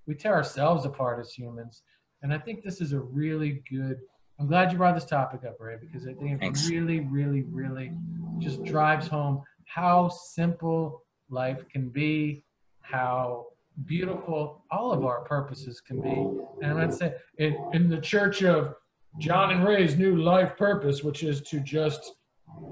We 0.06 0.14
tear 0.14 0.34
ourselves 0.34 0.86
apart 0.86 1.20
as 1.20 1.32
humans. 1.32 1.82
And 2.22 2.32
I 2.32 2.38
think 2.38 2.64
this 2.64 2.80
is 2.80 2.92
a 2.92 3.00
really 3.00 3.62
good 3.70 3.98
I'm 4.40 4.46
glad 4.46 4.70
you 4.70 4.78
brought 4.78 4.94
this 4.94 5.04
topic 5.04 5.40
up, 5.44 5.56
Ray, 5.58 5.76
because 5.80 6.06
I 6.06 6.12
think 6.14 6.32
it 6.32 6.38
Thanks. 6.40 6.68
really, 6.68 7.00
really, 7.00 7.42
really 7.42 7.90
just 8.38 8.64
drives 8.64 9.08
home 9.08 9.42
how 9.64 10.08
simple 10.08 11.02
life 11.28 11.68
can 11.70 11.88
be, 11.88 12.44
how 12.80 13.46
beautiful 13.84 14.64
all 14.70 14.92
of 14.92 15.04
our 15.04 15.22
purposes 15.22 15.80
can 15.80 16.00
be. 16.00 16.66
And 16.66 16.78
I'm 16.78 16.90
say 16.90 17.14
in, 17.38 17.56
in 17.72 17.88
the 17.88 18.00
church 18.00 18.42
of 18.42 18.74
John 19.18 19.50
and 19.50 19.64
Ray's 19.64 19.96
new 19.96 20.16
life 20.16 20.56
purpose, 20.56 21.02
which 21.02 21.22
is 21.22 21.40
to 21.42 21.60
just 21.60 22.12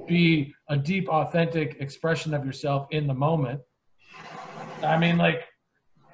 be 0.06 0.54
a 0.68 0.76
deep, 0.76 1.08
authentic 1.08 1.76
expression 1.80 2.34
of 2.34 2.44
yourself 2.44 2.86
in 2.90 3.06
the 3.06 3.14
moment. 3.14 3.60
I 4.82 4.98
mean, 4.98 5.16
like, 5.16 5.44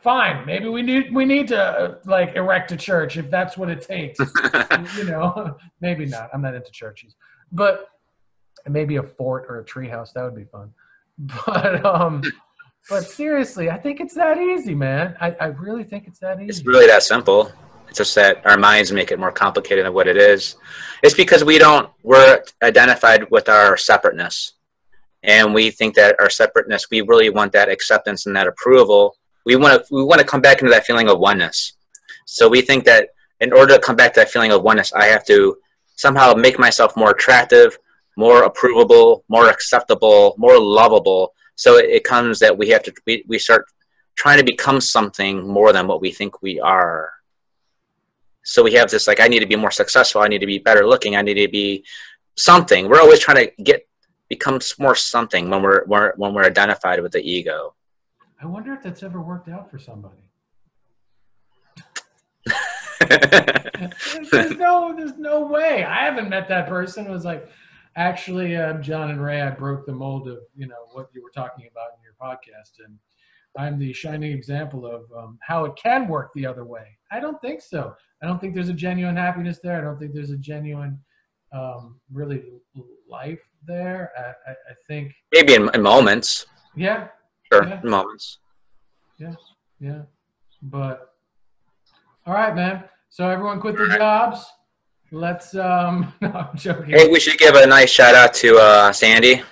fine, 0.03 0.45
maybe 0.47 0.69
we 0.69 0.83
need 0.83 1.15
we 1.15 1.25
need 1.25 1.49
to 1.49 1.99
like 2.05 2.35
erect 2.35 2.73
a 2.73 2.77
church 2.77 3.17
if 3.17 3.31
that's 3.31 3.57
what 3.57 3.71
it 3.71 3.83
takes. 3.83 4.19
you 4.97 5.05
know, 5.05 5.57
maybe 5.81 6.07
not. 6.07 6.31
I'm 6.33 6.43
not 6.43 6.55
into 6.55 6.71
churches, 6.71 7.15
but 7.51 7.89
maybe 8.69 8.97
a 8.97 9.03
fort 9.03 9.47
or 9.49 9.61
a 9.61 9.65
treehouse 9.65 10.13
that 10.15 10.25
would 10.25 10.37
be 10.37 10.45
fun. 10.45 10.73
But 11.47 11.85
um, 11.85 12.23
but 12.89 13.05
seriously, 13.05 13.71
I 13.71 13.79
think 13.79 14.01
it's 14.01 14.15
that 14.15 14.39
easy, 14.39 14.75
man. 14.75 15.17
I, 15.21 15.31
I 15.41 15.47
really 15.47 15.85
think 15.85 16.07
it's 16.07 16.19
that 16.21 16.41
easy. 16.41 16.49
It's 16.49 16.67
really 16.67 16.87
that 16.87 17.03
simple. 17.03 17.53
It's 17.89 17.99
just 17.99 18.15
that 18.15 18.45
our 18.47 18.57
minds 18.57 18.91
make 18.91 19.11
it 19.11 19.19
more 19.19 19.33
complicated 19.33 19.85
than 19.85 19.93
what 19.93 20.09
it 20.09 20.17
is. 20.17 20.57
It's 21.03 21.15
because 21.15 21.45
we 21.45 21.59
don't 21.59 21.91
we're 22.03 22.43
identified 22.63 23.31
with 23.31 23.49
our 23.49 23.77
separateness. 23.77 24.55
And 25.23 25.55
we 25.55 25.71
think 25.71 25.95
that 25.95 26.17
our 26.19 26.31
separateness, 26.31 26.91
we 26.91 27.01
really 27.03 27.31
want 27.31 27.53
that 27.53 27.69
acceptance 27.69 28.27
and 28.27 28.35
that 28.35 28.47
approval. 28.47 29.17
We 29.45 29.57
want 29.57 29.87
to 29.87 29.95
we 29.95 30.03
want 30.03 30.21
to 30.21 30.27
come 30.27 30.41
back 30.41 30.61
into 30.61 30.71
that 30.73 30.87
feeling 30.87 31.09
of 31.09 31.19
oneness. 31.19 31.75
So 32.27 32.49
we 32.49 32.63
think 32.63 32.85
that 32.85 33.11
in 33.41 33.53
order 33.53 33.75
to 33.75 33.81
come 33.81 33.97
back 33.97 34.15
to 34.15 34.21
that 34.21 34.31
feeling 34.31 34.53
of 34.53 34.63
oneness, 34.63 34.93
I 34.93 35.07
have 35.07 35.25
to 35.27 35.57
somehow 35.97 36.33
make 36.35 36.59
myself 36.59 36.97
more 36.97 37.11
attractive, 37.11 37.77
more 38.17 38.49
approvable, 38.49 39.23
more 39.29 39.49
acceptable, 39.49 40.35
more 40.39 40.59
lovable. 40.59 41.35
So 41.57 41.77
it, 41.77 41.87
it 41.91 42.05
comes 42.05 42.39
that 42.41 42.57
we 42.57 42.69
have 42.71 42.83
to 42.85 42.93
we, 43.07 43.25
we 43.29 43.39
start 43.39 43.67
trying 44.15 44.39
to 44.39 44.45
become 44.45 44.81
something 44.81 45.47
more 45.47 45.73
than 45.73 45.87
what 45.87 46.01
we 46.01 46.11
think 46.11 46.43
we 46.43 46.61
are. 46.61 47.13
So 48.45 48.63
we 48.63 48.73
have 48.75 48.91
this 48.91 49.07
like 49.07 49.21
I 49.21 49.29
need 49.29 49.41
to 49.41 49.47
be 49.47 49.57
more 49.57 49.71
successful, 49.71 50.23
I 50.23 50.29
need 50.29 50.41
to 50.41 50.47
be 50.47 50.59
better 50.59 50.87
looking, 50.87 51.17
I 51.17 51.23
need 51.23 51.35
to 51.35 51.49
be 51.49 51.85
something. 52.37 52.89
We're 52.89 53.01
always 53.01 53.21
trying 53.21 53.47
to 53.47 53.63
get 53.63 53.87
become 54.29 54.61
more 54.79 54.95
something 54.95 55.51
when 55.51 55.63
we're, 55.63 55.85
we're 55.87 56.15
when 56.17 56.33
we're 56.35 56.45
identified 56.45 57.01
with 57.03 57.13
the 57.13 57.21
ego. 57.21 57.75
I 58.43 58.47
wonder 58.47 58.73
if 58.73 58.83
that's 58.83 59.03
ever 59.03 59.21
worked 59.21 59.49
out 59.49 59.71
for 59.71 59.79
somebody. 59.79 60.17
there's 64.31 64.57
no, 64.57 64.95
there's 64.97 65.17
no 65.17 65.47
way. 65.47 65.85
I 65.85 66.05
haven't 66.05 66.29
met 66.29 66.49
that 66.49 66.69
person. 66.69 67.07
It 67.07 67.11
was 67.11 67.25
like, 67.25 67.49
actually, 67.97 68.57
um, 68.57 68.83
John 68.83 69.11
and 69.11 69.23
Ray, 69.23 69.41
I 69.41 69.51
broke 69.51 69.87
the 69.87 69.93
mold 69.93 70.29
of 70.29 70.39
you 70.57 70.67
know 70.67 70.87
what 70.93 71.09
you 71.15 71.23
were 71.23 71.31
talking 71.35 71.67
about 71.71 71.89
in 71.97 72.03
your 72.03 72.15
podcast, 72.21 72.85
and 72.85 72.99
I'm 73.57 73.79
the 73.79 73.93
shining 73.93 74.33
example 74.33 74.87
of 74.87 75.05
um, 75.17 75.39
how 75.43 75.65
it 75.65 75.77
can 75.77 76.09
work 76.09 76.31
the 76.35 76.47
other 76.47 76.65
way. 76.65 76.87
I 77.11 77.21
don't 77.21 77.41
think 77.41 77.61
so. 77.61 77.95
I 78.23 78.27
don't 78.27 78.41
think 78.41 78.55
there's 78.55 78.69
a 78.71 78.75
genuine 78.75 79.17
happiness 79.17 79.59
there. 79.63 79.79
I 79.79 79.83
don't 79.85 79.99
think 79.99 80.15
there's 80.15 80.31
a 80.31 80.37
genuine, 80.39 80.99
um, 81.53 82.01
really 82.13 82.45
life 83.09 83.41
there. 83.67 84.11
I, 84.17 84.51
I, 84.51 84.55
I 84.55 84.75
think 84.89 85.13
maybe 85.33 85.55
in, 85.55 85.69
in 85.75 85.83
moments. 85.83 86.47
Yeah. 86.75 87.09
Sure, 87.53 87.65
Yeah. 87.67 87.81
in 87.83 87.91
moments. 87.91 88.39
Yeah, 89.19 89.35
yeah. 89.81 90.03
But 90.63 91.15
all 92.27 92.33
right, 92.35 92.55
man. 92.55 92.85
So 93.11 93.29
everyone 93.29 93.61
quit 93.61 93.77
their 93.77 93.89
jobs. 93.89 94.47
Let's 95.15 95.55
um 95.55 96.11
no, 96.23 96.31
I'm 96.31 96.57
joking. 96.57 96.95
Hey, 96.95 97.09
we 97.09 97.21
should 97.21 97.37
give 97.37 97.55
a 97.55 97.67
nice 97.67 97.91
shout 97.91 98.15
out 98.15 98.33
to 98.35 98.57
uh, 98.57 98.93
Sandy. 98.93 99.43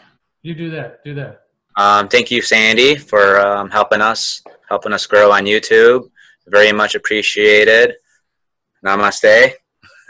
You 0.42 0.54
do 0.54 0.70
that. 0.70 1.04
Do 1.04 1.14
that. 1.16 1.42
Um, 1.76 2.08
thank 2.08 2.30
you, 2.30 2.40
Sandy, 2.40 2.96
for 2.96 3.38
um, 3.38 3.68
helping 3.70 4.00
us, 4.00 4.42
helping 4.70 4.94
us 4.94 5.04
grow 5.06 5.30
on 5.30 5.44
YouTube. 5.44 6.10
Very 6.48 6.72
much 6.72 6.94
appreciated. 6.94 7.94
Namaste. 8.84 9.52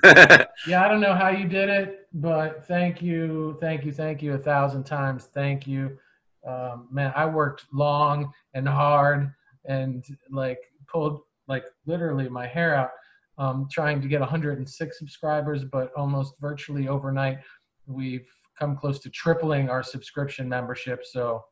Yeah, 0.66 0.82
I 0.82 0.88
don't 0.88 1.02
know 1.02 1.12
how 1.14 1.28
you 1.28 1.46
did 1.46 1.68
it, 1.68 2.06
but 2.14 2.64
thank 2.66 3.02
you, 3.02 3.58
thank 3.60 3.84
you, 3.84 3.92
thank 3.92 4.22
you 4.22 4.32
a 4.32 4.38
thousand 4.38 4.84
times. 4.84 5.28
Thank 5.34 5.66
you. 5.66 5.98
Um, 6.46 6.88
man, 6.90 7.12
I 7.14 7.26
worked 7.26 7.66
long 7.70 8.32
and 8.54 8.66
hard 8.66 9.30
and 9.66 10.02
like 10.30 10.58
pulled 10.86 11.20
like 11.48 11.64
literally 11.84 12.30
my 12.30 12.46
hair 12.46 12.74
out 12.74 12.92
um, 13.40 13.66
trying 13.72 14.00
to 14.02 14.06
get 14.06 14.20
106 14.20 14.98
subscribers, 14.98 15.64
but 15.64 15.90
almost 15.96 16.34
virtually 16.40 16.86
overnight, 16.88 17.38
we've 17.86 18.28
come 18.58 18.76
close 18.76 18.98
to 19.00 19.08
tripling 19.10 19.70
our 19.70 19.82
subscription 19.82 20.46
membership. 20.46 21.04
So 21.10 21.42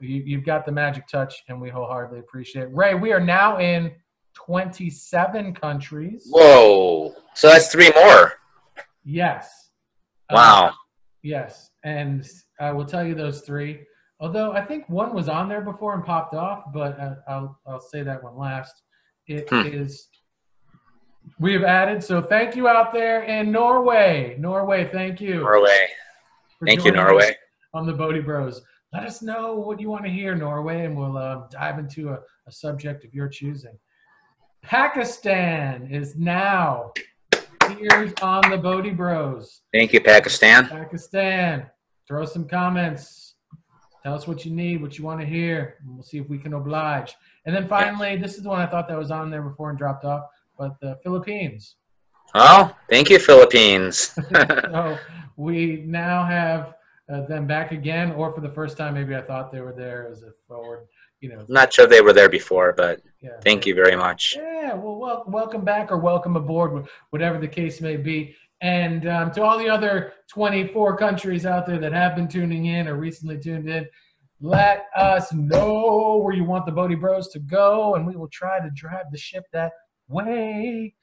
you, 0.00 0.22
you've 0.24 0.44
got 0.46 0.64
the 0.64 0.72
magic 0.72 1.06
touch, 1.06 1.42
and 1.48 1.60
we 1.60 1.68
wholeheartedly 1.68 2.20
appreciate 2.20 2.62
it. 2.62 2.70
Ray, 2.74 2.94
we 2.94 3.12
are 3.12 3.20
now 3.20 3.58
in 3.58 3.92
27 4.34 5.54
countries. 5.54 6.26
Whoa! 6.30 7.14
So 7.34 7.48
that's 7.48 7.68
three 7.70 7.90
more. 7.94 8.32
Yes. 9.04 9.70
Uh, 10.30 10.34
Wow. 10.36 10.74
yes, 11.22 11.70
and 11.84 12.26
I 12.60 12.72
will 12.72 12.86
tell 12.86 13.04
you 13.04 13.14
those 13.14 13.42
three. 13.42 13.80
Although 14.20 14.52
I 14.52 14.64
think 14.64 14.88
one 14.88 15.14
was 15.14 15.28
on 15.28 15.48
there 15.48 15.60
before 15.62 15.94
and 15.94 16.04
popped 16.04 16.34
off, 16.34 16.64
but 16.72 16.98
uh, 16.98 17.14
I'll 17.28 17.58
I'll 17.66 17.80
say 17.80 18.02
that 18.02 18.22
one 18.22 18.38
last. 18.38 18.72
It 19.26 19.48
is 19.52 20.08
Hmm. 20.09 20.09
We 21.38 21.52
have 21.52 21.62
added. 21.62 22.02
So 22.02 22.20
thank 22.20 22.56
you 22.56 22.68
out 22.68 22.92
there 22.92 23.22
in 23.22 23.50
Norway. 23.52 24.36
Norway, 24.38 24.88
thank 24.90 25.20
you. 25.20 25.36
Norway. 25.40 25.86
Thank 26.66 26.84
you, 26.84 26.92
Norway. 26.92 27.36
On 27.72 27.86
the 27.86 27.92
Bodhi 27.92 28.20
Bros. 28.20 28.62
Let 28.92 29.04
us 29.04 29.22
know 29.22 29.54
what 29.54 29.80
you 29.80 29.88
want 29.88 30.04
to 30.04 30.10
hear, 30.10 30.34
Norway, 30.34 30.84
and 30.84 30.96
we'll 30.96 31.16
uh, 31.16 31.46
dive 31.48 31.78
into 31.78 32.10
a, 32.10 32.18
a 32.46 32.52
subject 32.52 33.04
of 33.04 33.14
your 33.14 33.28
choosing. 33.28 33.78
Pakistan 34.62 35.88
is 35.90 36.16
now 36.16 36.92
here 37.68 38.12
on 38.20 38.50
the 38.50 38.58
Bodhi 38.58 38.90
Bros. 38.90 39.60
Thank 39.72 39.92
you, 39.92 40.00
Pakistan. 40.00 40.68
Pakistan, 40.68 41.70
throw 42.06 42.24
some 42.24 42.46
comments. 42.46 43.34
Tell 44.02 44.14
us 44.14 44.26
what 44.26 44.44
you 44.44 44.50
need, 44.50 44.82
what 44.82 44.98
you 44.98 45.04
want 45.04 45.20
to 45.20 45.26
hear, 45.26 45.76
and 45.80 45.94
we'll 45.94 46.02
see 46.02 46.18
if 46.18 46.28
we 46.28 46.38
can 46.38 46.54
oblige. 46.54 47.14
And 47.44 47.54
then 47.54 47.68
finally, 47.68 48.16
this 48.16 48.36
is 48.36 48.42
the 48.42 48.48
one 48.48 48.60
I 48.60 48.66
thought 48.66 48.88
that 48.88 48.98
was 48.98 49.10
on 49.10 49.30
there 49.30 49.42
before 49.42 49.70
and 49.70 49.78
dropped 49.78 50.04
off, 50.04 50.24
but 50.60 50.78
the 50.80 50.98
Philippines. 51.02 51.76
Oh, 52.34 52.76
thank 52.88 53.08
you, 53.08 53.18
Philippines. 53.18 54.12
so 54.30 54.98
we 55.36 55.82
now 55.86 56.24
have 56.24 56.74
uh, 57.10 57.22
them 57.22 57.46
back 57.46 57.72
again, 57.72 58.12
or 58.12 58.32
for 58.32 58.42
the 58.42 58.50
first 58.50 58.76
time, 58.76 58.94
maybe 58.94 59.16
I 59.16 59.22
thought 59.22 59.50
they 59.50 59.62
were 59.62 59.72
there 59.72 60.06
as 60.08 60.22
a 60.22 60.30
forward, 60.46 60.86
you 61.20 61.30
know. 61.30 61.40
I'm 61.40 61.46
not 61.48 61.72
sure 61.72 61.86
they 61.86 62.02
were 62.02 62.12
there 62.12 62.28
before, 62.28 62.72
but 62.76 63.00
Yeah. 63.20 63.30
thank 63.42 63.66
you 63.66 63.74
very 63.74 63.96
much. 63.96 64.36
Yeah, 64.36 64.74
well, 64.74 64.98
wel- 64.98 65.24
welcome 65.26 65.64
back 65.64 65.90
or 65.90 65.98
welcome 65.98 66.36
aboard, 66.36 66.86
whatever 67.08 67.38
the 67.38 67.48
case 67.48 67.80
may 67.80 67.96
be. 67.96 68.36
And 68.60 69.08
um, 69.08 69.32
to 69.32 69.42
all 69.42 69.58
the 69.58 69.70
other 69.70 70.12
24 70.28 70.98
countries 70.98 71.46
out 71.46 71.66
there 71.66 71.78
that 71.78 71.94
have 71.94 72.14
been 72.14 72.28
tuning 72.28 72.66
in 72.66 72.86
or 72.86 72.96
recently 72.96 73.38
tuned 73.38 73.68
in, 73.68 73.88
let 74.42 74.86
us 74.94 75.32
know 75.32 76.18
where 76.22 76.34
you 76.34 76.44
want 76.44 76.66
the 76.66 76.72
Bodhi 76.72 76.94
Bros 76.94 77.28
to 77.28 77.38
go, 77.40 77.94
and 77.94 78.06
we 78.06 78.14
will 78.14 78.28
try 78.28 78.60
to 78.60 78.70
drive 78.74 79.06
the 79.10 79.18
ship 79.18 79.44
that 79.52 79.72
way. 80.10 80.94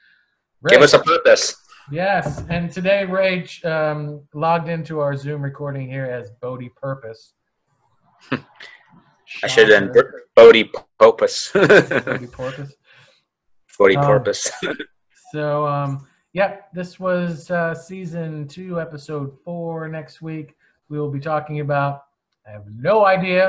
Give 0.67 0.81
us 0.81 0.93
a 0.93 0.99
purpose. 0.99 1.55
yes, 1.91 2.43
and 2.49 2.71
today 2.71 3.05
Ray 3.05 3.47
um, 3.63 4.21
logged 4.33 4.69
into 4.69 4.99
our 4.99 5.15
Zoom 5.15 5.41
recording 5.41 5.89
here 5.89 6.05
as 6.05 6.31
Bodhi 6.41 6.69
Purpose. 6.75 7.33
I 9.43 9.47
should 9.47 9.69
have 9.69 9.93
been. 9.93 10.03
Bodhi 10.35 10.71
Popus. 10.99 11.53
Bodhi 12.07 12.27
Purpose. 12.27 12.73
Bodhi 13.77 13.95
Um, 13.97 14.77
So, 15.33 15.67
um, 15.67 16.07
yep, 16.31 16.71
this 16.73 16.99
was 16.99 17.51
uh, 17.51 17.75
season 17.75 18.47
two, 18.47 18.79
episode 18.79 19.37
four. 19.43 19.89
Next 19.89 20.21
week, 20.21 20.55
we 20.89 20.99
will 20.99 21.11
be 21.11 21.19
talking 21.19 21.59
about, 21.59 22.03
I 22.47 22.51
have 22.51 22.63
no 22.73 23.05
idea, 23.05 23.45